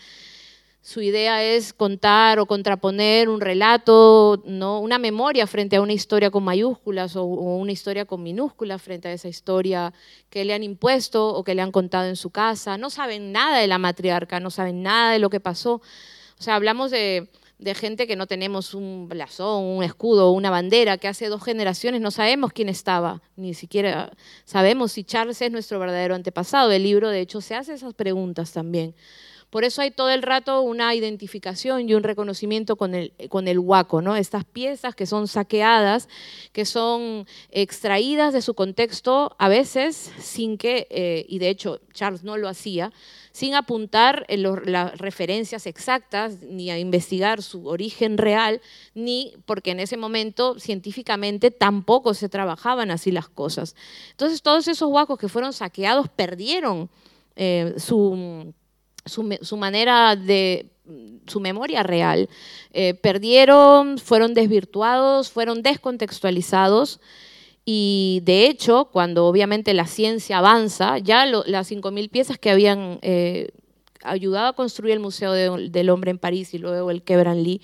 Su 0.85 1.01
idea 1.01 1.45
es 1.45 1.73
contar 1.73 2.41
o 2.41 2.47
contraponer 2.47 3.29
un 3.29 3.41
relato, 3.41 4.43
¿no? 4.45 4.81
una 4.81 4.99
memoria 4.99 5.47
frente 5.47 5.77
a 5.77 5.81
una 5.81 5.93
historia 5.93 6.33
con 6.33 6.43
mayúsculas 6.43 7.15
o, 7.15 7.23
una 7.23 7.71
historia 7.71 8.05
con 8.05 8.21
minúsculas 8.21 8.83
frente 8.83 9.07
a 9.07 9.13
esa 9.13 9.29
historia 9.29 9.95
que 10.29 10.45
le 10.45 10.55
han 10.55 10.65
impuesto 10.65 11.29
o 11.29 11.45
que 11.45 11.55
le 11.55 11.63
han 11.63 11.71
contado 11.71 12.09
en 12.09 12.17
su 12.17 12.31
casa. 12.31 12.79
No 12.79 12.91
saben 12.91 13.31
nada 13.31 13.59
de 13.59 13.69
la 13.69 13.79
matriarca, 13.79 14.41
no 14.41 14.51
saben 14.51 14.83
nada 14.83 15.13
de 15.13 15.21
lo 15.21 15.31
que 15.31 15.39
pasó. 15.39 15.75
O 15.75 16.43
sea, 16.43 16.57
hablamos 16.57 16.91
de, 16.91 17.29
de 17.61 17.75
gente 17.77 18.09
que 18.09 18.17
no 18.17 18.27
tenemos 18.27 18.75
un 18.75 19.09
blasón, 19.09 19.63
un 19.63 19.85
escudo, 19.85 20.33
una 20.33 20.51
bandera, 20.51 20.99
que 20.99 21.07
hace 21.07 21.29
dos 21.29 21.45
generaciones 21.45 22.01
no 22.01 22.11
sabemos 22.11 22.53
quién 22.53 22.69
estaba, 22.69 23.23
ni 23.37 23.55
siquiera 23.55 24.11
sabemos 24.45 24.91
si 24.91 25.05
Charles 25.05 25.41
es 25.43 25.53
nuestro 25.53 25.79
verdadero 25.79 26.17
antepasado. 26.17 26.73
El 26.73 26.83
libro, 26.83 27.09
de 27.09 27.21
hecho, 27.21 27.41
se 27.41 27.55
hace 27.55 27.75
esas 27.75 27.95
preguntas 27.95 28.51
también. 28.51 28.97
Por 29.53 29.65
eso 29.65 29.83
hay 29.83 29.91
todo 29.91 30.09
el 30.09 30.23
rato 30.23 30.63
una 30.63 30.95
identificación 30.95 31.87
y 31.87 31.93
un 31.93 32.05
reconocimiento 32.05 32.77
con 32.77 32.95
el, 32.95 33.13
con 33.29 33.49
el 33.49 33.59
huaco, 33.59 34.01
¿no? 34.01 34.17
Estas 34.17 34.47
piezas 34.47 34.95
que 34.95 35.05
son 35.05 35.29
saqueadas, 35.29 36.09
que 36.53 36.65
son 36.65 37.27
extraídas 37.51 38.33
de 38.33 38.41
su 38.41 38.55
contexto, 38.55 39.37
a 39.39 39.51
veces 39.51 40.11
sin 40.19 40.57
que, 40.57 40.87
eh, 40.89 41.27
y 41.29 41.39
de 41.39 41.51
hecho 41.51 41.83
Charles 41.93 42.25
no 42.25 42.39
lo 42.39 42.49
hacía, 42.49 42.95
sin 43.33 43.55
apuntar 43.55 44.25
las 44.31 44.97
referencias 44.97 45.67
exactas, 45.67 46.41
ni 46.41 46.71
a 46.71 46.79
investigar 46.79 47.43
su 47.43 47.67
origen 47.67 48.17
real, 48.17 48.63
ni 48.95 49.35
porque 49.45 49.73
en 49.73 49.81
ese 49.81 49.99
momento 49.99 50.59
científicamente 50.59 51.51
tampoco 51.51 52.15
se 52.15 52.31
trabajaban 52.31 52.91
así 52.91 53.11
las 53.11 53.29
cosas. 53.29 53.77
Entonces 54.13 54.41
todos 54.41 54.67
esos 54.67 54.89
huacos 54.89 55.19
que 55.19 55.29
fueron 55.29 55.53
saqueados 55.53 56.09
perdieron 56.09 56.89
eh, 57.37 57.75
su 57.77 58.55
su, 59.05 59.57
manera 59.57 60.17
de 60.17 60.71
su 61.27 61.41
memoria 61.41 61.83
real. 61.83 62.29
Eh, 62.73 62.95
perdieron, 62.95 63.99
fueron 63.99 64.35
desvirtuados, 64.35 65.31
fueron 65.31 65.63
descontextualizados 65.63 67.01
y 67.65 68.23
de 68.25 68.47
hecho, 68.47 68.87
cuando 68.87 69.27
obviamente 69.27 69.73
la 69.73 69.87
ciencia 69.87 70.39
avanza, 70.39 70.99
ya 70.99 71.27
las 71.27 71.71
5.000 71.71 72.11
piezas 72.11 72.39
que 72.39 72.51
habían 72.51 72.99
eh, 73.03 73.51
ayudado 74.03 74.49
a 74.49 74.53
construir 74.55 74.95
el 74.95 75.01
Museo 75.01 75.33
del 75.33 75.91
Hombre 75.91 76.11
en 76.11 76.19
París 76.19 76.55
y 76.55 76.59
luego 76.59 76.91
el 76.91 77.03
Quebran 77.03 77.43
Lee, 77.45 77.63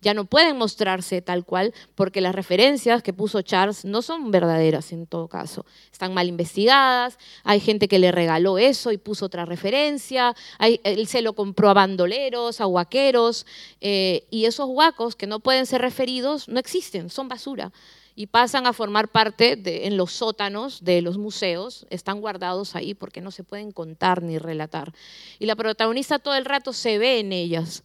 ya 0.00 0.14
no 0.14 0.24
pueden 0.24 0.56
mostrarse 0.56 1.22
tal 1.22 1.44
cual 1.44 1.74
porque 1.94 2.20
las 2.20 2.34
referencias 2.34 3.02
que 3.02 3.12
puso 3.12 3.42
Charles 3.42 3.84
no 3.84 4.02
son 4.02 4.30
verdaderas 4.30 4.92
en 4.92 5.06
todo 5.06 5.28
caso. 5.28 5.66
Están 5.92 6.14
mal 6.14 6.28
investigadas, 6.28 7.18
hay 7.44 7.60
gente 7.60 7.88
que 7.88 7.98
le 7.98 8.12
regaló 8.12 8.58
eso 8.58 8.92
y 8.92 8.98
puso 8.98 9.26
otra 9.26 9.44
referencia, 9.44 10.34
él 10.58 11.06
se 11.06 11.22
lo 11.22 11.34
compró 11.34 11.70
a 11.70 11.74
bandoleros, 11.74 12.60
a 12.60 12.66
huaqueros, 12.66 13.46
eh, 13.80 14.26
y 14.30 14.46
esos 14.46 14.68
huacos 14.68 15.16
que 15.16 15.26
no 15.26 15.40
pueden 15.40 15.66
ser 15.66 15.80
referidos 15.80 16.48
no 16.48 16.58
existen, 16.58 17.10
son 17.10 17.28
basura 17.28 17.72
y 18.14 18.26
pasan 18.26 18.66
a 18.66 18.72
formar 18.72 19.08
parte 19.08 19.86
en 19.86 19.96
los 19.96 20.12
sótanos 20.12 20.84
de 20.84 21.00
los 21.00 21.16
museos, 21.16 21.86
están 21.88 22.20
guardados 22.20 22.76
ahí 22.76 22.92
porque 22.92 23.20
no 23.20 23.30
se 23.30 23.44
pueden 23.44 23.72
contar 23.72 24.22
ni 24.22 24.36
relatar. 24.36 24.92
Y 25.38 25.46
la 25.46 25.56
protagonista 25.56 26.18
todo 26.18 26.34
el 26.34 26.44
rato 26.44 26.74
se 26.74 26.98
ve 26.98 27.20
en 27.20 27.32
ellas, 27.32 27.82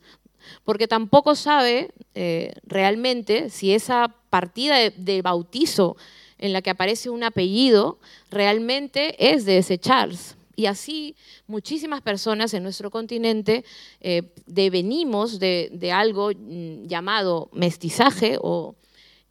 porque 0.63 0.88
tampoco 0.88 1.36
sabe 1.36 1.91
eh, 2.13 2.53
realmente 2.65 3.49
si 3.49 3.73
esa 3.73 4.13
partida 4.29 4.77
de, 4.77 5.21
bautizo 5.21 5.97
en 6.38 6.53
la 6.53 6.62
que 6.62 6.69
aparece 6.69 7.10
un 7.10 7.23
apellido 7.23 7.99
realmente 8.29 9.15
es 9.34 9.45
de 9.45 9.58
ese 9.58 9.77
Charles. 9.77 10.36
Y 10.58 10.67
así 10.67 11.15
muchísimas 11.47 12.01
personas 12.01 12.53
en 12.53 12.63
nuestro 12.63 12.89
continente 12.89 13.65
eh, 14.01 14.23
devenimos 14.45 15.39
de, 15.39 15.91
algo 15.93 16.31
mm, 16.31 16.88
llamado 16.88 17.49
mestizaje 17.51 18.38
o 18.41 18.75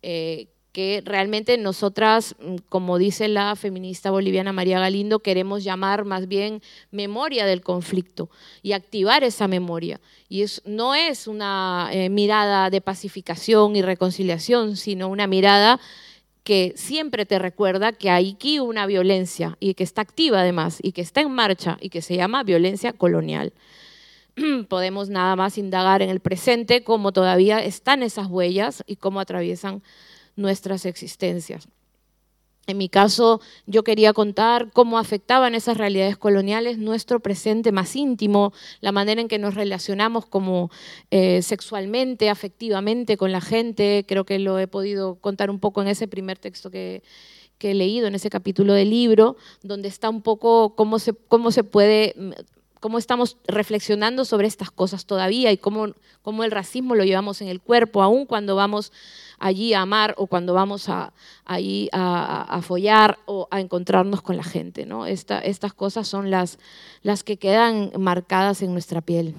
eh, 0.03 0.49
que 0.75 1.03
realmente 1.05 1.57
nosotras, 1.57 2.35
mm, 2.41 2.57
como 2.69 2.99
dice 2.99 3.29
la 3.29 3.55
feminista 3.55 4.11
boliviana 4.11 4.53
María 4.53 4.81
Galindo, 4.81 5.21
queremos 5.21 5.63
llamar 5.63 6.05
más 6.05 6.27
bien 6.27 6.63
memoria 6.91 7.47
del 7.47 7.61
conflicto 7.61 8.29
y 8.61 8.73
activar 8.73 9.23
esa 9.23 9.47
memoria. 9.47 10.01
Y 10.29 10.45
no 10.65 10.97
es 10.97 11.29
una 11.29 11.91
eh, 11.93 12.11
mirada 12.11 12.71
de 12.71 12.81
pacificación 12.81 13.77
y 13.77 13.83
reconciliación, 13.83 14.77
sino 14.77 15.07
una 15.07 15.29
mirada 15.29 15.79
que 16.43 16.73
siempre 16.75 17.25
te 17.25 17.39
recuerda 17.39 17.93
que 17.93 18.11
hay 18.11 18.33
aquí 18.33 18.59
una 18.59 18.87
violencia 18.87 19.57
y 19.61 19.75
que 19.75 19.85
está 19.85 20.03
activa 20.03 20.41
además 20.41 20.81
y 20.83 20.91
que 20.91 21.03
está 21.03 21.21
en 21.21 21.31
marcha 21.31 21.79
y 21.81 21.89
que 21.89 22.03
se 22.03 22.17
llama 22.17 22.43
violencia 22.43 22.93
colonial. 22.93 23.53
Podemos 24.69 25.09
nada 25.09 25.37
más 25.37 25.57
indagar 25.57 26.03
en 26.03 26.11
el 26.11 26.19
presente 26.19 26.83
cómo 26.83 27.13
todavía 27.13 27.65
están 27.65 28.03
esas 28.03 28.27
huellas 28.27 28.83
y 28.89 28.97
cómo 28.97 29.21
atraviesan 29.21 29.81
nuestras 30.37 30.87
existencias. 30.87 31.69
En 32.67 32.79
mi 32.79 32.89
caso, 32.89 33.41
yo 33.67 33.85
quería 33.85 34.15
contar 34.15 34.71
cómo 34.73 34.99
afectaban 34.99 35.55
esas 35.55 35.77
realidades 35.77 36.17
coloniales 36.17 36.79
nuestro 36.79 37.21
presente 37.21 37.73
más 37.73 37.95
íntimo, 37.95 38.55
la 38.81 38.91
manera 38.91 39.21
en 39.21 39.29
que 39.29 39.39
nos 39.39 39.55
relacionamos 39.55 40.25
como 40.25 40.71
eh, 41.11 41.43
sexualmente, 41.43 42.31
afectivamente 42.31 43.19
con 43.19 43.33
la 43.33 43.43
gente. 43.43 44.07
Creo 44.09 44.25
que 44.25 44.39
lo 44.39 44.59
he 44.59 44.67
podido 44.67 45.17
contar 45.17 45.51
un 45.51 45.61
poco 45.61 45.83
en 45.83 45.89
ese 45.89 46.09
primer 46.09 46.39
texto 46.39 46.71
que, 46.71 47.03
he 47.61 47.73
leído, 47.73 48.07
en 48.07 48.15
ese 48.15 48.29
capítulo 48.29 48.75
del 48.75 48.91
libro, 48.91 49.37
donde 49.63 49.89
está 49.89 50.11
un 50.11 50.21
poco 50.21 50.75
cómo 50.77 50.99
se, 50.99 51.15
cómo 51.15 51.51
se 51.51 51.65
puede 51.65 52.15
cómo 52.85 52.99
estamos 52.99 53.39
reflexionando 53.47 54.27
sobre 54.27 54.47
estas 54.47 54.71
cosas 54.71 55.07
todavía 55.07 55.51
y 55.51 55.57
cómo, 55.57 55.95
cómo 56.21 56.45
el 56.45 56.51
racismo 56.51 56.95
lo 56.95 57.03
llevamos 57.03 57.41
en 57.41 57.49
el 57.49 57.63
cuerpo, 57.63 58.03
aún 58.03 58.27
cuando 58.27 58.57
vamos 58.57 58.93
allí 59.39 59.73
a 59.73 59.81
amar 59.81 60.15
o 60.19 60.27
cuando 60.27 60.53
vamos 60.53 60.91
a, 60.91 61.15
allí 61.47 61.89
a, 61.93 62.61
follar 62.61 63.17
o 63.25 63.49
a 63.51 63.61
encontrarnos 63.61 64.21
con 64.21 64.37
la 64.37 64.45
gente. 64.45 64.85
¿no? 64.85 65.07
estas 65.07 65.73
cosas 65.73 66.07
son 66.07 66.31
las, 66.31 66.59
las 67.03 67.25
que 67.25 67.39
quedan 67.39 67.91
marcadas 67.97 68.61
en 68.61 68.75
nuestra 68.75 69.01
piel 69.01 69.35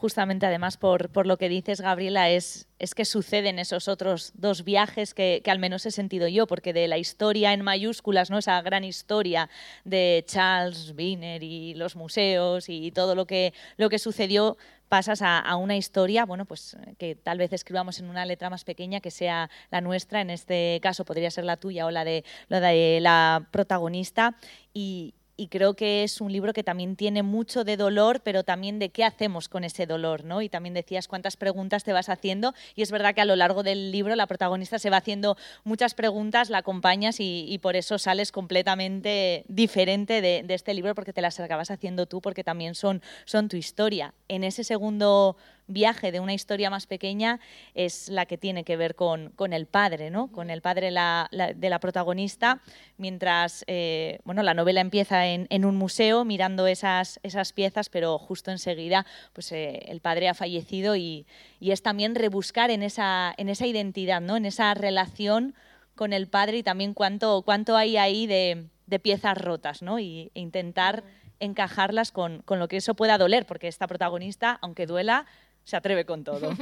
justamente 0.00 0.46
además 0.46 0.76
por, 0.76 1.10
por, 1.10 1.26
lo 1.26 1.38
que 1.38 1.48
dices, 1.48 1.80
Gabriela, 1.80 2.30
es, 2.30 2.68
es 2.78 2.94
que 2.94 3.04
suceden 3.04 3.58
esos 3.58 3.88
otros 3.88 4.32
dos 4.34 4.62
viajes 4.62 5.12
que, 5.12 5.40
que, 5.42 5.50
al 5.50 5.58
menos 5.58 5.84
he 5.86 5.90
sentido 5.90 6.28
yo, 6.28 6.46
porque 6.46 6.72
de 6.72 6.86
la 6.86 6.98
historia 6.98 7.52
en 7.52 7.62
mayúsculas, 7.62 8.30
¿no? 8.30 8.38
esa 8.38 8.62
gran 8.62 8.84
historia 8.84 9.50
de 9.84 10.24
Charles 10.26 10.94
Wiener 10.96 11.42
y 11.42 11.74
los 11.74 11.96
museos 11.96 12.68
y 12.68 12.92
todo 12.92 13.16
lo 13.16 13.26
que, 13.26 13.52
lo 13.76 13.88
que 13.88 13.98
sucedió, 13.98 14.56
pasas 14.88 15.20
a, 15.20 15.38
a, 15.38 15.56
una 15.56 15.76
historia, 15.76 16.24
bueno, 16.24 16.46
pues 16.46 16.76
que 16.96 17.14
tal 17.14 17.38
vez 17.38 17.52
escribamos 17.52 17.98
en 17.98 18.08
una 18.08 18.24
letra 18.24 18.50
más 18.50 18.64
pequeña 18.64 19.00
que 19.00 19.10
sea 19.10 19.50
la 19.70 19.80
nuestra, 19.80 20.20
en 20.20 20.30
este 20.30 20.78
caso 20.82 21.04
podría 21.04 21.30
ser 21.30 21.44
la 21.44 21.58
tuya 21.58 21.86
o 21.86 21.90
la 21.90 22.04
de, 22.04 22.24
la, 22.48 22.60
de 22.60 23.00
la 23.02 23.48
protagonista, 23.50 24.36
y, 24.72 25.14
y 25.38 25.46
creo 25.46 25.74
que 25.74 26.02
es 26.02 26.20
un 26.20 26.32
libro 26.32 26.52
que 26.52 26.64
también 26.64 26.96
tiene 26.96 27.22
mucho 27.22 27.62
de 27.62 27.76
dolor, 27.76 28.20
pero 28.24 28.42
también 28.42 28.80
de 28.80 28.90
qué 28.90 29.04
hacemos 29.04 29.48
con 29.48 29.62
ese 29.62 29.86
dolor, 29.86 30.24
¿no? 30.24 30.42
Y 30.42 30.48
también 30.48 30.74
decías 30.74 31.06
cuántas 31.06 31.36
preguntas 31.36 31.84
te 31.84 31.92
vas 31.92 32.08
haciendo 32.08 32.54
y 32.74 32.82
es 32.82 32.90
verdad 32.90 33.14
que 33.14 33.20
a 33.20 33.24
lo 33.24 33.36
largo 33.36 33.62
del 33.62 33.92
libro 33.92 34.16
la 34.16 34.26
protagonista 34.26 34.80
se 34.80 34.90
va 34.90 34.96
haciendo 34.96 35.36
muchas 35.62 35.94
preguntas, 35.94 36.50
la 36.50 36.58
acompañas 36.58 37.18
y, 37.20 37.56
por 37.62 37.76
eso 37.76 37.98
sales 37.98 38.32
completamente 38.32 39.44
diferente 39.46 40.20
de, 40.20 40.44
este 40.48 40.74
libro 40.74 40.96
porque 40.96 41.12
te 41.12 41.22
las 41.22 41.38
acabas 41.38 41.70
haciendo 41.70 42.06
tú 42.06 42.20
porque 42.20 42.42
también 42.42 42.74
son, 42.74 43.00
son 43.24 43.48
tu 43.48 43.56
historia. 43.56 44.14
En 44.26 44.42
ese 44.42 44.64
segundo 44.64 45.36
viaje 45.68 46.10
de 46.10 46.18
una 46.18 46.34
historia 46.34 46.70
más 46.70 46.86
pequeña 46.86 47.38
es 47.74 48.08
la 48.08 48.26
que 48.26 48.38
tiene 48.38 48.64
que 48.64 48.76
ver 48.76 48.94
con, 48.94 49.30
con 49.36 49.52
el 49.52 49.66
padre, 49.66 50.10
¿no? 50.10 50.32
con 50.32 50.50
el 50.50 50.62
padre 50.62 50.86
de 50.86 51.70
la 51.70 51.78
protagonista, 51.80 52.60
mientras 52.96 53.64
eh, 53.66 54.18
bueno, 54.24 54.42
la 54.42 54.54
novela 54.54 54.80
empieza 54.80 55.26
en, 55.26 55.46
en, 55.50 55.64
un 55.64 55.76
museo 55.76 56.24
mirando 56.24 56.66
esas, 56.66 57.20
esas 57.22 57.52
piezas, 57.52 57.88
pero 57.88 58.18
justo 58.18 58.50
enseguida 58.50 59.06
pues, 59.32 59.52
eh, 59.52 59.84
el 59.86 60.00
padre 60.00 60.28
ha 60.28 60.34
fallecido 60.34 60.96
y, 60.96 61.26
y, 61.60 61.70
es 61.70 61.82
también 61.82 62.14
rebuscar 62.14 62.70
en 62.70 62.82
esa, 62.82 63.34
en 63.36 63.48
esa 63.48 63.66
identidad, 63.66 64.20
¿no? 64.20 64.36
en 64.36 64.46
esa 64.46 64.72
relación 64.74 65.54
con 65.94 66.12
el 66.12 66.28
padre 66.28 66.58
y 66.58 66.62
también 66.62 66.94
cuánto, 66.94 67.42
cuánto 67.42 67.76
hay 67.76 67.96
ahí 67.96 68.26
de, 68.26 68.66
de 68.86 68.98
piezas 68.98 69.36
rotas 69.36 69.82
¿no? 69.82 69.98
y, 69.98 70.30
e 70.34 70.40
intentar 70.40 71.04
encajarlas 71.40 72.10
con, 72.10 72.42
con, 72.42 72.58
lo 72.58 72.68
que 72.68 72.78
eso 72.78 72.94
pueda 72.94 73.18
doler, 73.18 73.46
porque 73.46 73.68
esta 73.68 73.86
protagonista, 73.86 74.58
aunque 74.60 74.86
duela, 74.86 75.26
se 75.68 75.76
atreve 75.76 76.04
con 76.04 76.24
todo. 76.24 76.50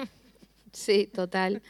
Sí, 0.73 1.07
total. 1.07 1.63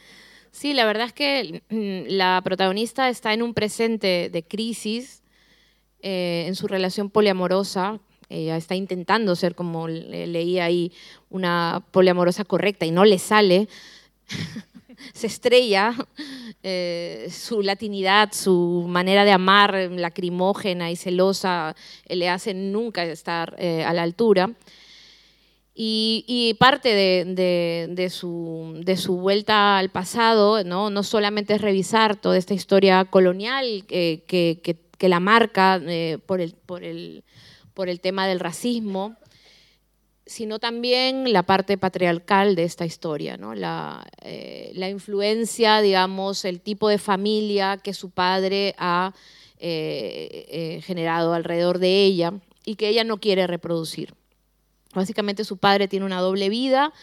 Sí, 0.51 0.73
la 0.73 0.85
verdad 0.85 1.05
es 1.05 1.13
que 1.13 1.61
mm, 1.69 2.11
la 2.13 2.41
protagonista 2.43 3.07
está 3.07 3.33
en 3.33 3.41
un 3.41 3.53
presente 3.53 4.29
de 4.29 4.43
crisis 4.43 5.23
eh, 6.01 6.43
en 6.45 6.55
su 6.55 6.67
relación 6.67 7.09
poliamorosa. 7.09 8.01
Ella 8.27 8.57
está 8.57 8.75
intentando 8.75 9.33
ser, 9.37 9.55
como 9.55 9.87
leí 9.87 10.59
ahí, 10.59 10.91
una 11.29 11.85
poliamorosa 11.91 12.43
correcta 12.43 12.85
y 12.85 12.91
no 12.91 13.05
le 13.05 13.17
sale. 13.17 13.69
Se 15.13 15.27
estrella 15.27 15.95
eh, 16.63 17.29
su 17.31 17.61
latinidad, 17.61 18.33
su 18.33 18.83
manera 18.89 19.23
de 19.23 19.31
amar 19.31 19.73
lacrimógena 19.91 20.91
y 20.91 20.97
celosa, 20.97 21.77
le 22.09 22.27
hace 22.27 22.53
nunca 22.53 23.05
estar 23.05 23.55
eh, 23.57 23.85
a 23.85 23.93
la 23.93 24.03
altura. 24.03 24.53
Y, 25.79 26.55
parte 26.59 26.95
de, 26.95 28.09
su, 28.09 29.17
vuelta 29.21 29.77
al 29.77 29.91
pasado 29.91 30.63
no, 30.63 30.89
no 30.89 31.03
solamente 31.03 31.53
es 31.53 31.61
revisar 31.61 32.15
toda 32.15 32.35
esta 32.35 32.55
historia 32.55 33.05
colonial 33.05 33.85
que, 33.85 34.79
la 34.99 35.19
marca 35.19 35.79
eh, 35.85 36.17
por, 36.25 36.41
el, 36.41 36.53
por, 36.53 36.83
el, 36.83 37.23
por 37.75 37.89
el 37.89 37.99
tema 37.99 38.25
del 38.25 38.39
racismo, 38.39 39.17
sino 40.25 40.57
también 40.57 41.31
la 41.31 41.43
parte 41.43 41.77
patriarcal 41.77 42.55
de 42.55 42.63
esta 42.63 42.87
historia, 42.87 43.37
¿no? 43.37 43.53
la, 43.53 44.03
eh, 44.23 44.71
la, 44.73 44.89
influencia, 44.89 45.79
digamos, 45.81 46.43
el 46.43 46.59
tipo 46.59 46.89
de 46.89 46.97
familia 46.97 47.77
que 47.77 47.93
su 47.93 48.09
padre 48.09 48.73
ha 48.79 49.13
eh, 49.59 50.81
generado 50.83 51.35
alrededor 51.35 51.77
de 51.77 52.03
ella 52.03 52.33
y 52.65 52.77
que 52.77 52.89
ella 52.89 53.03
no 53.03 53.19
quiere 53.19 53.45
reproducir. 53.45 54.15
Básicamente 54.93 55.43
su 55.43 55.57
padre 55.57 55.87
tiene 55.87 56.05
una 56.05 56.21
doble 56.21 56.49
vida, 56.49 56.93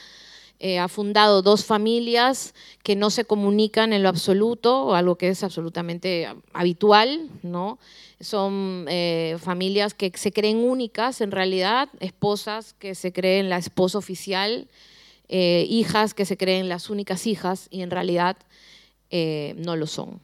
eh, 0.60 0.78
ha 0.78 0.88
fundado 0.88 1.42
dos 1.42 1.64
familias 1.64 2.54
que 2.84 2.94
no 2.94 3.10
se 3.10 3.24
comunican 3.24 3.92
en 3.92 4.02
lo 4.02 4.08
absoluto, 4.08 4.94
algo 4.94 5.16
que 5.16 5.28
es 5.28 5.42
absolutamente 5.42 6.28
habitual, 6.52 7.28
¿no? 7.42 7.78
Son 8.20 8.86
eh, 8.88 9.36
familias 9.40 9.94
que 9.94 10.12
se 10.14 10.32
creen 10.32 10.58
únicas 10.58 11.20
en 11.20 11.32
realidad, 11.32 11.88
esposas 11.98 12.72
que 12.74 12.94
se 12.94 13.12
creen 13.12 13.50
la 13.50 13.58
esposa 13.58 13.98
oficial, 13.98 14.68
eh, 15.28 15.66
hijas 15.68 16.14
que 16.14 16.24
se 16.24 16.36
creen 16.36 16.68
las 16.68 16.88
únicas 16.88 17.26
hijas 17.26 17.66
y 17.70 17.82
en 17.82 17.90
realidad 17.90 18.36
no 19.56 19.76
lo 19.76 19.86
son. 19.86 20.20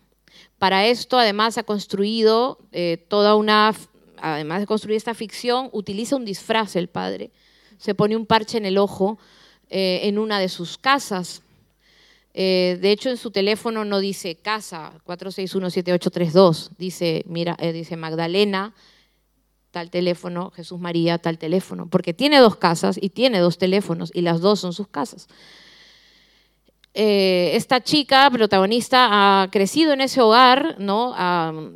Para 0.58 0.84
esto 0.86 1.16
además 1.16 1.56
ha 1.58 1.62
construido 1.62 2.58
toda 3.06 3.36
una, 3.36 3.72
además 4.20 4.60
de 4.60 4.66
construir 4.66 4.96
esta 4.96 5.14
ficción, 5.14 5.68
utiliza 5.72 6.16
un 6.16 6.24
disfraz 6.24 6.76
el 6.76 6.88
padre 6.88 7.30
se 7.80 7.94
pone 7.94 8.14
un 8.14 8.26
parche 8.26 8.58
en 8.58 8.66
el 8.66 8.78
ojo 8.78 9.18
eh, 9.70 10.00
en 10.04 10.18
una 10.18 10.38
de 10.38 10.48
sus 10.48 10.76
casas. 10.76 11.42
Eh, 12.34 12.78
de 12.80 12.92
hecho, 12.92 13.08
en 13.08 13.16
su 13.16 13.30
teléfono 13.30 13.84
no 13.84 13.98
dice 13.98 14.36
casa 14.36 14.92
4617832, 15.06 16.70
dice, 16.78 17.24
mira, 17.26 17.56
eh, 17.58 17.72
dice 17.72 17.96
Magdalena, 17.96 18.74
tal 19.70 19.90
teléfono, 19.90 20.50
Jesús 20.50 20.78
María, 20.78 21.18
tal 21.18 21.38
teléfono, 21.38 21.88
porque 21.88 22.12
tiene 22.12 22.38
dos 22.38 22.56
casas 22.56 22.98
y 23.00 23.08
tiene 23.08 23.38
dos 23.38 23.56
teléfonos 23.56 24.10
y 24.14 24.20
las 24.20 24.40
dos 24.40 24.60
son 24.60 24.72
sus 24.72 24.86
casas. 24.88 25.26
Eh, 26.92 27.52
esta 27.54 27.80
chica 27.80 28.28
protagonista 28.32 29.42
ha 29.42 29.48
crecido 29.52 29.92
en 29.92 30.00
ese 30.00 30.20
hogar 30.20 30.74
¿no? 30.80 31.14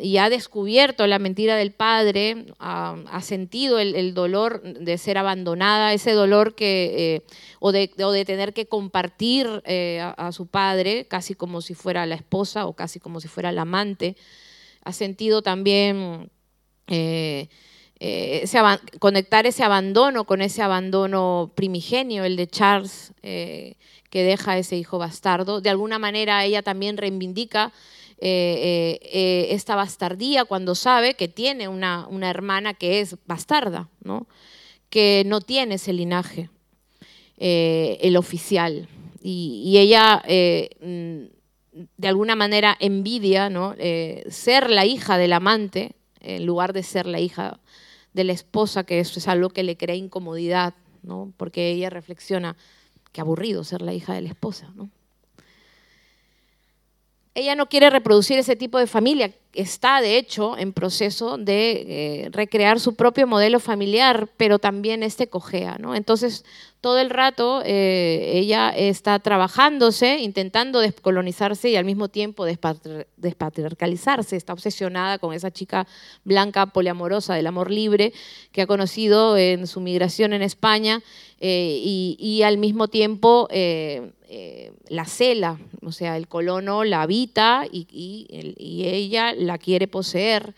y 0.00 0.16
ha 0.16 0.28
descubierto 0.28 1.06
la 1.06 1.20
mentira 1.20 1.54
del 1.54 1.70
padre, 1.70 2.46
ha, 2.58 3.20
sentido 3.22 3.78
el, 3.78 4.12
dolor 4.12 4.60
de 4.62 4.98
ser 4.98 5.16
abandonada, 5.16 5.92
ese 5.92 6.12
dolor 6.12 6.56
que, 6.56 7.14
eh, 7.14 7.22
o, 7.60 7.70
de, 7.70 7.86
tener 8.26 8.52
que 8.54 8.66
compartir 8.66 9.62
eh, 9.66 10.00
a, 10.00 10.32
su 10.32 10.48
padre, 10.48 11.06
casi 11.06 11.34
como 11.34 11.60
si 11.60 11.74
fuera 11.74 12.06
la 12.06 12.16
esposa 12.16 12.66
o 12.66 12.72
casi 12.72 12.98
como 12.98 13.20
si 13.20 13.28
fuera 13.28 13.52
la 13.52 13.62
amante. 13.62 14.16
Ha 14.82 14.92
sentido 14.92 15.42
también 15.42 16.28
conectar 18.98 19.46
ese 19.46 19.62
abandono 19.62 20.24
con 20.24 20.42
ese 20.42 20.62
abandono 20.62 21.52
primigenio, 21.54 22.24
el 22.24 22.36
de 22.36 22.46
Charles 22.46 23.12
que 24.14 24.22
deja 24.22 24.52
a 24.52 24.58
ese 24.58 24.76
hijo 24.76 24.98
bastardo. 24.98 25.60
De 25.60 25.70
alguna 25.70 25.98
manera 25.98 26.44
ella 26.44 26.62
también 26.62 26.96
reivindica 26.96 27.72
eh, 28.18 29.00
eh, 29.02 29.10
eh, 29.12 29.46
esta 29.50 29.74
bastardía 29.74 30.44
cuando 30.44 30.76
sabe 30.76 31.14
que 31.14 31.26
tiene 31.26 31.66
una, 31.66 32.06
hermana 32.22 32.74
que 32.74 33.00
es 33.00 33.16
bastarda, 33.26 33.88
¿no? 34.04 34.28
que 34.88 35.24
no 35.26 35.40
tiene 35.40 35.74
ese 35.74 35.92
linaje, 35.92 36.48
el 37.36 38.16
oficial. 38.16 38.88
Y, 39.20 39.76
ella 39.78 40.22
mm, 40.80 41.24
de 41.96 42.08
alguna 42.08 42.36
manera 42.36 42.76
envidia 42.78 43.50
¿no? 43.50 43.74
ser 44.28 44.70
la 44.70 44.86
hija 44.86 45.18
del 45.18 45.32
amante 45.32 45.96
en 46.20 46.46
lugar 46.46 46.72
de 46.72 46.84
ser 46.84 47.06
la 47.06 47.18
hija 47.18 47.58
de 48.14 48.24
la 48.24 48.32
esposa, 48.32 48.84
que 48.84 49.00
eso 49.00 49.18
es 49.18 49.28
algo 49.28 49.50
que 49.50 49.62
le 49.62 49.76
crea 49.76 49.96
incomodidad, 49.96 50.74
¿no? 51.02 51.32
porque 51.36 51.70
ella 51.70 51.90
reflexiona, 51.90 52.56
Qué 53.14 53.20
aburrido 53.20 53.62
ser 53.62 53.80
la 53.80 53.94
hija 53.94 54.12
de 54.12 54.22
la 54.22 54.28
esposa, 54.30 54.72
¿no? 54.74 54.90
Ella 57.32 57.54
no 57.54 57.68
quiere 57.68 57.88
reproducir 57.88 58.40
ese 58.40 58.56
tipo 58.56 58.76
de 58.76 58.88
familia. 58.88 59.32
Está, 59.54 60.00
de 60.00 60.18
hecho, 60.18 60.58
en 60.58 60.72
proceso 60.72 61.38
de 61.38 62.24
eh, 62.24 62.28
recrear 62.32 62.80
su 62.80 62.94
propio 62.96 63.26
modelo 63.26 63.60
familiar, 63.60 64.28
pero 64.36 64.58
también 64.58 65.02
este 65.02 65.28
cojea. 65.28 65.76
¿no? 65.78 65.94
Entonces, 65.94 66.44
todo 66.80 66.98
el 66.98 67.08
rato 67.08 67.62
eh, 67.64 68.32
ella 68.34 68.70
está 68.70 69.18
trabajándose, 69.20 70.18
intentando 70.18 70.80
descolonizarse 70.80 71.70
y 71.70 71.76
al 71.76 71.84
mismo 71.84 72.08
tiempo 72.08 72.44
despatriarcalizarse. 72.44 74.36
Está 74.36 74.52
obsesionada 74.52 75.18
con 75.18 75.32
esa 75.32 75.50
chica 75.50 75.86
blanca 76.24 76.66
poliamorosa 76.66 77.34
del 77.34 77.46
amor 77.46 77.70
libre 77.70 78.12
que 78.52 78.62
ha 78.62 78.66
conocido 78.66 79.38
en 79.38 79.66
su 79.66 79.80
migración 79.80 80.32
en 80.32 80.42
España 80.42 81.02
eh, 81.40 81.80
y, 81.82 82.42
al 82.42 82.58
mismo 82.58 82.88
tiempo 82.88 83.48
la 84.88 85.04
cela, 85.04 85.58
o 85.82 85.92
sea, 85.92 86.16
el 86.16 86.28
colono 86.28 86.84
la 86.84 87.02
habita 87.02 87.64
y, 87.70 88.26
ella 88.86 89.32
la 89.46 89.58
quiere 89.58 89.86
poseer. 89.88 90.54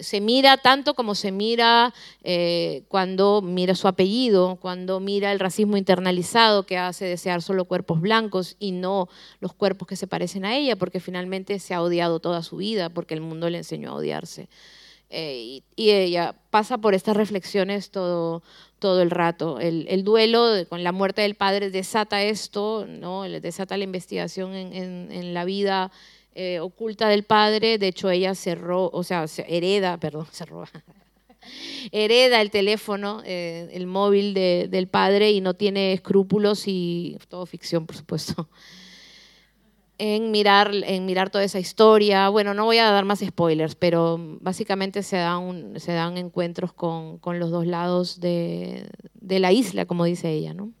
Se 0.00 0.20
mira 0.20 0.56
tanto 0.56 0.94
como 0.94 1.14
se 1.14 1.30
mira 1.30 1.94
eh, 2.24 2.82
cuando 2.88 3.40
mira 3.40 3.76
su 3.76 3.86
apellido, 3.86 4.56
cuando 4.60 4.98
mira 4.98 5.30
el 5.30 5.38
racismo 5.38 5.76
internalizado 5.76 6.66
que 6.66 6.76
hace 6.76 7.04
desear 7.04 7.40
solo 7.40 7.66
cuerpos 7.66 8.00
blancos 8.00 8.56
y 8.58 8.72
no 8.72 9.08
los 9.38 9.52
cuerpos 9.52 9.86
que 9.86 9.94
se 9.94 10.08
parecen 10.08 10.44
a 10.44 10.56
ella, 10.56 10.74
porque 10.74 10.98
finalmente 10.98 11.60
se 11.60 11.72
ha 11.72 11.82
odiado 11.82 12.18
toda 12.18 12.42
su 12.42 12.56
vida, 12.56 12.90
porque 12.90 13.14
el 13.14 13.20
mundo 13.20 13.48
le 13.48 13.58
enseñó 13.58 13.90
a 13.90 13.94
odiarse. 13.94 14.48
Eh, 15.10 15.62
y, 15.76 15.90
ella 15.90 16.36
pasa 16.50 16.78
por 16.78 16.94
estas 16.94 17.16
reflexiones 17.16 17.90
todo, 17.90 18.42
todo 18.78 19.02
el 19.02 19.10
rato. 19.10 19.58
El, 19.58 20.04
duelo 20.04 20.52
con 20.68 20.84
la 20.84 20.92
muerte 20.92 21.22
del 21.22 21.34
padre 21.34 21.70
desata 21.70 22.22
esto, 22.22 22.86
¿no? 22.88 23.22
desata 23.22 23.76
la 23.76 23.84
investigación 23.84 24.54
en, 24.54 25.34
la 25.34 25.44
vida 25.44 25.90
eh, 26.34 26.60
oculta 26.60 27.08
del 27.08 27.24
padre. 27.24 27.78
De 27.78 27.88
hecho, 27.88 28.10
ella 28.10 28.34
cerró, 28.34 28.90
o 28.92 29.02
sea, 29.02 29.24
hereda, 29.48 29.98
perdón, 29.98 30.26
roba. 30.46 30.68
hereda 31.92 32.40
el 32.40 32.50
teléfono, 32.50 33.22
eh, 33.24 33.68
el 33.72 33.86
móvil 33.86 34.34
del 34.34 34.88
padre 34.88 35.32
y 35.32 35.40
no 35.40 35.54
tiene 35.54 35.92
escrúpulos 35.92 36.64
y 36.66 37.18
todo 37.28 37.46
ficción, 37.46 37.86
por 37.86 37.96
supuesto. 37.96 38.48
en 40.00 40.30
mirar, 40.30 40.72
en 40.72 41.04
mirar 41.04 41.28
toda 41.28 41.44
esa 41.44 41.58
historia. 41.58 42.30
Bueno, 42.30 42.54
no 42.54 42.64
voy 42.64 42.78
a 42.78 42.90
dar 42.90 43.04
más 43.04 43.20
spoilers, 43.20 43.74
pero 43.74 44.18
básicamente 44.40 45.02
se 45.02 45.16
dan, 45.16 45.74
se 45.78 45.92
dan 45.92 46.16
encuentros 46.16 46.72
con, 46.72 47.18
con 47.18 47.38
los 47.38 47.50
dos 47.50 47.66
lados 47.66 48.18
de, 48.18 48.88
de, 49.14 49.38
la 49.40 49.52
isla, 49.52 49.84
como 49.84 50.06
dice 50.06 50.30
ella, 50.30 50.54
¿no? 50.54 50.72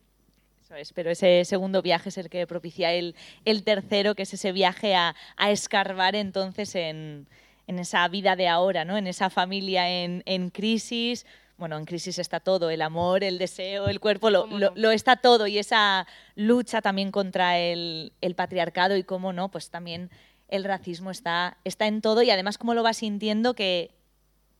Eso 0.70 0.76
es, 0.76 0.92
pero 0.92 1.10
ese 1.10 1.44
segundo 1.44 1.82
viaje 1.82 2.10
es 2.10 2.18
el 2.18 2.30
que 2.30 2.46
propicia 2.46 2.92
el, 2.92 3.16
el 3.44 3.64
tercero, 3.64 4.14
que 4.14 4.22
es 4.22 4.34
ese 4.34 4.52
viaje 4.52 4.94
a, 4.94 5.16
a 5.36 5.50
escarbar 5.50 6.14
entonces 6.14 6.76
en, 6.76 7.26
en, 7.66 7.80
esa 7.80 8.06
vida 8.06 8.36
de 8.36 8.46
ahora, 8.46 8.84
¿no? 8.84 8.96
En 8.96 9.08
esa 9.08 9.30
familia 9.30 9.90
en, 9.90 10.22
en 10.26 10.50
crisis, 10.50 11.26
bueno, 11.58 11.76
en 11.76 11.86
crisis 11.86 12.20
está 12.20 12.38
todo, 12.38 12.70
el 12.70 12.82
amor, 12.82 13.24
el 13.24 13.38
deseo, 13.38 13.88
el 13.88 13.98
cuerpo, 13.98 14.30
lo, 14.30 14.46
lo, 14.46 14.72
lo 14.76 14.92
está 14.92 15.16
todo. 15.16 15.48
Y 15.48 15.58
esa 15.58 16.06
lucha 16.36 16.80
también 16.80 17.10
contra 17.10 17.58
el, 17.58 18.12
el, 18.20 18.36
patriarcado 18.36 18.96
y 18.96 19.02
cómo 19.02 19.32
no, 19.32 19.50
pues 19.50 19.70
también 19.70 20.08
el 20.46 20.62
racismo 20.62 21.10
está, 21.10 21.56
está 21.64 21.88
en 21.88 22.00
todo. 22.00 22.22
Y 22.22 22.30
además 22.30 22.58
cómo 22.58 22.74
lo 22.74 22.84
va 22.84 22.92
sintiendo 22.92 23.54
que, 23.54 23.90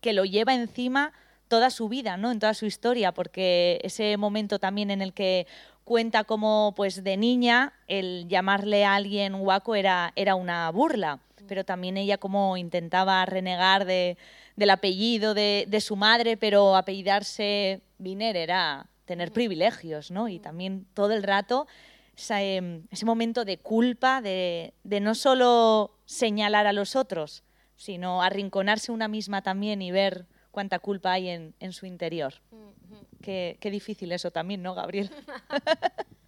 que 0.00 0.12
lo 0.12 0.24
lleva 0.24 0.56
encima 0.56 1.12
toda 1.46 1.70
su 1.70 1.88
vida, 1.88 2.16
¿no? 2.16 2.30
En 2.30 2.38
toda 2.38 2.54
su 2.54 2.66
historia, 2.66 3.12
porque 3.12 3.80
ese 3.82 4.16
momento 4.16 4.58
también 4.58 4.90
en 4.90 5.02
el 5.02 5.12
que 5.12 5.46
cuenta 5.90 6.22
como 6.22 6.72
pues 6.76 7.02
de 7.02 7.16
niña 7.16 7.72
el 7.88 8.28
llamarle 8.28 8.84
a 8.84 8.94
alguien 8.94 9.36
guaco 9.40 9.74
era, 9.74 10.12
era 10.14 10.36
una 10.36 10.70
burla, 10.70 11.18
pero 11.48 11.64
también 11.64 11.96
ella 11.96 12.16
como 12.16 12.56
intentaba 12.56 13.26
renegar 13.26 13.84
de 13.86 14.16
del 14.54 14.70
apellido 14.70 15.34
de, 15.34 15.66
de, 15.66 15.80
su 15.80 15.96
madre, 15.96 16.36
pero 16.36 16.76
apellidarse 16.76 17.80
Viner 17.98 18.36
era 18.36 18.86
tener 19.04 19.32
privilegios, 19.32 20.12
¿no? 20.12 20.28
Y 20.28 20.38
también 20.38 20.86
todo 20.94 21.12
el 21.12 21.24
rato 21.24 21.66
ese, 22.16 22.82
ese 22.92 23.04
momento 23.04 23.44
de 23.44 23.58
culpa, 23.58 24.22
de, 24.22 24.74
de, 24.84 25.00
no 25.00 25.16
solo 25.16 25.98
señalar 26.04 26.68
a 26.68 26.72
los 26.72 26.94
otros, 26.94 27.42
sino 27.74 28.22
arrinconarse 28.22 28.92
una 28.92 29.08
misma 29.08 29.42
también 29.42 29.82
y 29.82 29.90
ver 29.90 30.26
cuánta 30.50 30.78
culpa 30.78 31.12
hay 31.12 31.28
en, 31.28 31.54
en 31.60 31.72
su 31.72 31.86
interior. 31.86 32.34
Uh 32.50 32.56
-huh. 32.56 33.22
qué, 33.22 33.56
qué 33.60 33.70
difícil 33.70 34.12
eso 34.12 34.30
también, 34.30 34.62
¿no, 34.62 34.74
Gabriel? 34.74 35.10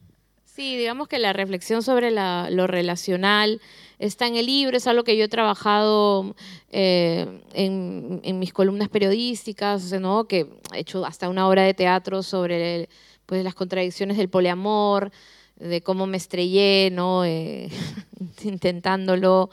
Sí, 0.55 0.77
digamos 0.77 1.09
que 1.09 1.19
la 1.19 1.33
reflexión 1.33 1.83
sobre 1.83 2.11
la, 2.11 2.51
lo 2.51 2.67
relacional 2.67 3.63
está 3.99 4.27
en 4.27 4.37
el 4.37 4.45
libro, 4.45 4.77
es 4.77 4.87
algo 4.87 5.03
que 5.03 5.17
yo 5.17 5.25
he 5.25 5.29
trabajado 5.29 6.37
eh, 6.71 7.41
en, 7.55 8.21
en, 8.23 8.39
mis 8.39 8.53
columnas 8.53 8.91
periodísticas, 8.91 9.99
¿no? 9.99 10.29
que 10.29 10.47
he 10.75 10.81
hecho 10.81 11.07
hasta 11.07 11.31
una 11.31 11.49
obra 11.49 11.63
de 11.63 11.73
teatro 11.73 12.23
sobre 12.23 12.75
el, 12.83 12.89
pues, 13.25 13.43
las 13.45 13.55
contradicciones 13.55 14.19
del 14.19 14.29
poliamor, 14.29 15.11
de 15.57 15.81
cómo 15.81 16.07
me 16.07 16.19
estrellé 16.19 16.91
¿no? 16.93 17.25
Eh, 17.25 17.71
intentándolo 18.45 19.49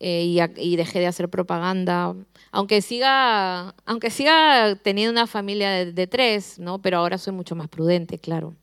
eh, 0.00 0.24
y, 0.24 0.40
y, 0.60 0.74
dejé 0.74 0.98
de 0.98 1.06
hacer 1.06 1.28
propaganda. 1.28 2.12
Aunque 2.54 2.82
siga, 2.82 3.74
aunque 3.84 4.10
siga 4.10 4.76
teniendo 4.76 5.10
una 5.10 5.26
familia 5.26 5.84
de, 5.84 6.06
tres, 6.06 6.56
¿no? 6.60 6.80
pero 6.80 6.98
ahora 6.98 7.18
soy 7.18 7.32
mucho 7.32 7.56
más 7.56 7.66
prudente, 7.66 8.20
claro. 8.20 8.54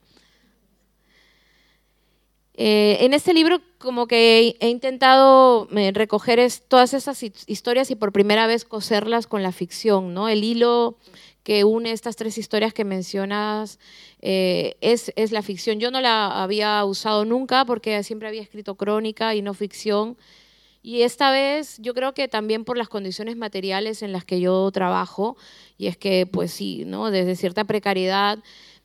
Eh, 2.53 2.99
en 3.01 3.13
este 3.13 3.33
libro 3.33 3.59
como 3.79 4.07
que 4.07 4.55
he 4.61 4.69
intentado 4.69 5.67
eh, 5.75 5.91
recoger 5.93 6.39
es, 6.39 6.61
todas 6.69 6.93
esas 6.93 7.21
historias 7.21 7.91
y 7.91 7.95
por 7.95 8.13
primera 8.13 8.47
vez 8.47 8.63
coserlas 8.63 9.27
con 9.27 9.43
la 9.43 9.51
ficción, 9.51 10.13
¿no? 10.13 10.29
El 10.29 10.45
hilo 10.45 10.95
que 11.43 11.65
une 11.65 11.91
estas 11.91 12.15
tres 12.15 12.37
historias 12.37 12.73
que 12.73 12.85
mencionas 12.85 13.77
eh, 14.21 14.77
es, 14.79 15.11
es, 15.17 15.33
la 15.33 15.41
ficción. 15.41 15.81
Yo 15.81 15.91
no 15.91 15.99
la 15.99 16.41
había 16.41 16.85
usado 16.85 17.25
nunca 17.25 17.65
porque 17.65 18.01
siempre 18.03 18.29
había 18.29 18.41
escrito 18.41 18.75
crónica 18.75 19.35
y 19.35 19.41
no 19.41 19.53
ficción. 19.53 20.15
Y 20.81 21.03
esta 21.03 21.31
vez 21.31 21.77
yo 21.79 21.93
creo 21.93 22.13
que 22.13 22.27
también 22.27 22.65
por 22.65 22.77
las 22.77 22.89
condiciones 22.89 23.37
materiales 23.37 24.01
en 24.01 24.11
las 24.11 24.25
que 24.25 24.39
yo 24.39 24.69
trabajo, 24.71 25.37
y 25.77 25.87
es 25.87 25.97
que 25.97 26.25
pues 26.25 26.51
sí, 26.51 26.83
¿no? 26.85 27.11
desde 27.11 27.35
cierta 27.35 27.65
precariedad, 27.65 28.39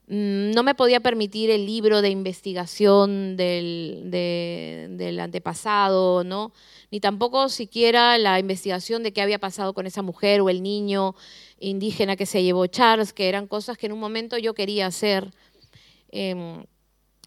Mm, 0.09 0.53
no 0.53 0.63
me 0.63 0.77
podía 0.77 1.01
permitir 1.01 1.51
el 1.51 1.67
libro 1.67 2.01
de 2.01 2.11
investigación 2.11 3.37
del, 3.37 4.03
de, 4.05 4.87
del 4.91 5.19
antepasado, 5.19 6.23
¿no? 6.23 6.53
ni 6.93 7.01
tampoco 7.01 7.49
siquiera 7.49 8.17
la 8.17 8.39
investigación 8.39 9.03
de 9.03 9.13
qué 9.13 9.21
había 9.21 9.41
pasado 9.41 9.75
con 9.75 9.85
esa 9.87 10.03
mujer 10.03 10.41
o 10.43 10.49
el 10.49 10.63
niño 10.63 11.17
indígena 11.59 12.15
que 12.15 12.27
se 12.27 12.45
llevó 12.45 12.67
Charles, 12.69 13.13
que 13.13 13.29
eran 13.29 13.49
cosas 13.49 13.79
que 13.79 13.87
en 13.87 13.93
un 13.93 13.99
momento 13.99 14.39
yo 14.39 14.55
quería 14.55 14.87
hacer. 14.87 15.33
Eh, 16.13 16.65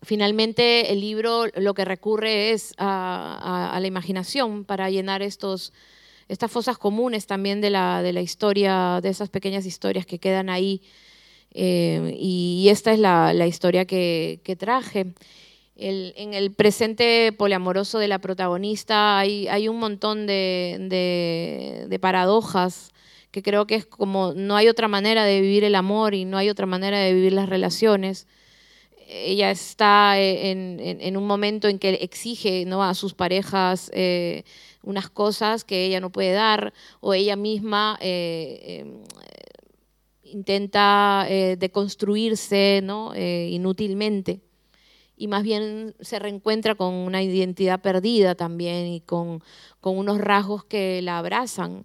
finalmente 0.01 0.91
el 0.91 1.01
libro 1.01 1.45
lo 1.55 1.73
que 1.73 1.85
recurre 1.85 2.51
es 2.51 2.73
a, 2.77 3.77
la 3.79 3.87
imaginación 3.87 4.65
para 4.65 4.89
llenar 4.89 5.21
estos, 5.21 5.73
estas 6.27 6.51
fosas 6.51 6.77
comunes 6.77 7.27
también 7.27 7.61
de 7.61 7.69
la, 7.69 8.01
de 8.01 8.13
la 8.13 8.21
historia, 8.21 8.99
de 9.01 9.09
esas 9.09 9.29
pequeñas 9.29 9.65
historias 9.65 10.05
que 10.05 10.19
quedan 10.19 10.49
ahí 10.49 10.81
eh, 11.53 12.15
y 12.17 12.67
esta 12.69 12.91
es 12.93 12.99
la, 12.99 13.33
la 13.33 13.47
historia 13.47 13.85
que, 13.85 14.39
que 14.43 14.55
traje. 14.55 15.13
En 15.81 16.33
el 16.33 16.51
presente 16.51 17.31
poliamoroso 17.31 17.99
de 17.99 18.09
la 18.09 18.19
protagonista 18.19 19.17
hay, 19.17 19.47
hay 19.47 19.69
un 19.69 19.79
montón 19.79 20.27
de, 20.27 20.75
de, 20.77 21.85
de, 21.87 21.99
paradojas 21.99 22.91
que 23.31 23.41
creo 23.41 23.65
que 23.65 23.75
es 23.75 23.85
como 23.85 24.33
no 24.33 24.57
hay 24.57 24.67
otra 24.67 24.89
manera 24.89 25.23
de 25.23 25.39
vivir 25.39 25.63
el 25.63 25.75
amor 25.75 26.15
y 26.15 26.25
no 26.25 26.37
hay 26.37 26.49
otra 26.49 26.65
manera 26.65 26.99
de 26.99 27.13
vivir 27.13 27.31
las 27.31 27.47
relaciones. 27.47 28.27
Ella 29.11 29.49
está 29.49 30.19
en, 30.19 30.79
en, 30.79 31.17
un 31.17 31.25
momento 31.25 31.67
en 31.67 31.79
que 31.79 31.95
exige 31.95 32.65
¿no? 32.65 32.83
a 32.83 32.93
sus 32.93 33.15
parejas 33.15 33.89
eh, 33.93 34.43
unas 34.83 35.09
cosas 35.09 35.63
que 35.63 35.85
ella 35.85 35.99
no 35.99 36.11
puede 36.11 36.31
dar 36.31 36.73
o 37.01 37.15
ella 37.15 37.35
misma 37.35 37.97
eh, 38.01 38.59
eh, 38.63 39.03
intenta 40.23 41.25
eh, 41.27 41.55
deconstruirse 41.57 42.81
¿no? 42.83 43.13
eh, 43.15 43.49
inútilmente 43.51 44.41
y 45.19 45.27
más 45.27 45.43
bien 45.43 45.95
se 45.99 46.17
reencuentra 46.17 46.75
con 46.75 46.93
una 46.93 47.21
identidad 47.21 47.81
perdida 47.81 48.35
también 48.35 48.87
y 48.87 49.01
con, 49.01 49.43
unos 49.81 50.17
rasgos 50.17 50.63
que 50.63 51.01
la 51.01 51.17
abrazan. 51.17 51.83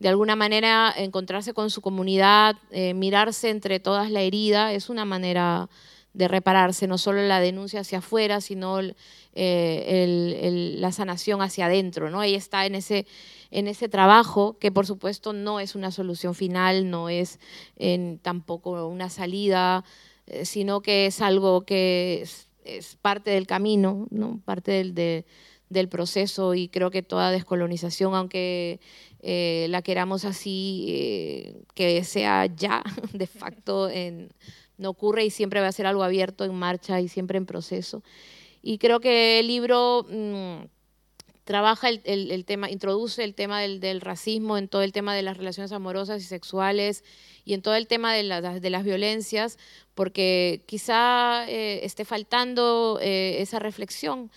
De 0.00 0.08
alguna 0.08 0.34
manera, 0.34 0.92
encontrarse 0.96 1.54
con 1.54 1.70
su 1.70 1.80
comunidad, 1.80 2.56
eh, 2.72 2.92
mirarse 2.92 3.50
entre 3.50 3.78
todas 3.78 4.10
la 4.10 4.22
herida, 4.22 4.72
es 4.72 4.90
una 4.90 5.04
manera 5.04 5.68
de 6.14 6.28
repararse, 6.28 6.86
no 6.86 6.98
solo 6.98 7.22
la 7.22 7.40
denuncia 7.40 7.80
hacia 7.80 7.98
afuera, 7.98 8.40
sino 8.40 8.80
el, 8.80 10.80
la 10.80 10.92
sanación 10.92 11.42
hacia 11.42 11.66
adentro. 11.66 12.10
¿no? 12.10 12.22
Ella 12.22 12.38
está 12.38 12.66
en 12.66 12.74
ese 12.74 13.06
en 13.52 13.68
ese 13.68 13.88
trabajo, 13.88 14.56
que 14.58 14.72
por 14.72 14.86
supuesto 14.86 15.32
no 15.32 15.60
es 15.60 15.76
una 15.76 15.92
solución 15.92 16.34
final, 16.34 16.90
no 16.90 17.08
es 17.08 17.38
en, 17.76 18.18
tampoco 18.18 18.88
una 18.88 19.10
salida, 19.10 19.84
eh, 20.26 20.46
sino 20.46 20.80
que 20.80 21.06
es 21.06 21.20
algo 21.20 21.60
que 21.60 22.22
es, 22.22 22.48
parte 23.02 23.30
del 23.30 23.46
camino, 23.46 24.06
¿no? 24.10 24.40
parte 24.44 24.72
del, 24.72 24.94
de, 24.94 25.26
del, 25.68 25.88
proceso 25.88 26.54
y 26.54 26.68
creo 26.68 26.90
que 26.90 27.02
toda 27.02 27.30
descolonización, 27.30 28.14
aunque 28.14 28.80
eh, 29.20 29.66
la 29.68 29.82
queramos 29.82 30.24
así, 30.24 30.86
eh, 30.88 31.56
que 31.74 32.02
sea 32.04 32.46
ya 32.46 32.82
de 33.12 33.26
facto, 33.26 33.90
en, 33.90 34.32
no 34.78 34.90
ocurre 34.90 35.24
y 35.24 35.30
siempre 35.30 35.60
va 35.60 35.68
a 35.68 35.72
ser 35.72 35.86
algo 35.86 36.02
abierto, 36.02 36.44
en 36.44 36.54
marcha 36.54 37.00
y 37.00 37.08
siempre 37.08 37.38
en 37.38 37.46
proceso. 37.46 38.02
Y 38.62 38.78
creo 38.78 39.00
que 39.00 39.40
el 39.40 39.46
libro... 39.46 40.06
Mmm, 40.08 40.64
trabaja 41.44 41.88
el, 41.88 42.44
tema, 42.44 42.70
introduce 42.70 43.24
el 43.24 43.34
tema 43.34 43.60
del, 43.60 44.00
racismo 44.00 44.56
en 44.58 44.68
todo 44.68 44.82
el 44.82 44.92
tema 44.92 45.14
de 45.14 45.22
las 45.22 45.36
relaciones 45.36 45.72
amorosas 45.72 46.22
y 46.22 46.24
sexuales 46.24 47.04
y 47.44 47.54
en 47.54 47.62
todo 47.62 47.74
el 47.74 47.88
tema 47.88 48.14
de, 48.14 48.22
la, 48.22 48.40
de 48.40 48.70
las 48.70 48.84
violencias, 48.84 49.58
porque 49.94 50.62
quizá 50.66 51.44
eh, 51.48 51.80
esté 51.84 52.04
faltando 52.04 52.98
eh, 53.02 53.38
esa 53.40 53.58
reflexión. 53.58 54.30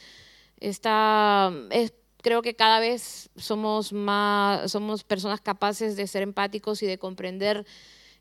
Está, 0.60 1.54
es, 1.70 1.94
creo 2.24 2.42
que 2.42 2.56
cada 2.56 2.80
vez 2.80 3.30
somos, 3.36 3.94
más, 3.94 4.72
somos 4.72 5.04
personas 5.04 5.42
capaces 5.42 5.96
de 5.96 6.08
ser 6.08 6.24
empáticos 6.24 6.82
y 6.82 6.88
de 6.88 6.98
comprender 6.98 7.66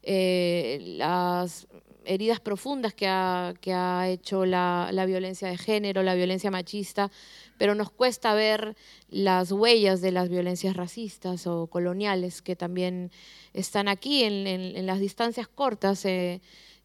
eh, 0.04 0.78
las 0.98 1.66
heridas 2.06 2.38
profundas 2.38 2.92
que 2.92 3.06
ha, 3.08 3.54
que 3.60 3.72
ha 3.72 4.08
hecho 4.08 4.44
la, 4.44 4.90
la 4.92 5.06
violencia 5.06 5.48
de 5.48 5.56
género, 5.56 6.02
la 6.02 6.14
violencia 6.14 6.50
machista, 6.50 7.10
pero 7.56 7.74
nos 7.74 7.90
cuesta 7.90 8.34
ver 8.34 8.76
las 9.08 9.52
huellas 9.52 10.00
de 10.02 10.12
las 10.12 10.28
violencias 10.28 10.76
racistas 10.76 11.46
o 11.46 11.66
coloniales 11.66 12.42
que 12.42 12.56
también 12.56 13.10
están 13.54 13.88
aquí 13.88 14.24
en, 14.24 14.46
en, 14.46 14.76
en 14.76 14.86
las 14.86 15.00
distancias 15.00 15.48
cortas. 15.48 16.04
Eh, 16.04 16.40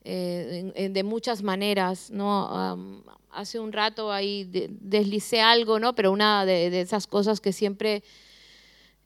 eh, 0.05 0.89
de 0.89 1.03
muchas 1.03 1.43
maneras, 1.43 2.09
¿no? 2.09 2.73
Um, 2.73 3.03
hace 3.31 3.59
un 3.59 3.73
rato 3.73 4.11
ahí 4.11 4.45
de, 4.45 4.69
deslicé 4.71 5.41
algo, 5.41 5.77
¿no? 5.77 5.93
Pero 5.93 6.11
una 6.11 6.45
de, 6.45 6.69
de 6.69 6.81
esas 6.81 7.05
cosas 7.05 7.41
que 7.41 7.51
siempre 7.51 8.01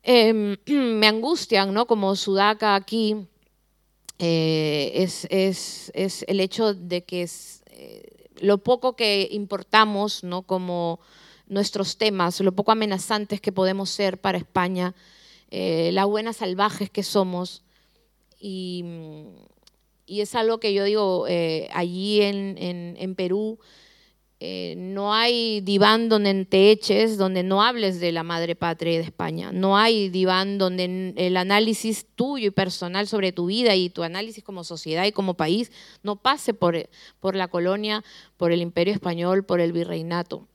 eh, 0.03 0.57
me 0.67 1.07
angustian, 1.07 1.73
¿no? 1.73 1.87
Como 1.87 2.15
Sudaca 2.15 2.75
aquí, 2.75 3.27
eh, 4.19 4.91
es, 4.95 5.27
es, 5.29 5.91
es, 5.95 6.23
el 6.27 6.39
hecho 6.39 6.73
de 6.73 7.03
que 7.03 7.23
es, 7.23 7.63
eh, 7.67 8.29
lo 8.39 8.59
poco 8.59 8.95
que 8.95 9.27
importamos, 9.31 10.23
¿no? 10.23 10.43
Como 10.43 10.99
nuestros 11.47 11.97
temas, 11.97 12.39
lo 12.39 12.51
poco 12.51 12.71
amenazantes 12.71 13.41
que 13.41 13.51
podemos 13.51 13.89
ser 13.89 14.19
para 14.19 14.37
España, 14.37 14.95
eh, 15.51 15.91
las 15.93 16.05
buenas 16.05 16.37
salvajes 16.37 16.89
que 16.89 17.03
somos. 17.03 17.63
Y, 18.39 18.85
es 20.07 20.35
algo 20.35 20.59
que 20.59 20.73
yo 20.73 20.83
digo, 20.83 21.25
allí 21.71 22.21
en 22.21 23.15
Perú, 23.15 23.57
eh, 24.45 24.75
no 24.75 25.13
hay 25.13 25.61
diván 25.61 26.09
donde 26.09 26.43
te 26.43 26.69
eches, 26.69 27.17
donde 27.17 27.43
no 27.43 27.63
hables 27.63 28.01
de 28.01 28.11
la 28.11 28.23
madre 28.23 28.57
patria 28.57 28.97
de 28.97 29.05
España. 29.05 29.53
No 29.53 29.77
hay 29.77 30.09
diván 30.09 30.57
donde 30.57 31.13
el 31.15 31.37
análisis 31.37 32.05
tuyo 32.13 32.47
y 32.47 32.51
personal 32.51 33.07
sobre 33.07 33.31
tu 33.31 33.45
vida 33.45 33.73
y 33.75 33.89
tu 33.89 34.03
análisis 34.03 34.43
como 34.43 34.65
sociedad 34.65 35.05
y 35.05 35.13
como 35.13 35.35
país 35.35 35.71
no 36.03 36.17
pase 36.17 36.53
por, 36.53 36.89
por 37.21 37.37
la 37.37 37.47
colonia, 37.47 38.03
por 38.35 38.51
el 38.51 38.61
imperio 38.61 38.93
español, 38.93 39.45
por 39.45 39.61
el 39.61 39.71
virreinato. 39.71 40.45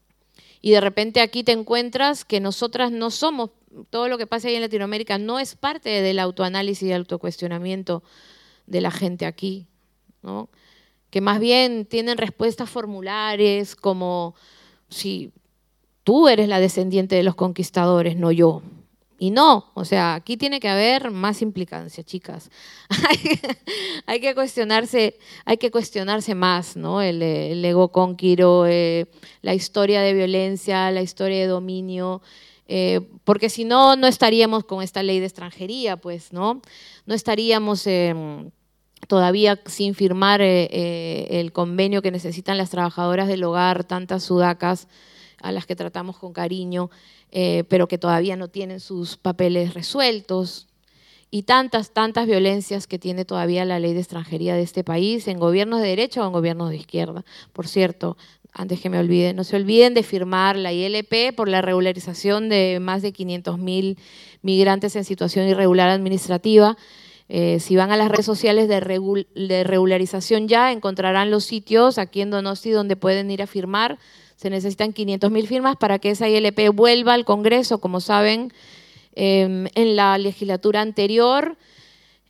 Y 0.60 0.72
de 0.72 0.82
repente 0.82 1.22
aquí 1.22 1.42
te 1.42 1.52
encuentras 1.52 2.26
que 2.26 2.40
nosotras 2.40 2.92
no 2.92 3.10
somos, 3.10 3.52
todo 3.88 4.08
lo 4.08 4.18
que 4.18 4.26
pasa 4.26 4.48
ahí 4.48 4.56
en 4.56 4.60
Latinoamérica 4.60 5.16
no 5.16 5.38
es 5.38 5.56
parte 5.56 5.88
del 5.88 6.18
autoanálisis 6.18 6.90
y 6.90 6.92
autocuestionamiento 6.92 8.02
de 8.66 8.82
la 8.82 8.90
gente 8.90 9.24
aquí. 9.24 9.66
¿no? 10.22 10.50
Que 11.10 11.20
más 11.20 11.40
bien 11.40 11.86
tienen 11.86 12.18
respuestas 12.18 12.68
formulares 12.68 13.76
como 13.76 14.34
si 14.88 15.32
tú 16.04 16.28
eres 16.28 16.48
la 16.48 16.60
descendiente 16.60 17.16
de 17.16 17.22
los 17.22 17.34
conquistadores, 17.34 18.16
no 18.16 18.32
yo. 18.32 18.62
Y 19.20 19.30
no, 19.30 19.72
o 19.74 19.84
sea, 19.84 20.14
aquí 20.14 20.36
tiene 20.36 20.60
que 20.60 20.68
haber 20.68 21.10
más 21.10 21.42
implicancia, 21.42 22.04
chicas. 22.04 22.50
hay 24.06 24.20
que 24.20 24.32
cuestionarse, 24.32 25.18
hay 25.44 25.56
que 25.56 25.72
cuestionarse 25.72 26.36
más, 26.36 26.76
¿no? 26.76 27.02
El, 27.02 27.20
ego 27.64 27.88
conquiro, 27.88 28.66
eh, 28.66 29.06
la 29.42 29.54
historia 29.54 30.02
de 30.02 30.14
violencia, 30.14 30.92
la 30.92 31.02
historia 31.02 31.40
de 31.40 31.46
dominio, 31.48 32.22
eh, 32.68 33.00
porque 33.24 33.50
si 33.50 33.64
no, 33.64 33.96
no 33.96 34.06
estaríamos 34.06 34.62
con 34.62 34.84
esta 34.84 35.02
ley 35.02 35.18
de 35.18 35.26
extranjería, 35.26 35.96
pues, 35.96 36.32
¿no? 36.32 36.62
No 37.04 37.14
estaríamos 37.14 37.88
todavía 39.06 39.60
sin 39.66 39.94
firmar 39.94 40.40
eh, 40.40 40.68
eh, 40.70 41.40
el 41.40 41.52
convenio 41.52 42.02
que 42.02 42.10
necesitan 42.10 42.58
las 42.58 42.70
trabajadoras 42.70 43.28
del 43.28 43.44
hogar, 43.44 43.84
tantas 43.84 44.24
sudacas 44.24 44.88
a 45.40 45.52
las 45.52 45.66
que 45.66 45.76
tratamos 45.76 46.18
con 46.18 46.32
cariño, 46.32 46.90
eh, 47.30 47.64
pero 47.68 47.86
que 47.86 47.98
todavía 47.98 48.36
no 48.36 48.48
tienen 48.48 48.80
sus 48.80 49.16
papeles 49.16 49.74
resueltos, 49.74 50.68
y 51.30 51.42
tantas, 51.42 51.90
tantas 51.90 52.26
violencias 52.26 52.86
que 52.86 52.98
tiene 52.98 53.26
todavía 53.26 53.64
la 53.66 53.78
ley 53.78 53.92
de 53.92 54.00
extranjería 54.00 54.54
de 54.54 54.62
este 54.62 54.82
país, 54.82 55.28
en 55.28 55.38
gobiernos 55.38 55.82
de 55.82 55.88
derecha 55.88 56.22
o 56.22 56.26
en 56.26 56.32
gobiernos 56.32 56.70
de 56.70 56.76
izquierda. 56.76 57.22
Por 57.52 57.68
cierto, 57.68 58.16
antes 58.52 58.80
que 58.80 58.88
me 58.88 58.98
olvide, 58.98 59.34
no 59.34 59.44
se 59.44 59.56
olviden 59.56 59.94
de 59.94 60.02
firmar 60.02 60.56
la 60.56 60.72
ILP 60.72 61.34
por 61.36 61.48
la 61.48 61.60
regularización 61.60 62.48
de 62.48 62.78
más 62.80 63.02
de 63.02 63.12
500.000 63.12 63.98
migrantes 64.42 64.96
en 64.96 65.04
situación 65.04 65.46
irregular 65.48 65.90
administrativa. 65.90 66.78
Eh, 67.30 67.60
si 67.60 67.76
van 67.76 67.92
a 67.92 67.96
las 67.96 68.08
redes 68.08 68.24
sociales 68.24 68.68
de, 68.68 68.80
regularización 68.80 70.48
ya, 70.48 70.72
encontrarán 70.72 71.30
los 71.30 71.44
sitios 71.44 71.98
aquí 71.98 72.22
en 72.22 72.30
Donosti 72.30 72.70
donde 72.70 72.96
pueden 72.96 73.30
ir 73.30 73.42
a 73.42 73.46
firmar. 73.46 73.98
Se 74.36 74.48
necesitan 74.48 74.94
500.000 74.94 75.46
firmas 75.46 75.76
para 75.76 75.98
que 75.98 76.10
esa 76.10 76.28
ILP 76.28 76.70
vuelva 76.72 77.12
al 77.12 77.24
Congreso, 77.24 77.78
como 77.78 78.00
saben, 78.00 78.52
em, 79.14 79.66
en 79.74 79.96
la 79.96 80.16
legislatura 80.16 80.80
anterior, 80.80 81.58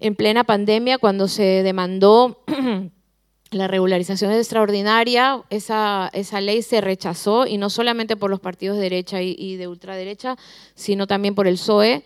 en 0.01 0.17
plena 0.17 0.45
pandemia, 0.45 0.99
cuando 0.99 1.29
se 1.29 1.63
demandó 1.63 2.43
la 3.51 3.69
regularización 3.69 4.33
extraordinaria, 4.33 5.43
esa, 5.51 6.11
esa 6.13 6.41
ley 6.41 6.63
se 6.63 6.81
rechazó, 6.81 7.47
y 7.47 7.57
no 7.57 7.71
solamente 7.71 8.17
por 8.17 8.31
los 8.31 8.41
partidos 8.41 8.77
de 8.79 8.85
derecha 8.85 9.23
y, 9.23 9.37
y 9.39 9.57
de 9.57 9.69
ultraderecha, 9.69 10.37
sino 10.75 11.07
también 11.07 11.37
por 11.37 11.47
el 11.47 11.55
PSOE. 11.55 12.05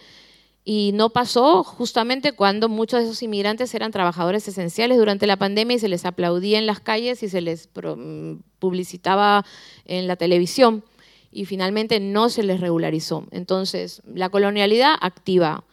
Y 0.64 0.92
no 0.94 1.10
pasó 1.10 1.64
justamente 1.64 2.32
cuando 2.32 2.68
muchos 2.68 3.00
de 3.00 3.06
esos 3.06 3.22
inmigrantes 3.22 3.74
eran 3.74 3.90
trabajadores 3.90 4.46
esenciales 4.46 4.96
durante 4.96 5.26
la 5.26 5.36
pandemia 5.36 5.76
y 5.76 5.80
se 5.80 5.88
les 5.88 6.04
aplaudía 6.04 6.58
en 6.58 6.66
las 6.66 6.78
calles 6.78 7.22
y 7.24 7.28
se 7.28 7.40
les 7.40 7.68
mm, 7.74 8.34
publicitaba 8.60 9.44
en 9.84 10.06
la 10.06 10.14
televisión. 10.14 10.84
Y 11.32 11.46
finalmente 11.46 11.98
no 11.98 12.28
se 12.28 12.44
les 12.44 12.60
regularizó. 12.60 13.26
Entonces, 13.32 14.02
la 14.06 14.28
colonialidad 14.28 14.94
activa. 15.00 15.64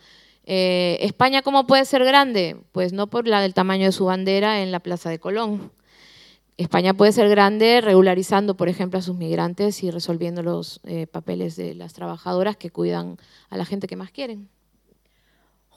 Eh, 0.45 0.97
¿España 1.01 1.43
cómo 1.43 1.67
puede 1.67 1.85
ser 1.85 2.03
grande? 2.03 2.57
Pues 2.71 2.91
no 2.91 3.07
por 3.07 3.27
la 3.27 3.41
del 3.41 3.53
tamaño 3.53 3.85
de 3.85 3.91
su 3.91 4.05
bandera 4.05 4.63
en 4.63 4.71
la 4.71 4.79
Plaza 4.79 5.11
de 5.11 5.19
Colón. 5.19 5.71
España 6.57 6.93
puede 6.95 7.11
ser 7.11 7.29
grande 7.29 7.81
regularizando, 7.81 8.55
por 8.57 8.69
ejemplo, 8.69 8.99
a 8.99 9.01
sus 9.03 9.15
migrantes 9.15 9.83
y 9.83 9.91
resolviendo 9.91 10.41
los 10.41 10.79
eh, 10.85 11.05
papeles 11.07 11.55
de 11.55 11.75
las 11.75 11.93
trabajadoras 11.93 12.57
que 12.57 12.71
cuidan 12.71 13.17
a 13.49 13.57
la 13.57 13.65
gente 13.65 13.87
que 13.87 13.95
más 13.95 14.11
quieren 14.11 14.49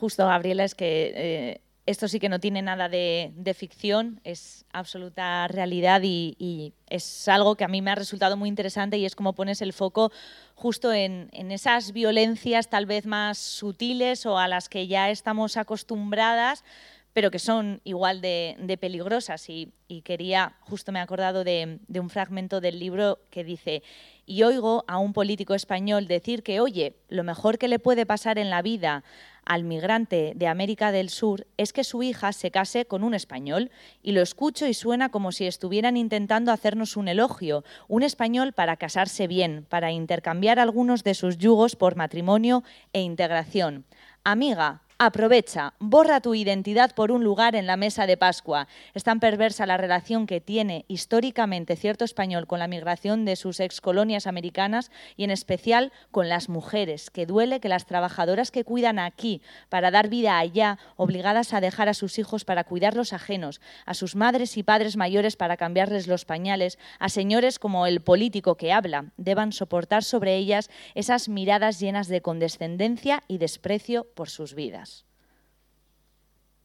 justo, 0.02 0.26
Gabriela, 0.26 0.64
es 0.64 0.74
que 0.74 1.12
eh, 1.14 1.60
esto 1.86 2.08
sí 2.08 2.18
que 2.18 2.28
no 2.28 2.40
tiene 2.40 2.60
nada 2.60 2.88
de, 2.88 3.54
ficción, 3.56 4.20
es 4.24 4.64
absoluta 4.72 5.46
realidad 5.46 6.00
y, 6.02 6.74
es 6.90 7.28
algo 7.28 7.54
que 7.54 7.62
a 7.62 7.68
mí 7.68 7.82
me 7.82 7.92
ha 7.92 7.94
resultado 7.94 8.36
muy 8.36 8.48
interesante 8.48 8.98
y 8.98 9.06
es 9.06 9.14
como 9.14 9.34
pones 9.36 9.62
el 9.62 9.72
foco 9.72 10.10
justo 10.56 10.92
en, 10.92 11.30
esas 11.52 11.92
violencias 11.92 12.68
tal 12.68 12.86
vez 12.86 13.06
más 13.06 13.38
sutiles 13.38 14.26
o 14.26 14.38
a 14.38 14.48
las 14.48 14.68
que 14.68 14.88
ya 14.88 15.08
estamos 15.08 15.56
acostumbradas, 15.56 16.64
pero 17.12 17.30
que 17.30 17.38
son 17.38 17.80
igual 17.84 18.20
de, 18.20 18.78
peligrosas. 18.80 19.48
Y, 19.48 19.72
quería, 20.02 20.56
justo 20.62 20.90
me 20.90 20.98
he 20.98 21.02
acordado 21.02 21.44
de, 21.44 21.78
de 21.86 22.00
un 22.00 22.10
fragmento 22.10 22.60
del 22.60 22.80
libro 22.80 23.20
que 23.30 23.44
dice, 23.44 23.84
y 24.26 24.42
oigo 24.42 24.84
a 24.88 24.98
un 24.98 25.12
político 25.12 25.54
español 25.54 26.08
decir 26.08 26.42
que, 26.42 26.58
oye, 26.58 26.96
lo 27.08 27.22
mejor 27.22 27.56
que 27.58 27.68
le 27.68 27.78
puede 27.78 28.04
pasar 28.04 28.38
en 28.38 28.50
la 28.50 28.62
vida 28.62 29.04
al 29.44 29.64
migrante 29.64 30.32
de 30.36 30.46
América 30.46 30.92
del 30.92 31.08
Sur 31.08 31.46
es 31.56 31.72
que 31.72 31.84
su 31.84 32.02
hija 32.02 32.32
se 32.32 32.50
case 32.50 32.86
con 32.86 33.02
un 33.02 33.14
español 33.14 33.70
y 34.02 34.12
lo 34.12 34.22
escucho 34.22 34.66
y 34.66 34.74
suena 34.74 35.08
como 35.08 35.32
si 35.32 35.46
estuvieran 35.46 35.96
intentando 35.96 36.52
hacernos 36.52 36.96
un 36.96 37.08
elogio, 37.08 37.64
un 37.88 38.02
español 38.02 38.52
para 38.52 38.76
casarse 38.76 39.26
bien, 39.26 39.66
para 39.68 39.90
intercambiar 39.90 40.58
algunos 40.58 41.04
de 41.04 41.14
sus 41.14 41.38
yugos 41.38 41.76
por 41.76 41.96
matrimonio 41.96 42.62
e 42.92 43.00
integración. 43.00 43.84
Amiga, 44.24 44.82
Aprovecha, 45.04 45.74
borra 45.80 46.20
tu 46.20 46.32
identidad 46.32 46.94
por 46.94 47.10
un 47.10 47.24
lugar 47.24 47.56
en 47.56 47.66
la 47.66 47.76
mesa 47.76 48.06
de 48.06 48.16
Pascua. 48.16 48.68
Es 48.94 49.02
tan 49.02 49.18
perversa 49.18 49.66
la 49.66 49.76
relación 49.76 50.28
que 50.28 50.40
tiene 50.40 50.84
históricamente 50.86 51.74
cierto 51.74 52.04
español 52.04 52.46
con 52.46 52.60
la 52.60 52.68
migración 52.68 53.24
de 53.24 53.34
sus 53.34 53.58
excolonias 53.58 54.28
americanas 54.28 54.92
y 55.16 55.24
en 55.24 55.32
especial 55.32 55.90
con 56.12 56.28
las 56.28 56.48
mujeres, 56.48 57.10
que 57.10 57.26
duele 57.26 57.58
que 57.58 57.68
las 57.68 57.86
trabajadoras 57.86 58.52
que 58.52 58.62
cuidan 58.62 59.00
aquí 59.00 59.42
para 59.70 59.90
dar 59.90 60.08
vida 60.08 60.38
allá, 60.38 60.78
obligadas 60.94 61.52
a 61.52 61.60
dejar 61.60 61.88
a 61.88 61.94
sus 61.94 62.20
hijos 62.20 62.44
para 62.44 62.62
cuidar 62.62 62.94
los 62.94 63.12
ajenos, 63.12 63.60
a 63.86 63.94
sus 63.94 64.14
madres 64.14 64.56
y 64.56 64.62
padres 64.62 64.96
mayores 64.96 65.34
para 65.34 65.56
cambiarles 65.56 66.06
los 66.06 66.24
pañales, 66.24 66.78
a 67.00 67.08
señores 67.08 67.58
como 67.58 67.88
el 67.88 68.02
político 68.02 68.56
que 68.56 68.72
habla, 68.72 69.06
deban 69.16 69.50
soportar 69.50 70.04
sobre 70.04 70.36
ellas 70.36 70.70
esas 70.94 71.28
miradas 71.28 71.80
llenas 71.80 72.06
de 72.06 72.22
condescendencia 72.22 73.24
y 73.26 73.38
desprecio 73.38 74.06
por 74.14 74.30
sus 74.30 74.54
vidas 74.54 74.91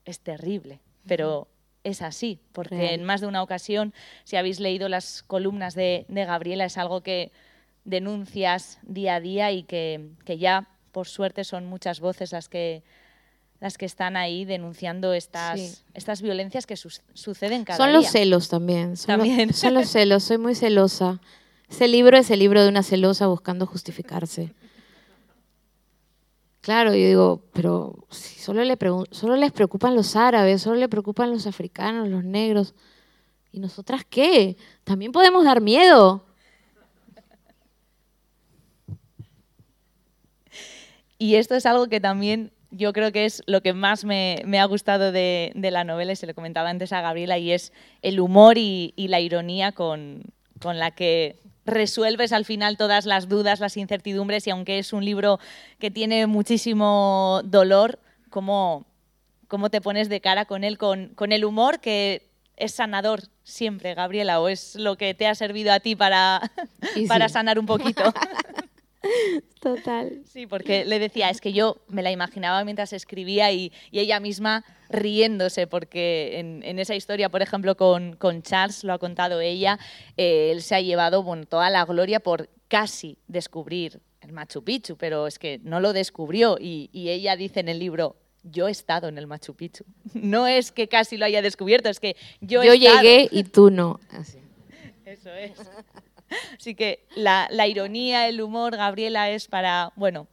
es 0.07 0.21
terrible, 0.21 0.79
pero 1.05 1.47
es 1.83 2.01
así, 2.01 2.39
porque 2.53 2.93
en 2.93 3.03
más 3.03 3.21
de 3.21 3.27
una 3.27 3.43
ocasión, 3.43 3.93
si 4.23 4.35
habéis 4.35 4.59
leído 4.59 4.89
las 4.89 5.21
columnas 5.23 5.75
de, 5.75 6.05
Gabriela, 6.09 6.65
es 6.65 6.77
algo 6.77 7.01
que 7.01 7.31
denuncias 7.83 8.79
día 8.83 9.15
a 9.15 9.19
día 9.19 9.51
y 9.51 9.63
que, 9.63 10.09
ya, 10.25 10.69
por 10.91 11.07
suerte, 11.07 11.43
son 11.43 11.65
muchas 11.65 11.99
voces 11.99 12.31
las 12.31 12.49
que, 12.49 12.83
las 13.59 13.77
que 13.77 13.85
están 13.85 14.15
ahí 14.17 14.45
denunciando 14.45 15.13
estas, 15.13 15.83
estas 15.93 16.21
violencias 16.21 16.65
que 16.65 16.77
suceden 16.77 17.65
cada 17.65 17.77
día. 17.77 17.85
Son 17.85 17.93
los 17.93 18.11
celos 18.11 18.49
también. 18.49 18.97
Son, 18.97 19.07
también. 19.17 19.49
Los, 19.49 19.57
son 19.57 19.73
los 19.73 19.89
celos, 19.89 20.23
soy 20.23 20.37
muy 20.37 20.55
celosa. 20.55 21.19
Ese 21.69 21.87
libro 21.87 22.17
es 22.17 22.31
el 22.31 22.39
libro 22.39 22.63
de 22.63 22.69
una 22.69 22.83
celosa 22.83 23.27
buscando 23.27 23.65
justificarse. 23.65 24.53
Claro, 26.67 26.93
yo 26.93 27.07
digo, 27.07 27.43
pero 27.53 27.95
si 28.09 28.41
solo, 28.41 28.61
solo 29.11 29.37
les 29.37 29.53
preocupan 29.53 29.95
los 29.95 30.17
árabes, 30.17 30.61
solo 30.61 30.75
le 30.75 30.89
preocupan 30.89 31.31
los 31.31 31.47
africanos, 31.47 32.09
los 32.09 32.25
negros. 32.25 32.75
¿Y 33.53 33.61
nosotras 33.61 34.03
qué? 34.03 34.57
También 34.83 35.13
podemos 35.13 35.45
dar 35.45 35.61
miedo. 35.61 36.25
Y 41.17 41.35
esto 41.35 41.55
es 41.55 41.65
algo 41.65 41.87
que 41.87 42.01
también 42.01 42.51
yo 42.71 42.91
creo 42.91 43.13
que 43.13 43.23
es 43.23 43.43
lo 43.45 43.61
que 43.61 43.71
más 43.71 44.03
me, 44.03 44.43
ha 44.59 44.65
gustado 44.65 45.13
de, 45.13 45.53
la 45.55 45.85
novela, 45.85 46.11
y 46.11 46.17
se 46.17 46.27
lo 46.27 46.35
comentaba 46.35 46.69
antes 46.69 46.91
a 46.91 46.99
Gabriela, 46.99 47.37
y 47.37 47.53
es 47.53 47.71
el 48.01 48.19
humor 48.19 48.57
y, 48.57 48.93
la 48.97 49.21
ironía 49.21 49.71
con, 49.71 50.23
con 50.59 50.79
la 50.79 50.91
que 50.91 51.39
resuelves 51.67 52.31
al 52.31 52.45
final 52.45 52.77
todas 52.77 53.05
las 53.05 53.29
dudas, 53.29 53.59
las 53.59 53.77
incertidumbres 53.77 54.47
y 54.47 54.49
aunque 54.49 54.79
es 54.79 54.93
un 54.93 55.05
libro 55.05 55.39
que 55.79 55.91
tiene 55.91 56.25
muchísimo 56.25 57.41
dolor, 57.43 57.99
¿cómo, 58.29 58.87
cómo 59.47 59.69
te 59.69 59.81
pones 59.81 60.09
de 60.09 60.21
cara 60.21 60.45
con 60.45 60.63
él, 60.63 60.77
con, 60.77 61.09
con 61.09 61.31
el 61.31 61.45
humor 61.45 61.79
que 61.79 62.27
es 62.55 62.73
sanador 62.73 63.21
siempre, 63.43 63.93
Gabriela, 63.93 64.41
o 64.41 64.49
es 64.49 64.75
lo 64.75 64.97
que 64.97 65.13
te 65.13 65.27
ha 65.27 65.35
servido 65.35 65.71
a 65.71 65.79
ti 65.79 65.95
para, 65.95 66.51
para 67.07 67.29
sanar 67.29 67.59
un 67.59 67.65
poquito. 67.65 68.03
Total. 69.61 70.21
Sí, 70.25 70.47
porque 70.47 70.85
le 70.85 70.99
decía, 70.99 71.29
es 71.29 71.41
que 71.41 71.53
yo 71.53 71.77
me 71.87 72.03
la 72.03 72.11
imaginaba 72.11 72.63
mientras 72.63 72.93
escribía 72.93 73.51
y, 73.51 73.71
y 73.91 73.99
ella 73.99 74.19
misma 74.19 74.63
riéndose, 74.89 75.67
porque 75.67 76.39
en, 76.39 76.63
en 76.63 76.79
esa 76.79 76.95
historia, 76.95 77.29
por 77.29 77.41
ejemplo, 77.41 77.75
con, 77.75 78.15
con 78.15 78.41
Charles, 78.41 78.83
lo 78.83 78.93
ha 78.93 78.99
contado 78.99 79.41
ella, 79.41 79.79
eh, 80.15 80.51
él 80.51 80.61
se 80.61 80.75
ha 80.75 80.81
llevado 80.81 81.23
bueno, 81.23 81.45
toda 81.45 81.69
la 81.69 81.85
gloria 81.85 82.19
por 82.19 82.49
casi 82.67 83.17
descubrir 83.27 83.99
el 84.21 84.31
Machu 84.33 84.63
Picchu, 84.63 84.97
pero 84.97 85.27
es 85.27 85.39
que 85.39 85.59
no 85.63 85.79
lo 85.79 85.93
descubrió 85.93 86.57
y, 86.59 86.89
y 86.91 87.09
ella 87.09 87.35
dice 87.35 87.59
en 87.59 87.69
el 87.69 87.79
libro, 87.79 88.15
yo 88.43 88.67
he 88.67 88.71
estado 88.71 89.07
en 89.09 89.17
el 89.17 89.27
Machu 89.27 89.53
Picchu. 89.55 89.83
No 90.13 90.47
es 90.47 90.71
que 90.71 90.87
casi 90.87 91.17
lo 91.17 91.25
haya 91.25 91.41
descubierto, 91.41 91.89
es 91.89 91.99
que 91.99 92.15
yo, 92.41 92.63
Yo, 92.63 92.73
he 92.73 92.77
estado. 92.77 93.01
llegué 93.01 93.29
y 93.31 93.43
tú 93.43 93.69
no. 93.69 93.99
Así. 94.11 94.37
Eso 95.05 95.31
es. 95.33 95.51
Así 96.57 96.75
que 96.75 97.05
la, 97.15 97.47
la 97.51 97.67
ironía, 97.67 98.27
el 98.27 98.41
humor, 98.41 98.75
Gabriela, 98.75 99.29
es 99.29 99.47
para, 99.47 99.91
bueno, 99.95 100.27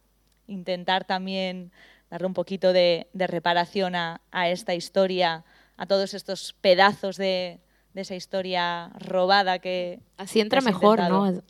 intentar 0.47 1.05
también 1.05 1.71
darle 2.09 2.27
un 2.27 2.33
poquito 2.33 2.73
de, 2.73 3.07
de 3.13 3.27
reparación 3.27 3.95
a, 3.95 4.21
a 4.31 4.49
esta 4.49 4.75
historia, 4.75 5.43
a 5.77 5.85
todos 5.85 6.13
estos 6.13 6.53
pedazos 6.61 7.17
de, 7.17 7.59
de 7.93 8.01
esa 8.01 8.15
historia 8.15 8.91
robada 8.99 9.59
que... 9.59 9.99
Así 10.17 10.41
entra 10.41 10.61
mejor, 10.61 10.99
intentado. 10.99 11.31
¿no? 11.31 11.43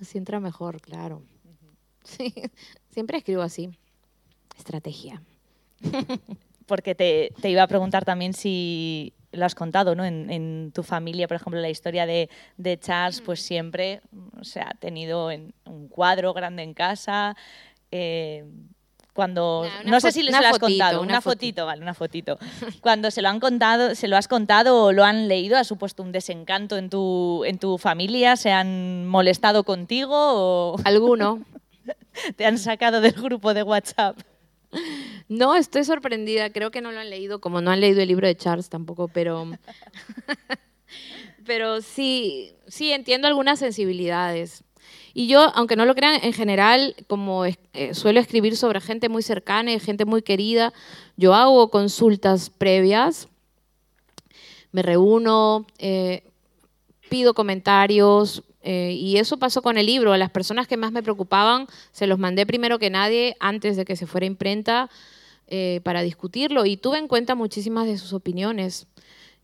Así 0.00 0.18
entra 0.18 0.38
mejor, 0.38 0.80
claro. 0.80 1.22
Sí, 2.04 2.34
siempre 2.90 3.18
escribo 3.18 3.42
así. 3.42 3.70
Estrategia. 4.56 5.22
Porque 6.66 6.94
te, 6.94 7.32
te 7.40 7.50
iba 7.50 7.62
a 7.62 7.66
preguntar 7.66 8.04
también 8.04 8.34
si 8.34 9.14
lo 9.32 9.44
has 9.46 9.54
contado, 9.54 9.94
¿no? 9.94 10.04
En, 10.04 10.30
en 10.30 10.72
tu 10.74 10.82
familia, 10.82 11.26
por 11.26 11.36
ejemplo, 11.36 11.60
la 11.60 11.70
historia 11.70 12.06
de, 12.06 12.28
de 12.56 12.78
Charles, 12.78 13.20
pues 13.20 13.40
siempre 13.42 14.00
o 14.40 14.44
sea, 14.44 14.68
ha 14.70 14.74
tenido 14.78 15.30
en- 15.30 15.54
un 15.64 15.88
cuadro 15.88 16.32
grande 16.34 16.62
en 16.62 16.74
casa. 16.74 17.34
eh, 17.90 18.44
cuando 19.14 19.60
una 19.60 19.90
no 19.90 20.00
sé 20.00 20.10
si 20.10 20.22
les 20.22 20.32
lo 20.32 20.38
has 20.38 20.46
fotito, 20.48 20.66
contado, 20.66 21.00
una 21.02 21.08
una, 21.12 21.20
fotito, 21.20 21.66
vale, 21.66 21.82
una 21.82 21.92
fotito. 21.92 22.38
Cuando 22.80 23.10
se 23.10 23.20
lo 23.20 23.28
han 23.28 23.40
contado, 23.40 23.94
se 23.94 24.08
lo 24.08 24.16
has 24.16 24.26
contado 24.26 24.84
o 24.84 24.92
lo 24.92 25.04
han 25.04 25.28
leído, 25.28 25.58
ha 25.58 25.64
supuesto 25.64 26.02
un 26.02 26.12
desencanto 26.12 26.78
en 26.78 26.88
tu 26.88 27.44
en 27.44 27.58
tu 27.58 27.76
familia, 27.76 28.36
se 28.36 28.52
han 28.52 29.06
molestado 29.06 29.64
contigo 29.64 30.14
o 30.16 30.76
¿Alguno? 30.84 31.42
te 32.36 32.46
han 32.46 32.56
sacado 32.56 33.02
del 33.02 33.12
grupo 33.12 33.52
de 33.52 33.62
WhatsApp. 33.62 34.16
No, 35.28 35.54
estoy 35.54 35.84
sorprendida. 35.84 36.50
Creo 36.50 36.70
que 36.70 36.80
no 36.80 36.92
lo 36.92 37.00
han 37.00 37.10
leído, 37.10 37.40
como 37.40 37.60
no 37.60 37.70
han 37.70 37.80
leído 37.80 38.00
el 38.00 38.08
libro 38.08 38.26
de 38.26 38.36
Charles 38.36 38.68
tampoco, 38.68 39.08
pero. 39.08 39.46
pero 41.46 41.80
sí, 41.80 42.52
sí 42.68 42.92
entiendo 42.92 43.28
algunas 43.28 43.58
sensibilidades. 43.58 44.64
Y 45.14 45.26
yo, 45.26 45.52
aunque 45.54 45.76
no 45.76 45.84
lo 45.84 45.94
crean, 45.94 46.20
en 46.22 46.32
general, 46.32 46.94
como 47.06 47.44
eh, 47.44 47.56
suelo 47.92 48.20
escribir 48.20 48.56
sobre 48.56 48.80
gente 48.80 49.08
muy 49.08 49.22
cercana 49.22 49.72
y 49.72 49.80
gente 49.80 50.04
muy 50.04 50.22
querida, 50.22 50.72
yo 51.16 51.34
hago 51.34 51.70
consultas 51.70 52.48
previas, 52.48 53.28
me 54.72 54.82
reúno, 54.82 55.66
eh, 55.78 56.24
pido 57.10 57.34
comentarios 57.34 58.42
eh, 58.62 58.92
y 58.92 59.16
eso 59.16 59.38
pasó 59.38 59.62
con 59.62 59.76
el 59.76 59.86
libro. 59.86 60.12
A 60.12 60.18
las 60.18 60.30
personas 60.30 60.68
que 60.68 60.76
más 60.76 60.92
me 60.92 61.02
preocupaban 61.02 61.66
se 61.90 62.06
los 62.06 62.18
mandé 62.18 62.46
primero 62.46 62.78
que 62.78 62.90
nadie 62.90 63.36
antes 63.40 63.76
de 63.76 63.84
que 63.84 63.96
se 63.96 64.06
fuera 64.06 64.24
a 64.24 64.28
imprenta 64.28 64.90
eh, 65.48 65.80
para 65.82 66.02
discutirlo 66.02 66.64
y 66.64 66.76
tuve 66.76 66.98
en 66.98 67.08
cuenta 67.08 67.34
muchísimas 67.34 67.86
de 67.86 67.98
sus 67.98 68.12
opiniones. 68.12 68.86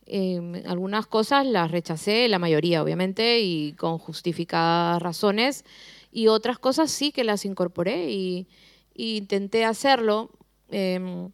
Eh, 0.07 0.63
algunas 0.67 1.07
cosas 1.07 1.47
las 1.47 1.71
rechacé, 1.71 2.29
la 2.29 2.39
mayoría 2.39 2.83
obviamente, 2.83 3.41
y 3.41 3.75
con 3.75 3.99
justificadas 3.99 5.03
razones, 5.03 5.65
y 6.11 6.29
otras 6.29 6.59
cosas 6.59 6.91
sí 6.91 7.13
que 7.13 7.25
las 7.25 7.45
incorporé 7.45 8.11
y, 8.11 8.47
y 8.95 9.19
intenté 9.19 9.67
hacerlo. 9.67 10.31
Em, 10.71 11.31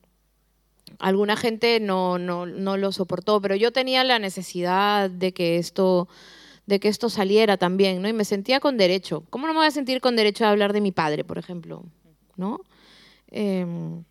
alguna 0.98 1.36
gente 1.36 1.78
no, 1.80 2.18
no, 2.18 2.46
no 2.46 2.76
lo 2.76 2.90
soportó, 2.90 3.40
pero 3.40 3.54
yo 3.54 3.72
tenía 3.72 4.02
la 4.04 4.18
necesidad 4.18 5.08
de 5.08 5.32
que 5.32 5.58
esto 5.58 6.08
de 6.66 6.80
que 6.80 6.88
esto 6.88 7.10
saliera 7.10 7.56
también, 7.56 8.00
¿no? 8.00 8.08
Y 8.08 8.12
me 8.12 8.24
sentía 8.24 8.60
con 8.60 8.76
derecho. 8.76 9.24
¿Cómo 9.30 9.46
no 9.46 9.52
me 9.52 9.60
voy 9.60 9.66
a 9.66 9.70
sentir 9.70 10.00
con 10.00 10.16
derecho 10.16 10.44
a 10.44 10.50
hablar 10.50 10.72
de 10.72 10.80
mi 10.80 10.92
padre, 10.92 11.24
por 11.24 11.38
ejemplo? 11.38 11.84
¿No? 12.36 12.60
Em, 13.30 14.04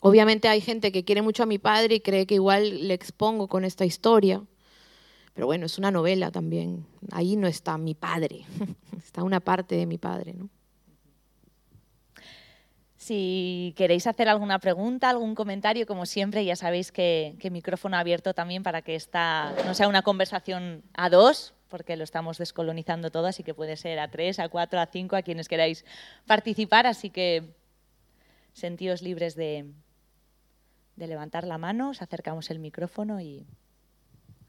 obviamente 0.00 0.48
hay 0.48 0.60
gente 0.60 0.90
que 0.92 1.04
quiere 1.04 1.22
mucho 1.22 1.42
a 1.42 1.46
mi 1.46 1.58
padre 1.58 1.96
y 1.96 2.00
cree 2.00 2.26
que 2.26 2.34
igual 2.34 2.88
le 2.88 2.94
expongo 2.94 3.48
con 3.48 3.64
esta 3.64 3.84
historia. 3.84 4.42
Pero 5.34 5.46
bueno, 5.46 5.66
es 5.66 5.76
una 5.76 5.90
novela 5.90 6.30
también. 6.30 6.86
Ahí 7.12 7.36
no 7.36 7.46
está 7.46 7.76
mi 7.76 7.94
padre, 7.94 8.46
está 8.96 9.22
una 9.22 9.40
parte 9.40 9.74
de 9.74 9.84
mi 9.84 9.98
padre, 9.98 10.32
¿no? 10.32 10.48
Si 12.96 13.74
queréis 13.76 14.06
hacer 14.06 14.28
alguna 14.28 14.58
pregunta, 14.58 15.10
algún 15.10 15.36
comentario, 15.36 15.86
como 15.86 16.06
siempre, 16.06 16.44
ya 16.44 16.56
sabéis 16.56 16.90
que, 16.90 17.36
que 17.38 17.50
micrófono 17.50 17.96
abierto 17.96 18.34
también 18.34 18.64
para 18.64 18.82
que 18.82 18.96
esta 18.96 19.54
no 19.64 19.74
sea 19.74 19.86
una 19.86 20.02
conversación 20.02 20.82
a 20.94 21.08
dos, 21.08 21.54
porque 21.68 21.96
lo 21.96 22.04
estamos 22.04 22.38
descolonizando 22.38 23.10
todo, 23.10 23.26
así 23.26 23.42
que 23.42 23.54
puede 23.54 23.76
ser 23.76 23.98
a 23.98 24.10
tres, 24.10 24.38
a 24.38 24.48
cuatro, 24.48 24.78
a 24.80 24.86
cinco, 24.86 25.16
a 25.16 25.22
quienes 25.22 25.48
queráis 25.48 25.84
participar. 26.26 26.86
Así 26.86 27.10
que 27.10 27.54
sentíos 28.52 29.02
libres 29.02 29.34
de, 29.34 29.66
de 30.96 31.06
levantar 31.06 31.46
la 31.46 31.58
mano, 31.58 31.90
os 31.90 32.02
acercamos 32.02 32.50
el 32.50 32.58
micrófono 32.58 33.20
y 33.20 33.46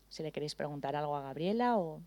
si 0.10 0.24
le 0.24 0.32
queréis 0.32 0.56
preguntar 0.56 0.96
algo 0.96 1.16
a 1.16 1.22
Gabriela 1.22 1.78
o 1.78 2.02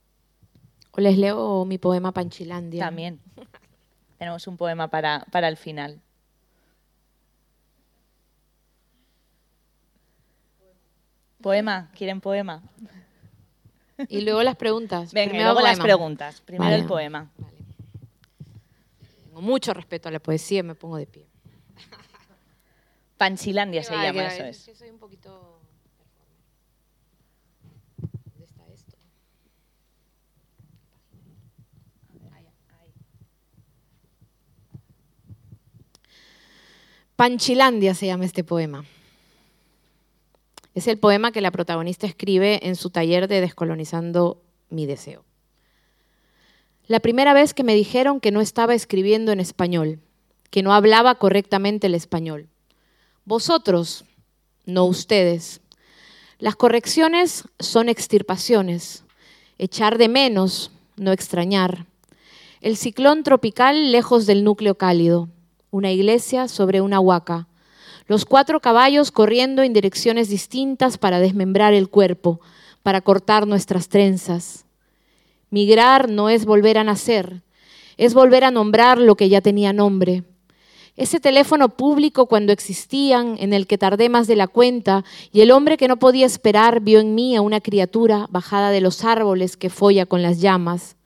O 0.92 1.00
les 1.00 1.18
leo 1.18 1.64
mi 1.64 1.78
poema 1.78 2.12
Panchilandia. 2.12 2.84
también. 2.84 3.20
Tenemos 4.18 4.46
un 4.46 4.56
poema 4.56 4.88
para, 4.88 5.26
para 5.30 5.48
el 5.48 5.56
final. 5.56 6.00
Poema, 11.40 11.90
¿quieren 11.94 12.20
poema? 12.20 12.62
Y 14.08 14.22
luego 14.22 14.42
las 14.42 14.56
preguntas. 14.56 15.12
Venga, 15.12 15.30
Primero 15.30 15.52
luego 15.52 15.66
las 15.66 15.78
preguntas. 15.80 16.40
Primero 16.40 16.64
Vale. 16.70 16.76
el 16.82 16.86
poema. 16.86 17.30
Tengo 19.24 19.42
mucho 19.42 19.74
respeto 19.74 20.08
a 20.08 20.12
la 20.12 20.20
poesía, 20.20 20.62
me 20.62 20.74
pongo 20.74 20.96
de 20.96 21.06
pie. 21.06 21.26
Panchilandia 23.16 23.82
se 23.82 23.92
llama, 23.92 24.26
eso 24.28 24.44
es. 24.44 24.64
que 24.64 24.74
soy 24.74 24.88
un 24.88 24.98
poquito 24.98 25.60
¿Dónde 27.98 28.44
está 28.44 28.66
esto? 28.68 28.96
Panchilandia 37.16 37.94
se 37.94 38.06
llama 38.06 38.24
este 38.24 38.42
poema. 38.42 38.84
Es 40.74 40.86
el 40.86 40.98
poema 40.98 41.32
que 41.32 41.40
la 41.40 41.50
protagonista 41.50 42.06
escribe 42.06 42.60
en 42.62 42.76
su 42.76 42.90
taller 42.90 43.26
de 43.26 43.40
Descolonizando 43.40 44.40
mi 44.68 44.86
deseo. 44.86 45.24
La 46.86 47.00
primera 47.00 47.34
vez 47.34 47.54
que 47.54 47.64
me 47.64 47.74
dijeron 47.74 48.20
que 48.20 48.30
no 48.30 48.40
estaba 48.40 48.74
escribiendo 48.74 49.32
en 49.32 49.40
español, 49.40 50.00
que 50.50 50.62
no 50.62 50.72
hablaba 50.72 51.16
correctamente 51.16 51.86
el 51.86 51.94
español. 51.94 52.48
Vosotros, 53.24 54.04
no 54.64 54.84
ustedes. 54.84 55.60
Las 56.38 56.56
correcciones 56.56 57.44
son 57.58 57.88
extirpaciones, 57.88 59.04
echar 59.58 59.98
de 59.98 60.08
menos, 60.08 60.70
no 60.96 61.12
extrañar. 61.12 61.86
El 62.60 62.76
ciclón 62.76 63.22
tropical 63.22 63.92
lejos 63.92 64.26
del 64.26 64.44
núcleo 64.44 64.74
cálido, 64.76 65.28
una 65.70 65.92
iglesia 65.92 66.48
sobre 66.48 66.80
una 66.80 67.00
huaca, 67.00 67.46
los 68.10 68.24
cuatro 68.24 68.58
caballos 68.58 69.12
corriendo 69.12 69.62
en 69.62 69.72
direcciones 69.72 70.28
distintas 70.28 70.98
para 70.98 71.20
desmembrar 71.20 71.74
el 71.74 71.88
cuerpo, 71.88 72.40
para 72.82 73.02
cortar 73.02 73.46
nuestras 73.46 73.88
trenzas. 73.88 74.64
Migrar 75.50 76.10
no 76.10 76.28
es 76.28 76.44
volver 76.44 76.76
a 76.76 76.82
nacer, 76.82 77.42
es 77.96 78.12
volver 78.12 78.42
a 78.42 78.50
nombrar 78.50 78.98
lo 78.98 79.14
que 79.14 79.28
ya 79.28 79.40
tenía 79.40 79.72
nombre. 79.72 80.24
Ese 80.96 81.20
teléfono 81.20 81.68
público 81.68 82.26
cuando 82.26 82.52
existían, 82.52 83.36
en 83.38 83.52
el 83.52 83.68
que 83.68 83.78
tardé 83.78 84.08
más 84.08 84.26
de 84.26 84.34
la 84.34 84.48
cuenta, 84.48 85.04
y 85.30 85.42
el 85.42 85.52
hombre 85.52 85.76
que 85.76 85.86
no 85.86 86.00
podía 86.00 86.26
esperar 86.26 86.80
vio 86.80 86.98
en 86.98 87.14
mí 87.14 87.36
a 87.36 87.42
una 87.42 87.60
criatura 87.60 88.26
bajada 88.28 88.72
de 88.72 88.80
los 88.80 89.04
árboles 89.04 89.56
que 89.56 89.70
folla 89.70 90.04
con 90.04 90.20
las 90.20 90.40
llamas. 90.40 90.96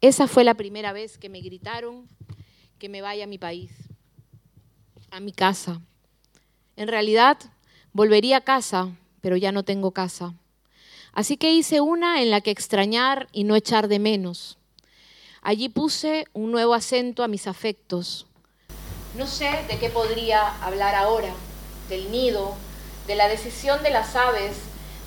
Esa 0.00 0.28
fue 0.28 0.44
la 0.44 0.54
primera 0.54 0.92
vez 0.92 1.18
que 1.18 1.28
me 1.28 1.40
gritaron 1.40 2.06
que 2.78 2.88
me 2.88 3.02
vaya 3.02 3.24
a 3.24 3.26
mi 3.26 3.38
país, 3.38 3.72
a 5.10 5.18
mi 5.18 5.32
casa. 5.32 5.80
En 6.76 6.88
realidad, 6.88 7.38
volvería 7.94 8.38
a 8.38 8.40
casa, 8.42 8.90
pero 9.22 9.36
ya 9.36 9.50
no 9.50 9.62
tengo 9.62 9.92
casa. 9.92 10.34
Así 11.12 11.38
que 11.38 11.50
hice 11.50 11.80
una 11.80 12.20
en 12.20 12.30
la 12.30 12.42
que 12.42 12.50
extrañar 12.50 13.28
y 13.32 13.44
no 13.44 13.56
echar 13.56 13.88
de 13.88 13.98
menos. 13.98 14.58
Allí 15.40 15.70
puse 15.70 16.26
un 16.34 16.52
nuevo 16.52 16.74
acento 16.74 17.22
a 17.22 17.28
mis 17.28 17.46
afectos. 17.46 18.26
No 19.16 19.26
sé 19.26 19.64
de 19.68 19.78
qué 19.78 19.88
podría 19.88 20.62
hablar 20.62 20.94
ahora, 20.94 21.32
del 21.88 22.10
nido, 22.10 22.54
de 23.06 23.14
la 23.14 23.28
decisión 23.28 23.82
de 23.82 23.90
las 23.90 24.14
aves, 24.14 24.58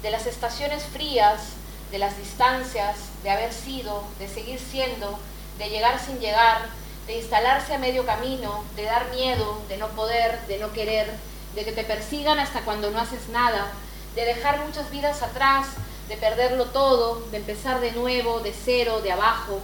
de 0.02 0.10
las 0.10 0.26
estaciones 0.26 0.84
frías, 0.84 1.52
de 1.92 2.00
las 2.00 2.18
distancias, 2.18 2.98
de 3.22 3.30
haber 3.30 3.54
sido, 3.54 4.04
de 4.18 4.28
seguir 4.28 4.60
siendo, 4.60 5.20
de 5.60 5.70
llegar 5.70 6.00
sin 6.00 6.20
llegar, 6.20 6.70
de 7.06 7.18
instalarse 7.18 7.76
a 7.76 7.78
medio 7.78 8.08
camino, 8.08 8.64
de 8.76 8.86
dar 8.86 9.12
miedo, 9.12 9.62
de 9.68 9.78
no 9.78 9.90
poder, 9.90 10.40
de 10.48 10.58
no 10.58 10.74
querer, 10.74 11.14
de 11.56 11.66
que 11.66 11.72
te 11.72 11.84
persigan 11.84 12.40
hasta 12.40 12.62
cuando 12.62 12.92
no 12.92 13.00
haces 13.00 13.30
nada, 13.30 13.72
de 14.16 14.26
dejar 14.26 14.60
muchas 14.66 14.90
vidas 14.92 15.22
atrás, 15.22 15.68
de 16.08 16.18
perderlo 16.18 16.66
todo, 16.66 17.22
de 17.32 17.38
empezar 17.38 17.80
de 17.80 17.92
nuevo, 17.92 18.40
de 18.40 18.54
cero, 18.54 19.02
de 19.02 19.12
abajo, 19.12 19.62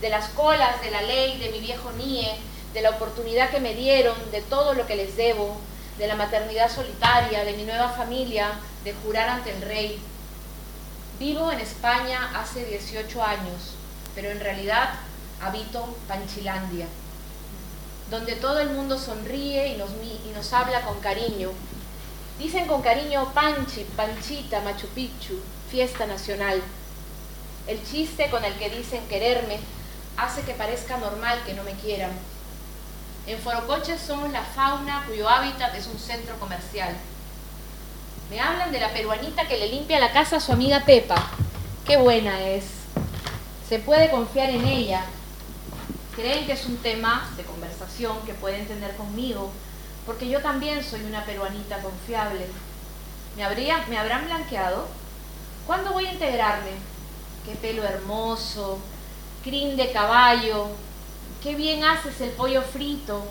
de 0.00 0.10
las 0.10 0.28
colas, 0.30 0.80
de 0.82 0.90
la 0.90 1.02
ley, 1.02 1.38
de 1.38 1.50
mi 1.50 1.60
viejo 1.60 1.90
NIE, 1.92 2.36
de 2.72 2.82
la 2.82 2.90
oportunidad 2.90 3.50
que 3.50 3.60
me 3.60 3.74
dieron, 3.74 4.16
de 4.30 4.42
todo 4.42 4.74
lo 4.74 4.86
que 4.86 4.96
les 4.96 5.16
debo, 5.16 5.56
de 5.98 6.08
la 6.08 6.16
maternidad 6.16 6.70
solitaria, 6.70 7.44
de 7.44 7.52
mi 7.52 7.64
nueva 7.64 7.90
familia, 7.90 8.50
de 8.82 8.92
jurar 8.92 9.28
ante 9.28 9.50
el 9.50 9.62
rey. 9.62 10.00
Vivo 11.20 11.52
en 11.52 11.60
España 11.60 12.32
hace 12.34 12.64
18 12.64 13.22
años, 13.22 13.74
pero 14.14 14.30
en 14.30 14.40
realidad 14.40 14.94
habito 15.40 15.96
Panchilandia, 16.08 16.86
donde 18.14 18.36
todo 18.36 18.60
el 18.60 18.70
mundo 18.70 18.96
sonríe 18.96 19.74
y 19.74 20.32
nos, 20.32 20.52
habla 20.52 20.82
con 20.82 21.00
cariño. 21.00 21.50
Dicen 22.38 22.66
con 22.66 22.80
cariño 22.80 23.32
Panchi, 23.34 23.84
Panchita, 23.96 24.60
Machu 24.60 24.86
Picchu, 24.88 25.40
fiesta 25.68 26.06
nacional. 26.06 26.62
El 27.66 27.84
chiste 27.84 28.30
con 28.30 28.44
el 28.44 28.54
que 28.54 28.70
dicen 28.70 29.06
quererme 29.08 29.58
hace 30.16 30.42
que 30.42 30.54
parezca 30.54 30.96
normal 30.98 31.40
que 31.44 31.54
no 31.54 31.64
me 31.64 31.72
quieran. 31.72 32.12
En 33.26 33.38
Forocoches 33.38 34.00
somos 34.00 34.30
la 34.30 34.42
fauna 34.42 35.04
cuyo 35.08 35.28
hábitat 35.28 35.74
es 35.74 35.86
un 35.88 35.98
centro 35.98 36.38
comercial. 36.38 36.94
Me 38.30 38.38
hablan 38.38 38.70
de 38.70 38.80
la 38.80 38.92
peruanita 38.92 39.48
que 39.48 39.58
le 39.58 39.68
limpia 39.68 39.98
la 39.98 40.12
casa 40.12 40.36
a 40.36 40.40
su 40.40 40.52
amiga 40.52 40.84
Pepa. 40.84 41.16
Qué 41.84 41.96
buena 41.96 42.40
es. 42.42 42.64
Se 43.68 43.80
puede 43.80 44.10
confiar 44.10 44.50
en 44.50 44.64
ella. 44.66 45.04
Creen 46.16 46.46
que 46.46 46.52
es 46.52 46.64
un 46.66 46.76
tema 46.76 47.28
de 47.36 47.42
conversación 47.42 48.18
que 48.24 48.34
pueden 48.34 48.66
tener 48.68 48.94
conmigo, 48.94 49.50
porque 50.06 50.28
yo 50.28 50.40
también 50.40 50.84
soy 50.84 51.02
una 51.02 51.24
peruanita 51.24 51.78
confiable. 51.78 52.46
¿Me, 53.36 53.42
habría, 53.42 53.84
¿Me 53.88 53.98
habrán 53.98 54.26
blanqueado? 54.26 54.86
¿Cuándo 55.66 55.92
voy 55.92 56.06
a 56.06 56.12
integrarme? 56.12 56.70
Qué 57.44 57.56
pelo 57.56 57.82
hermoso, 57.82 58.78
crin 59.42 59.76
de 59.76 59.90
caballo, 59.90 60.68
qué 61.42 61.56
bien 61.56 61.82
haces 61.82 62.20
el 62.20 62.30
pollo 62.30 62.62
frito, 62.62 63.24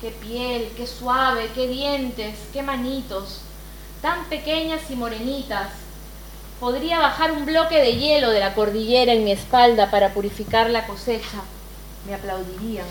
qué 0.00 0.10
piel, 0.10 0.72
qué 0.74 0.86
suave, 0.86 1.50
qué 1.54 1.68
dientes, 1.68 2.38
qué 2.52 2.62
manitos, 2.62 3.42
tan 4.00 4.24
pequeñas 4.24 4.90
y 4.90 4.96
morenitas. 4.96 5.68
Podría 6.60 6.98
bajar 6.98 7.32
un 7.32 7.44
bloque 7.44 7.76
de 7.76 7.96
hielo 7.96 8.30
de 8.30 8.40
la 8.40 8.54
cordillera 8.54 9.12
en 9.12 9.24
mi 9.24 9.32
espalda 9.32 9.90
para 9.90 10.14
purificar 10.14 10.70
la 10.70 10.86
cosecha. 10.86 11.42
Me 12.06 12.14
aplaudirían. 12.14 12.86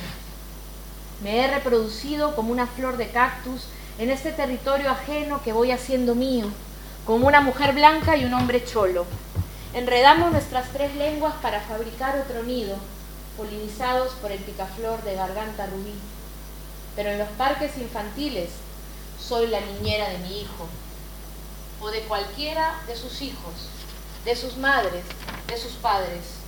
Me 1.23 1.39
he 1.39 1.47
reproducido 1.47 2.35
como 2.35 2.51
una 2.51 2.67
flor 2.67 2.97
de 2.97 3.09
cactus 3.09 3.67
en 3.97 4.09
este 4.09 4.33
territorio 4.33 4.91
ajeno 4.91 5.41
que 5.41 5.53
voy 5.53 5.71
haciendo 5.71 6.15
mío, 6.15 6.47
como 7.05 7.27
una 7.27 7.39
mujer 7.39 7.73
blanca 7.73 8.17
y 8.17 8.25
un 8.25 8.33
hombre 8.33 8.65
cholo. 8.65 9.05
Enredamos 9.73 10.31
nuestras 10.31 10.67
tres 10.73 10.95
lenguas 10.95 11.33
para 11.41 11.61
fabricar 11.61 12.19
otro 12.19 12.43
nido, 12.43 12.75
polinizados 13.37 14.13
por 14.21 14.31
el 14.31 14.39
picaflor 14.39 15.01
de 15.03 15.15
garganta 15.15 15.65
rubí. 15.67 15.93
Pero 16.95 17.09
en 17.09 17.19
los 17.19 17.29
parques 17.29 17.77
infantiles 17.77 18.49
soy 19.19 19.47
la 19.47 19.61
niñera 19.61 20.09
de 20.09 20.17
mi 20.19 20.41
hijo, 20.41 20.67
o 21.81 21.89
de 21.89 22.01
cualquiera 22.01 22.81
de 22.87 22.95
sus 22.95 23.21
hijos, 23.21 23.69
de 24.25 24.35
sus 24.35 24.57
madres, 24.57 25.03
de 25.47 25.57
sus 25.57 25.73
padres. 25.73 26.44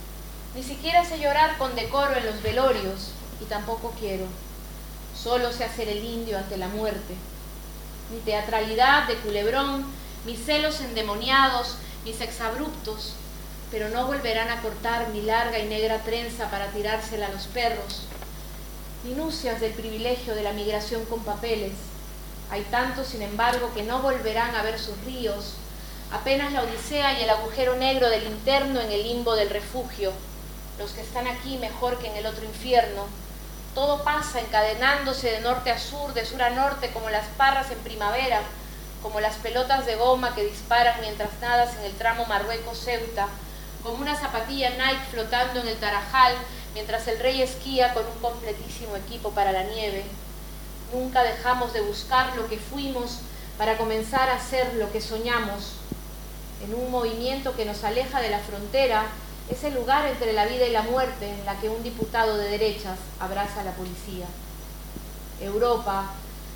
Ni 0.56 0.64
siquiera 0.64 1.06
sé 1.06 1.20
llorar 1.20 1.58
con 1.58 1.76
decoro 1.76 2.16
en 2.16 2.26
los 2.26 2.42
velorios, 2.42 3.12
y 3.42 3.46
tampoco 3.46 3.94
quiero. 4.00 4.26
Solo 5.16 5.52
sé 5.52 5.64
hacer 5.64 5.88
el 5.90 6.04
indio 6.04 6.38
ante 6.38 6.58
la 6.58 6.68
muerte. 6.68 7.16
Mi 8.12 8.20
teatralidad 8.20 9.08
de 9.08 9.16
culebrón, 9.18 9.86
mis 10.26 10.44
celos 10.46 10.82
endemoniados, 10.82 11.76
mis 12.06 12.22
exabruptos, 12.22 13.14
pero 13.72 13.90
no 13.90 14.08
volverán 14.08 14.50
a 14.50 14.62
cortar 14.62 15.10
mi 15.10 15.22
larga 15.22 15.60
y 15.60 15.68
negra 15.68 16.00
trenza 16.00 16.50
para 16.50 16.68
tirársela 16.68 17.28
a 17.28 17.32
los 17.32 17.48
perros. 17.48 18.04
Minucias 19.04 19.60
del 19.60 19.74
privilegio 19.74 20.36
de 20.36 20.44
la 20.44 20.54
migración 20.54 21.06
con 21.06 21.24
papeles. 21.24 21.74
Hay 22.50 22.62
tantos, 22.72 23.08
sin 23.08 23.22
embargo, 23.22 23.72
que 23.74 23.84
no 23.84 24.02
volverán 24.02 24.56
a 24.56 24.64
ver 24.64 24.80
sus 24.80 24.98
ríos, 25.06 25.54
apenas 26.12 26.54
la 26.54 26.64
odisea 26.64 27.20
y 27.20 27.24
el 27.24 27.30
agujero 27.30 27.76
negro 27.76 28.10
del 28.10 28.24
interno 28.26 28.80
en 28.80 28.92
el 28.92 29.04
limbo 29.04 29.36
del 29.36 29.50
refugio, 29.50 30.14
los 30.80 30.92
que 30.92 31.02
están 31.02 31.28
aquí 31.28 31.58
mejor 31.58 31.98
que 32.00 32.08
en 32.08 32.16
el 32.16 32.26
otro 32.26 32.46
infierno. 32.46 33.06
Todo 33.74 34.04
pasa 34.04 34.40
encadenándose 34.40 35.32
de 35.32 35.42
norte 35.42 35.72
a 35.72 35.80
sur, 35.80 36.14
de 36.14 36.26
sur 36.26 36.42
a 36.42 36.50
norte, 36.50 36.90
como 36.92 37.10
las 37.10 37.28
parras 37.38 37.70
en 37.72 37.78
primavera, 37.80 38.42
como 39.02 39.20
las 39.20 39.36
pelotas 39.36 39.86
de 39.86 39.96
goma 39.96 40.34
que 40.34 40.46
disparan 40.46 41.00
mientras 41.02 41.30
nadas 41.42 41.76
en 41.78 41.86
el 41.86 41.94
tramo 41.94 42.26
Marruecos-Ceuta, 42.26 43.28
como 43.84 44.02
una 44.02 44.16
zapatilla 44.16 44.72
Nike 44.72 45.06
flotando 45.12 45.62
en 45.62 45.68
el 45.68 45.78
Tarajal 45.78 46.34
mientras 46.74 47.08
el 47.08 47.20
rey 47.20 47.42
esquía 47.42 47.94
con 47.94 48.06
un 48.06 48.20
completísimo 48.20 48.96
equipo 48.96 49.32
para 49.32 49.52
la 49.52 49.64
nieve. 49.64 50.04
Nunca 50.94 51.24
dejamos 51.24 51.74
de 51.74 51.82
buscar 51.82 52.36
lo 52.36 52.48
que 52.48 52.60
fuimos 52.60 53.20
para 53.58 53.78
comenzar 53.78 54.30
a 54.30 54.40
ser 54.40 54.76
lo 54.76 54.92
que 54.92 55.02
soñamos. 55.02 55.74
En 56.64 56.74
un 56.74 56.92
movimiento 56.92 57.56
que 57.56 57.66
nos 57.66 57.84
aleja 57.84 58.22
de 58.22 58.30
la 58.30 58.40
frontera, 58.40 59.06
ese 59.50 59.72
lugar 59.72 60.06
entre 60.08 60.34
la 60.34 60.46
vida 60.46 60.66
y 60.66 60.72
la 60.72 60.82
muerte 60.82 61.30
en 61.30 61.46
la 61.46 61.60
que 61.60 61.70
un 61.70 61.82
diputado 61.84 62.38
de 62.38 62.50
derechas 62.50 63.00
abraza 63.20 63.62
a 63.62 63.64
la 63.64 63.72
policía. 63.72 64.26
Europa, 65.40 66.12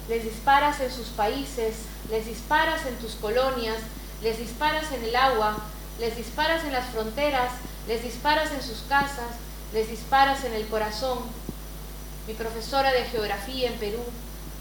les 0.09 0.23
disparas 0.23 0.79
en 0.81 0.91
sus 0.91 1.07
países, 1.07 1.75
les 2.09 2.25
disparas 2.25 2.85
en 2.85 2.95
tus 2.95 3.15
colonias, 3.15 3.77
les 4.21 4.37
disparas 4.37 4.91
en 4.91 5.03
el 5.03 5.15
agua, 5.15 5.57
les 5.99 6.17
disparas 6.17 6.63
en 6.63 6.73
las 6.73 6.87
fronteras, 6.87 7.51
les 7.87 8.03
disparas 8.03 8.51
en 8.51 8.61
sus 8.61 8.81
casas, 8.89 9.37
les 9.73 9.89
disparas 9.89 10.43
en 10.43 10.53
el 10.53 10.67
corazón. 10.67 11.19
Mi 12.27 12.33
profesora 12.33 12.91
de 12.91 13.05
geografía 13.05 13.69
en 13.69 13.79
Perú, 13.79 14.03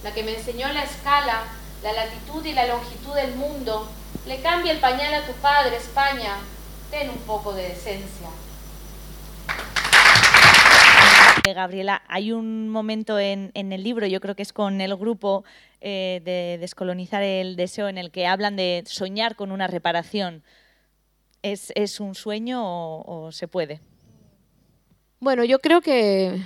la 0.05 0.15
que 0.15 0.23
me 0.23 0.37
enseñó 0.37 0.69
la 0.73 0.85
escala, 0.85 1.43
la 1.83 1.93
latitud 1.93 2.45
y 2.45 2.53
la 2.53 2.67
longitud 2.67 3.15
del 3.15 3.35
mundo, 3.35 3.89
le 4.27 4.41
cambia 4.41 4.73
el 4.73 4.81
pañal 4.81 5.15
a 5.15 5.27
tu 5.27 5.33
padre, 5.35 5.77
España, 5.77 6.37
ten 6.91 7.09
un 7.11 7.19
poco 7.19 7.53
de 7.53 7.63
decencia. 7.69 8.29
Gabriela, 11.55 12.03
hay 12.07 12.33
un 12.33 12.69
momento 12.69 13.19
en, 13.19 13.51
el 13.55 13.83
libro, 13.83 14.07
yo 14.07 14.21
creo 14.21 14.35
que 14.37 14.43
es 14.43 14.53
con 14.53 14.81
el 14.81 14.95
grupo 14.97 15.45
eh, 15.81 16.21
de 16.25 16.59
Descolonizar 16.61 17.23
el 17.23 17.57
Deseo, 17.57 17.89
en 17.89 17.99
el 17.99 18.11
que 18.11 18.27
hablan 18.27 18.57
de 18.57 18.85
soñar 18.87 19.37
con 19.37 19.51
una 19.51 19.67
reparación. 19.67 20.43
¿Es, 21.43 22.01
un 22.01 22.15
sueño 22.15 22.61
o, 22.63 23.33
se 23.33 23.49
puede? 23.49 23.81
Bueno, 25.21 25.45
yo 25.45 25.59
creo 25.59 25.81
que, 25.81 26.41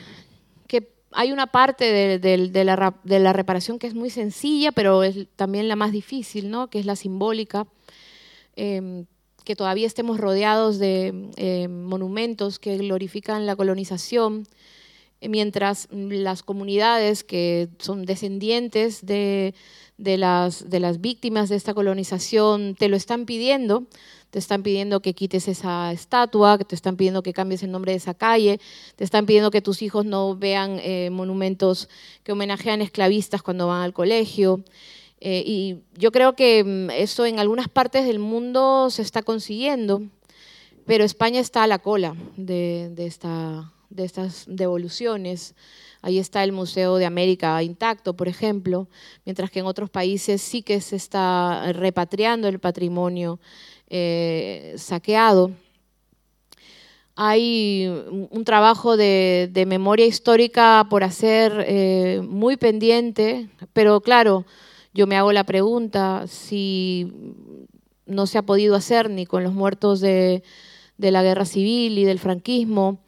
hay 1.16 1.30
una 1.30 1.46
parte 1.46 2.18
de, 2.18 2.64
la, 2.64 3.32
reparación 3.32 3.78
que 3.78 3.86
es 3.86 3.94
muy 3.94 4.10
sencilla, 4.10 4.72
pero 4.72 5.04
es 5.04 5.28
también 5.36 5.68
la 5.68 5.76
más 5.76 5.92
difícil, 5.92 6.50
¿no? 6.50 6.68
que 6.68 6.80
es 6.80 6.86
la 6.86 6.96
simbólica. 6.96 7.66
Em, 8.56 9.06
que 9.44 9.56
todavía 9.56 9.86
estemos 9.86 10.18
rodeados 10.18 10.78
de 10.78 11.30
em, 11.36 11.84
monumentos 11.84 12.58
que 12.58 12.76
glorifican 12.78 13.46
la 13.46 13.56
colonización, 13.56 14.46
mientras 15.28 15.88
las 15.90 16.42
comunidades 16.42 17.24
que 17.24 17.68
son 17.78 18.04
descendientes 18.04 19.04
de, 19.06 19.54
las, 19.96 20.68
de 20.68 20.80
las 20.80 21.00
víctimas 21.00 21.48
de 21.48 21.56
esta 21.56 21.74
colonización 21.74 22.74
te 22.74 22.88
lo 22.88 22.96
están 22.96 23.24
pidiendo, 23.26 23.84
te 24.30 24.38
están 24.38 24.62
pidiendo 24.62 25.00
que 25.00 25.14
quites 25.14 25.46
esa 25.48 25.92
estatua, 25.92 26.58
que 26.58 26.64
te 26.64 26.74
están 26.74 26.96
pidiendo 26.96 27.22
que 27.22 27.32
cambies 27.32 27.62
el 27.62 27.70
nombre 27.70 27.92
de 27.92 27.98
esa 27.98 28.14
calle, 28.14 28.60
te 28.96 29.04
están 29.04 29.26
pidiendo 29.26 29.50
que 29.50 29.62
tus 29.62 29.80
hijos 29.82 30.04
no 30.04 30.36
vean 30.36 30.78
eh, 30.82 31.10
monumentos 31.10 31.88
que 32.24 32.32
homenajean 32.32 32.82
esclavistas 32.82 33.42
cuando 33.42 33.68
van 33.68 33.82
al 33.82 33.92
colegio. 33.92 34.64
Eh, 35.20 35.42
y 35.46 35.78
yo 35.96 36.12
creo 36.12 36.34
que 36.34 36.62
mm, 36.64 36.90
eso 36.90 37.24
en 37.26 37.38
algunas 37.38 37.68
partes 37.68 38.06
del 38.06 38.18
mundo 38.18 38.90
se 38.90 39.02
está 39.02 39.22
consiguiendo, 39.22 40.02
pero 40.86 41.04
España 41.04 41.40
está 41.40 41.62
a 41.62 41.66
la 41.66 41.78
cola 41.78 42.14
de, 42.36 42.92
esta, 42.98 43.72
de 43.90 44.04
estas 44.04 44.44
devoluciones. 44.46 45.54
Ahí 46.02 46.18
está 46.18 46.44
el 46.44 46.52
Museo 46.52 46.96
de 46.96 47.06
América 47.06 47.62
intacto, 47.62 48.14
por 48.14 48.28
ejemplo, 48.28 48.88
mientras 49.24 49.50
que 49.50 49.60
en 49.60 49.66
otros 49.66 49.88
países 49.88 50.42
sí 50.42 50.62
que 50.62 50.82
se 50.82 50.96
está 50.96 51.72
repatriando 51.72 52.46
el 52.48 52.58
patrimonio 52.58 53.40
eh, 53.88 54.74
saqueado. 54.76 55.52
Hay 57.16 57.86
un 58.30 58.44
trabajo 58.44 58.96
de, 58.96 59.64
memoria 59.68 60.04
histórica 60.04 60.86
por 60.90 61.04
hacer 61.04 61.64
eh, 61.66 62.20
muy 62.24 62.56
pendiente, 62.56 63.48
pero 63.72 64.00
claro, 64.00 64.44
yo 64.94 65.08
me 65.08 65.16
hago 65.16 65.32
la 65.32 65.44
pregunta 65.44 66.26
si 66.28 67.12
no 68.06 68.26
se 68.26 68.38
ha 68.38 68.42
podido 68.42 68.76
hacer 68.76 69.10
ni 69.10 69.26
con 69.26 69.42
los 69.42 69.52
muertos 69.52 70.00
de, 70.00 70.44
de 70.98 71.10
la 71.10 71.22
guerra 71.22 71.44
civil 71.44 71.98
y 71.98 72.04
del 72.04 72.20
franquismo, 72.20 73.00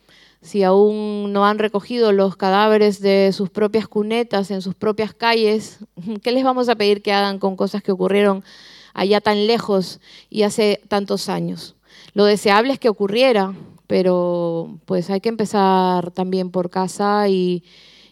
si 0.43 0.63
aún 0.65 1.33
no 1.33 1.47
han 1.47 1.59
recogido 1.59 2.13
los 2.13 2.37
cadáveres 2.37 3.01
de 3.01 3.33
sus 3.33 3.51
propias 3.51 3.89
cunetas 3.89 4.51
en 4.51 4.63
sus 4.63 4.75
propias 4.75 5.15
calles, 5.15 5.79
¿qué 6.23 6.33
les 6.33 6.45
vamos 6.45 6.69
a 6.69 6.77
pedir 6.77 7.03
que 7.03 7.13
hagan 7.13 7.39
con 7.39 7.57
cosas 7.57 7.83
que 7.83 7.93
ocurrieron 7.93 8.45
allá 8.93 9.21
tan 9.21 9.47
lejos 9.47 10.01
y 10.29 10.43
hace 10.43 10.81
tantos 10.89 11.29
años? 11.29 11.77
Lo 12.15 12.25
deseable 12.25 12.73
es 12.73 12.79
que 12.79 12.89
ocurriera, 12.89 13.55
pero 13.87 14.79
pues 14.87 15.09
hay 15.11 15.21
que 15.21 15.29
empezar 15.29 16.11
también 16.11 16.51
por 16.51 16.71
casa 16.71 17.29
y, 17.29 17.63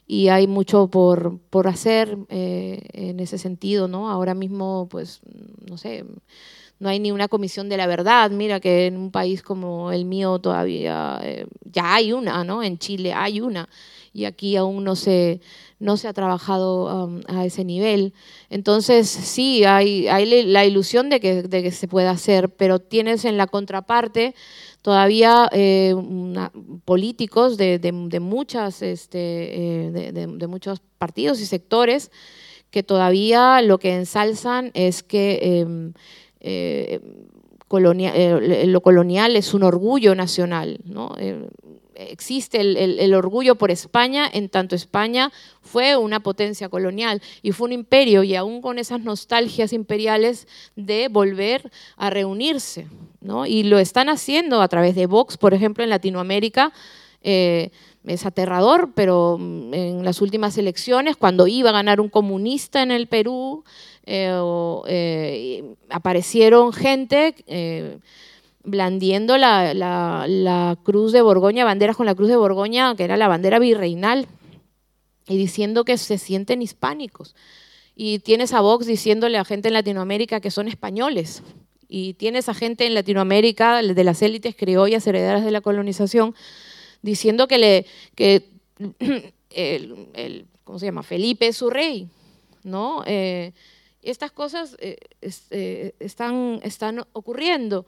hay 0.09 0.47
mucho 0.47 0.89
por, 0.89 1.39
por 1.51 1.67
hacer 1.69 2.19
eh, 2.29 2.81
en 2.93 3.21
ese 3.21 3.39
sentido, 3.39 3.89
¿no? 3.89 4.11
Ahora 4.11 4.35
mismo, 4.35 4.87
pues, 4.91 5.21
no 5.69 5.79
sé, 5.79 6.05
no 6.79 6.89
hay 6.89 6.99
ni 7.01 7.13
una 7.13 7.29
comisión 7.29 7.69
de 7.69 7.77
la 7.77 7.87
verdad. 7.87 8.31
Mira 8.31 8.61
que 8.61 8.87
en 8.87 8.97
un 8.97 9.11
país 9.11 9.43
como 9.43 9.93
el 9.93 10.05
mío 10.05 10.39
todavía 10.39 11.21
eh, 11.23 11.47
ya 11.65 11.95
hay 11.95 12.13
una, 12.13 12.45
¿no? 12.45 12.63
En 12.63 12.79
Chile 12.79 13.13
hay 13.15 13.41
una 13.41 13.69
y 14.15 14.27
aquí 14.27 14.57
aún 14.57 14.85
no 14.85 14.95
se, 14.95 15.41
no 15.81 15.97
se 15.97 16.07
ha 16.07 16.13
trabajado 16.13 17.07
um, 17.07 17.21
a 17.27 17.45
ese 17.45 17.65
nivel. 17.65 18.15
Entonces, 18.49 19.09
sí, 19.09 19.65
hay, 19.65 20.07
hay 20.07 20.45
la 20.45 20.65
ilusión 20.65 21.11
de 21.11 21.19
que, 21.19 21.43
de 21.43 21.63
que, 21.65 21.73
se 21.73 21.89
pueda 21.89 22.13
hacer, 22.13 22.51
pero 22.51 22.79
tienes 22.79 23.25
en 23.25 23.37
la 23.37 23.49
contraparte 23.49 24.37
todavía 24.85 25.49
eh, 25.51 25.97
políticos 26.85 27.57
de, 27.57 27.79
de, 27.79 28.21
muchas, 28.21 28.83
este, 28.83 29.87
eh, 29.87 30.13
de, 30.13 30.47
muchos 30.47 30.83
partidos 30.99 31.41
y 31.41 31.47
sectores 31.47 32.11
que 32.71 32.83
todavía 32.83 33.63
lo 33.63 33.79
que 33.79 33.95
ensalzan 33.95 34.73
es 34.75 35.03
que 35.03 35.61
em, 35.61 35.95
eh, 36.41 37.01
lo 38.67 38.83
colonial 38.83 39.37
es 39.37 39.55
un 39.55 39.63
orgullo 39.63 40.15
nacional. 40.15 40.79
¿no? 40.85 41.15
Eh, 41.95 42.09
existe 42.11 42.61
el, 42.61 43.15
orgullo 43.15 43.55
por 43.57 43.71
España, 43.71 44.29
en 44.33 44.49
tanto 44.49 44.75
España 44.75 45.33
fue 45.63 45.97
una 45.97 46.21
potencia 46.21 46.69
colonial 46.69 47.23
y 47.43 47.53
fue 47.53 47.67
un 47.67 47.73
imperio, 47.73 48.23
y 48.23 48.35
aún 48.35 48.61
con 48.61 48.79
esas 48.79 49.01
nostalgias 49.01 49.73
imperiales 49.73 50.47
de 50.77 51.09
volver 51.09 51.71
a 51.97 52.11
reunirse. 52.11 52.87
¿no? 53.21 53.47
Y 53.47 53.63
lo 53.63 53.79
están 53.79 54.09
haciendo 54.09 54.61
a 54.61 54.69
través 54.69 54.95
de 54.95 55.07
Vox, 55.07 55.37
por 55.37 55.55
ejemplo, 55.55 55.83
en 55.85 55.91
Latinoamérica. 55.91 56.73
es 57.23 58.27
aterrador, 58.27 58.93
pero 58.95 59.39
mm, 59.41 59.73
en 59.73 60.05
las 60.05 60.21
últimas 60.21 60.59
elecciones, 60.59 61.17
cuando 61.17 61.47
iba 61.47 61.71
a 61.71 61.73
ganar 61.73 62.01
un 62.01 62.11
comunista 62.11 62.83
en 62.83 62.91
el 62.91 63.07
Perú, 63.07 63.65
eh, 64.07 64.31
eh, 64.87 65.75
aparecieron 65.89 66.75
gente 66.75 67.35
eh, 67.47 67.99
blandiendo 68.65 69.37
la, 69.39 70.79
cruz 70.83 71.13
de 71.13 71.23
Borgoña, 71.23 71.65
banderas 71.65 71.97
con 71.97 72.07
la 72.07 72.15
cruz 72.15 72.29
de 72.29 72.37
Borgoña, 72.37 72.95
que 72.97 73.05
era 73.05 73.17
la 73.17 73.29
bandera 73.29 73.59
virreinal, 73.59 74.27
y 75.29 75.37
diciendo 75.37 75.85
que 75.85 75.97
se 75.99 76.19
sienten 76.19 76.63
hispánicos. 76.63 77.35
Y 77.95 78.19
tienes 78.21 78.53
a 78.53 78.61
Vox 78.61 78.87
diciéndole 78.87 79.39
a 79.39 79.45
gente 79.45 79.69
en 79.69 79.75
Latinoamérica 79.75 80.41
que 80.41 80.51
son 80.51 80.69
españoles. 80.69 81.43
Y 81.89 82.15
tienes 82.15 82.49
a 82.49 82.55
gente 82.55 82.87
en 82.87 82.95
Latinoamérica, 82.95 83.83
de 83.83 84.05
las 84.05 84.21
élites 84.23 84.57
criollas 84.57 85.07
herederas 85.07 85.45
de 85.45 85.51
la 85.51 85.61
colonización, 85.61 86.35
diciendo 87.03 87.47
que, 87.47 87.59
le, 87.59 87.87
que 88.17 88.51
el, 89.51 90.47
¿cómo 90.65 90.79
se 90.79 90.87
llama? 90.87 91.03
Felipe 91.03 91.47
es 91.47 91.57
su 91.57 91.71
rey, 91.71 92.09
¿no? 92.65 93.05
estas 94.05 94.33
cosas 94.33 94.77
eh, 94.81 94.99
eh, 95.51 95.95
están, 95.99 96.61
están 96.63 97.05
ocurriendo. 97.13 97.87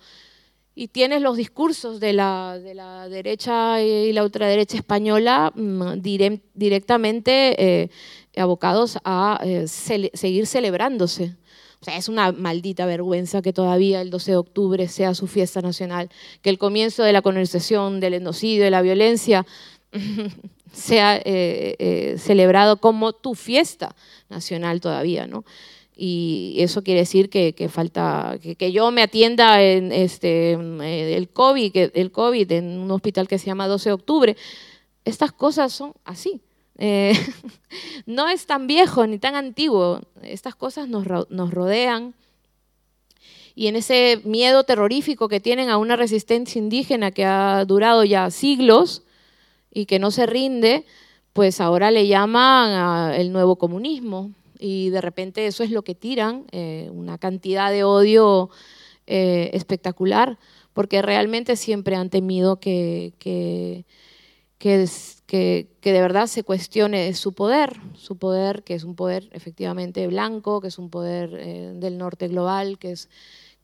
Y 0.79 0.89
tienes 0.89 1.23
los 1.23 1.39
discursos 1.39 2.01
de 2.01 2.13
la, 2.13 2.59
de 2.59 2.75
la 2.75 3.09
derecha 3.09 3.83
y 3.83 4.13
la 4.13 4.23
ultraderecha 4.23 4.77
española 4.77 5.51
mm, 5.55 6.03
directamente 6.55 7.57
eh, 7.59 7.91
abocados 8.37 8.99
a 9.03 9.41
seguir 9.65 10.47
celebrándose. 10.47 11.35
O 11.81 11.85
sea, 11.87 11.97
es 11.97 12.11
una 12.11 12.31
maldita 12.33 12.85
vergüenza 12.85 13.41
que 13.41 13.55
todavía 13.55 14.03
el 14.03 14.11
12 14.11 14.33
de 14.33 14.37
octubre 14.37 14.89
sea 14.89 15.15
su 15.15 15.27
fiesta 15.27 15.63
nacional, 15.63 16.11
que 16.43 16.51
el 16.51 16.59
comienzo 16.59 17.05
de 17.05 17.15
la 17.15 17.23
colonización, 17.23 17.99
del 17.99 18.13
genocidio, 18.13 18.65
de 18.65 18.71
la 18.71 18.83
violencia, 18.83 19.47
sea 20.73 21.23
celebrado 22.19 22.83
como 22.83 23.15
tu 23.15 23.35
fiesta 23.35 23.97
nacional 24.29 24.83
todavía, 24.83 25.27
¿no? 25.27 25.47
Y 25.99 26.57
eso 26.59 26.85
quiere 26.85 27.01
decir 27.01 27.31
que, 27.31 27.69
falta 27.71 28.39
que, 28.39 28.71
yo 28.71 28.91
me 28.91 29.01
atienda 29.01 29.63
en 29.63 29.93
este 29.93 30.53
eh, 30.53 31.17
el 31.17 31.31
COVID, 31.31 31.75
el 31.95 32.13
COVID 32.13 32.53
en 32.53 32.79
un 32.79 32.91
hospital 32.91 33.27
que 33.27 33.39
se 33.39 33.47
llama 33.47 33.67
12 33.67 33.89
de 33.89 33.93
octubre. 33.95 34.37
Estas 35.07 35.33
cosas 35.33 35.73
son 35.73 35.95
así. 36.05 36.43
Eh, 36.77 37.15
no 38.07 38.29
es 38.29 38.45
tan 38.47 38.67
viejo 38.67 39.07
ni 39.07 39.19
tan 39.19 39.37
antiguo. 39.37 40.03
Estas 40.23 40.55
cosas 40.55 40.87
nos, 40.87 41.07
nos 41.31 41.51
rodean. 41.51 42.15
Y 43.55 43.69
en 43.69 43.77
ese 43.77 44.21
miedo 44.25 44.65
terrorífico 44.65 45.29
que 45.31 45.41
tienen 45.41 45.71
a 45.71 45.79
una 45.79 45.97
resistencia 45.97 46.59
indígena 46.59 47.11
que 47.11 47.25
ha 47.25 47.65
durado 47.65 48.05
ya 48.05 48.31
siglos 48.31 49.03
y 49.73 49.87
que 49.87 49.99
no 49.99 50.11
se 50.11 50.27
rinde, 50.27 50.85
pues 51.33 51.59
ahora 51.63 51.91
le 51.91 52.07
llaman 52.07 53.15
el 53.15 53.33
nuevo 53.33 53.57
comunismo 53.57 54.31
y 54.59 54.91
de 54.91 55.01
repente 55.01 55.47
eso 55.47 55.63
es 55.63 55.71
lo 55.71 55.83
que 55.83 55.95
tiran, 55.95 56.47
eh, 56.53 56.89
una 56.93 57.19
cantidad 57.19 57.71
de 57.71 57.85
odio 57.85 58.51
eh, 59.07 59.51
espectacular, 59.53 60.39
porque 60.73 61.03
realmente 61.03 61.57
siempre 61.57 61.97
han 61.97 62.11
temido 62.11 62.61
que, 62.61 63.15
que, 63.19 63.85
que, 64.59 65.69
de 65.83 66.01
verdad 66.01 66.27
se 66.27 66.43
cuestione 66.43 67.15
su 67.15 67.33
poder, 67.33 67.81
su 67.95 68.17
poder 68.17 68.63
que 68.63 68.75
es 68.75 68.85
un 68.85 68.95
poder 68.95 69.29
efectivamente 69.33 70.07
blanco, 70.07 70.61
que 70.61 70.69
es 70.69 70.79
un 70.79 70.91
poder 70.91 71.35
eh, 71.35 71.73
del 71.75 71.99
norte 71.99 72.29
global, 72.29 72.79
que 72.79 72.93
es 72.93 73.09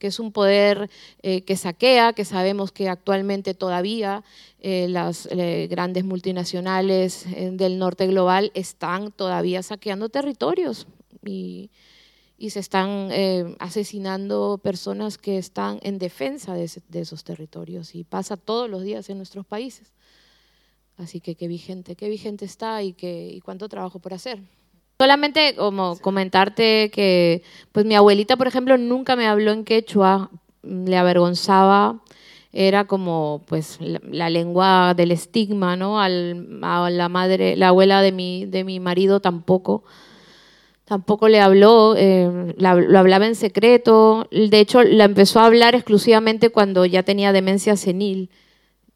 que 0.03 0.09
es 0.09 0.19
un 0.19 0.33
poder 0.33 0.91
que 1.23 1.57
saquea, 1.57 2.13
que 2.13 2.25
sabemos 2.25 2.73
que 2.73 2.89
actualmente 2.89 3.55
todavía 3.55 4.25
las 4.61 5.29
grandes 5.71 6.05
multinacionales 6.05 7.25
del 7.31 7.79
norte 7.79 8.09
global 8.09 8.51
están 8.55 9.13
todavía 9.13 9.63
saqueando 9.63 10.09
territorios 10.09 10.89
y, 11.25 11.71
se 12.51 12.59
están 12.59 13.11
eh, 13.13 13.55
asesinando 13.61 14.59
personas 14.61 15.17
que 15.17 15.39
están 15.39 15.79
en 15.83 15.99
defensa 15.99 16.55
de, 16.55 16.65
esos 16.65 17.23
territorios 17.23 17.95
y 17.95 18.03
pasa 18.03 18.37
todos 18.37 18.69
los 18.69 18.83
días 18.83 19.09
en 19.11 19.19
nuestros 19.19 19.47
países. 19.47 19.93
Así 20.97 21.21
que 21.21 21.37
qué 21.37 21.47
vigente, 21.47 21.95
qué 21.95 22.09
vigente 22.09 22.45
está 22.45 22.83
y, 22.83 22.95
qué, 22.95 23.29
y 23.33 23.41
cuánto 23.41 23.69
trabajo 23.69 24.01
por 24.01 24.13
hacer. 24.13 24.41
Solamente 25.03 25.57
como 25.57 25.99
comentarte 25.99 26.89
que 26.95 27.43
pues 27.73 27.85
mi 27.85 27.97
abuelita, 27.97 28.37
por 28.37 28.47
ejemplo, 28.47 28.79
nunca 28.79 29.17
me 29.17 29.27
habló 29.27 29.51
en 29.51 29.65
quechua, 29.65 30.31
le 30.63 30.97
avergonzaba, 30.97 31.99
era 32.53 32.85
como 32.85 33.43
pues 33.49 33.81
la, 33.81 34.31
lengua 34.31 34.95
del 34.95 35.11
estigma, 35.11 35.75
¿no? 35.75 36.01
Al, 36.01 36.61
a 36.63 36.89
la 36.89 37.09
madre, 37.09 37.57
la 37.57 37.71
abuela 37.71 38.01
de 38.01 38.13
mi, 38.13 38.47
de 38.47 38.63
mi 38.63 38.79
marido 38.79 39.19
tampoco 39.19 39.83
tampoco 40.85 41.27
le 41.27 41.41
habló, 41.41 41.97
eh, 41.97 42.55
lo 42.57 42.99
hablaba 42.99 43.27
en 43.27 43.35
secreto. 43.35 44.29
De 44.31 44.61
hecho, 44.61 44.85
la 44.85 45.03
empezó 45.03 45.41
a 45.41 45.47
hablar 45.47 45.75
exclusivamente 45.75 46.51
cuando 46.51 46.87
ya 46.87 47.03
tenía 47.03 47.33
demencia 47.33 47.77
senil, 47.77 48.31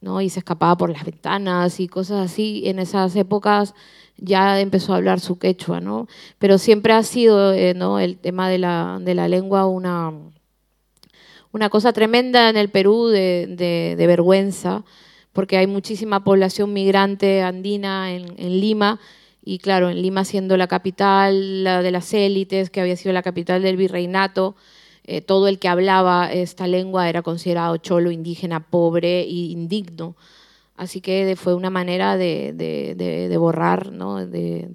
¿no? 0.00 0.20
Y 0.20 0.28
se 0.28 0.38
escapaba 0.38 0.76
por 0.76 0.90
las 0.90 1.04
ventanas 1.04 1.80
y 1.80 1.88
cosas 1.88 2.30
así. 2.30 2.62
En 2.66 2.78
esas 2.78 3.16
épocas 3.16 3.74
ya 4.18 4.60
empezó 4.60 4.92
a 4.92 4.96
hablar 4.96 5.20
su 5.20 5.38
quechua, 5.38 5.80
¿no? 5.80 6.08
Pero 6.38 6.58
siempre 6.58 6.92
ha 6.92 7.02
sido, 7.02 7.52
eh, 7.52 7.74
¿no? 7.74 7.98
El 7.98 8.18
tema 8.18 8.48
de 8.48 8.58
la, 8.58 8.98
de 9.00 9.14
la 9.14 9.28
lengua 9.28 9.66
una, 9.66 10.12
una 11.52 11.70
cosa 11.70 11.92
tremenda 11.92 12.48
en 12.48 12.56
el 12.56 12.70
Perú 12.70 13.08
de, 13.08 13.46
de, 13.96 14.06
vergüenza, 14.06 14.84
porque 15.32 15.58
hay 15.58 15.66
muchísima 15.66 16.24
población 16.24 16.72
migrante 16.72 17.42
andina 17.42 18.14
en, 18.14 18.34
en 18.38 18.60
Lima 18.60 19.00
y 19.44 19.58
claro, 19.58 19.90
en 19.90 20.02
Lima 20.02 20.24
siendo 20.24 20.56
la 20.56 20.66
capital 20.66 21.62
de 21.64 21.90
las 21.92 22.12
élites, 22.12 22.68
que 22.68 22.80
había 22.80 22.96
sido 22.96 23.12
la 23.12 23.22
capital 23.22 23.62
del 23.62 23.76
virreinato, 23.76 24.56
eh, 25.04 25.20
todo 25.20 25.46
el 25.46 25.60
que 25.60 25.68
hablaba 25.68 26.32
esta 26.32 26.66
lengua 26.66 27.08
era 27.08 27.22
considerado 27.22 27.76
cholo, 27.76 28.10
indígena, 28.10 28.58
pobre 28.58 29.20
e 29.20 29.30
indigno. 29.30 30.16
Así 30.76 31.00
que 31.00 31.36
fue 31.36 31.54
una 31.54 31.70
manera 31.70 32.16
de, 32.16 33.36
borrar, 33.38 33.92
¿no? 33.92 34.26
de, 34.26 34.68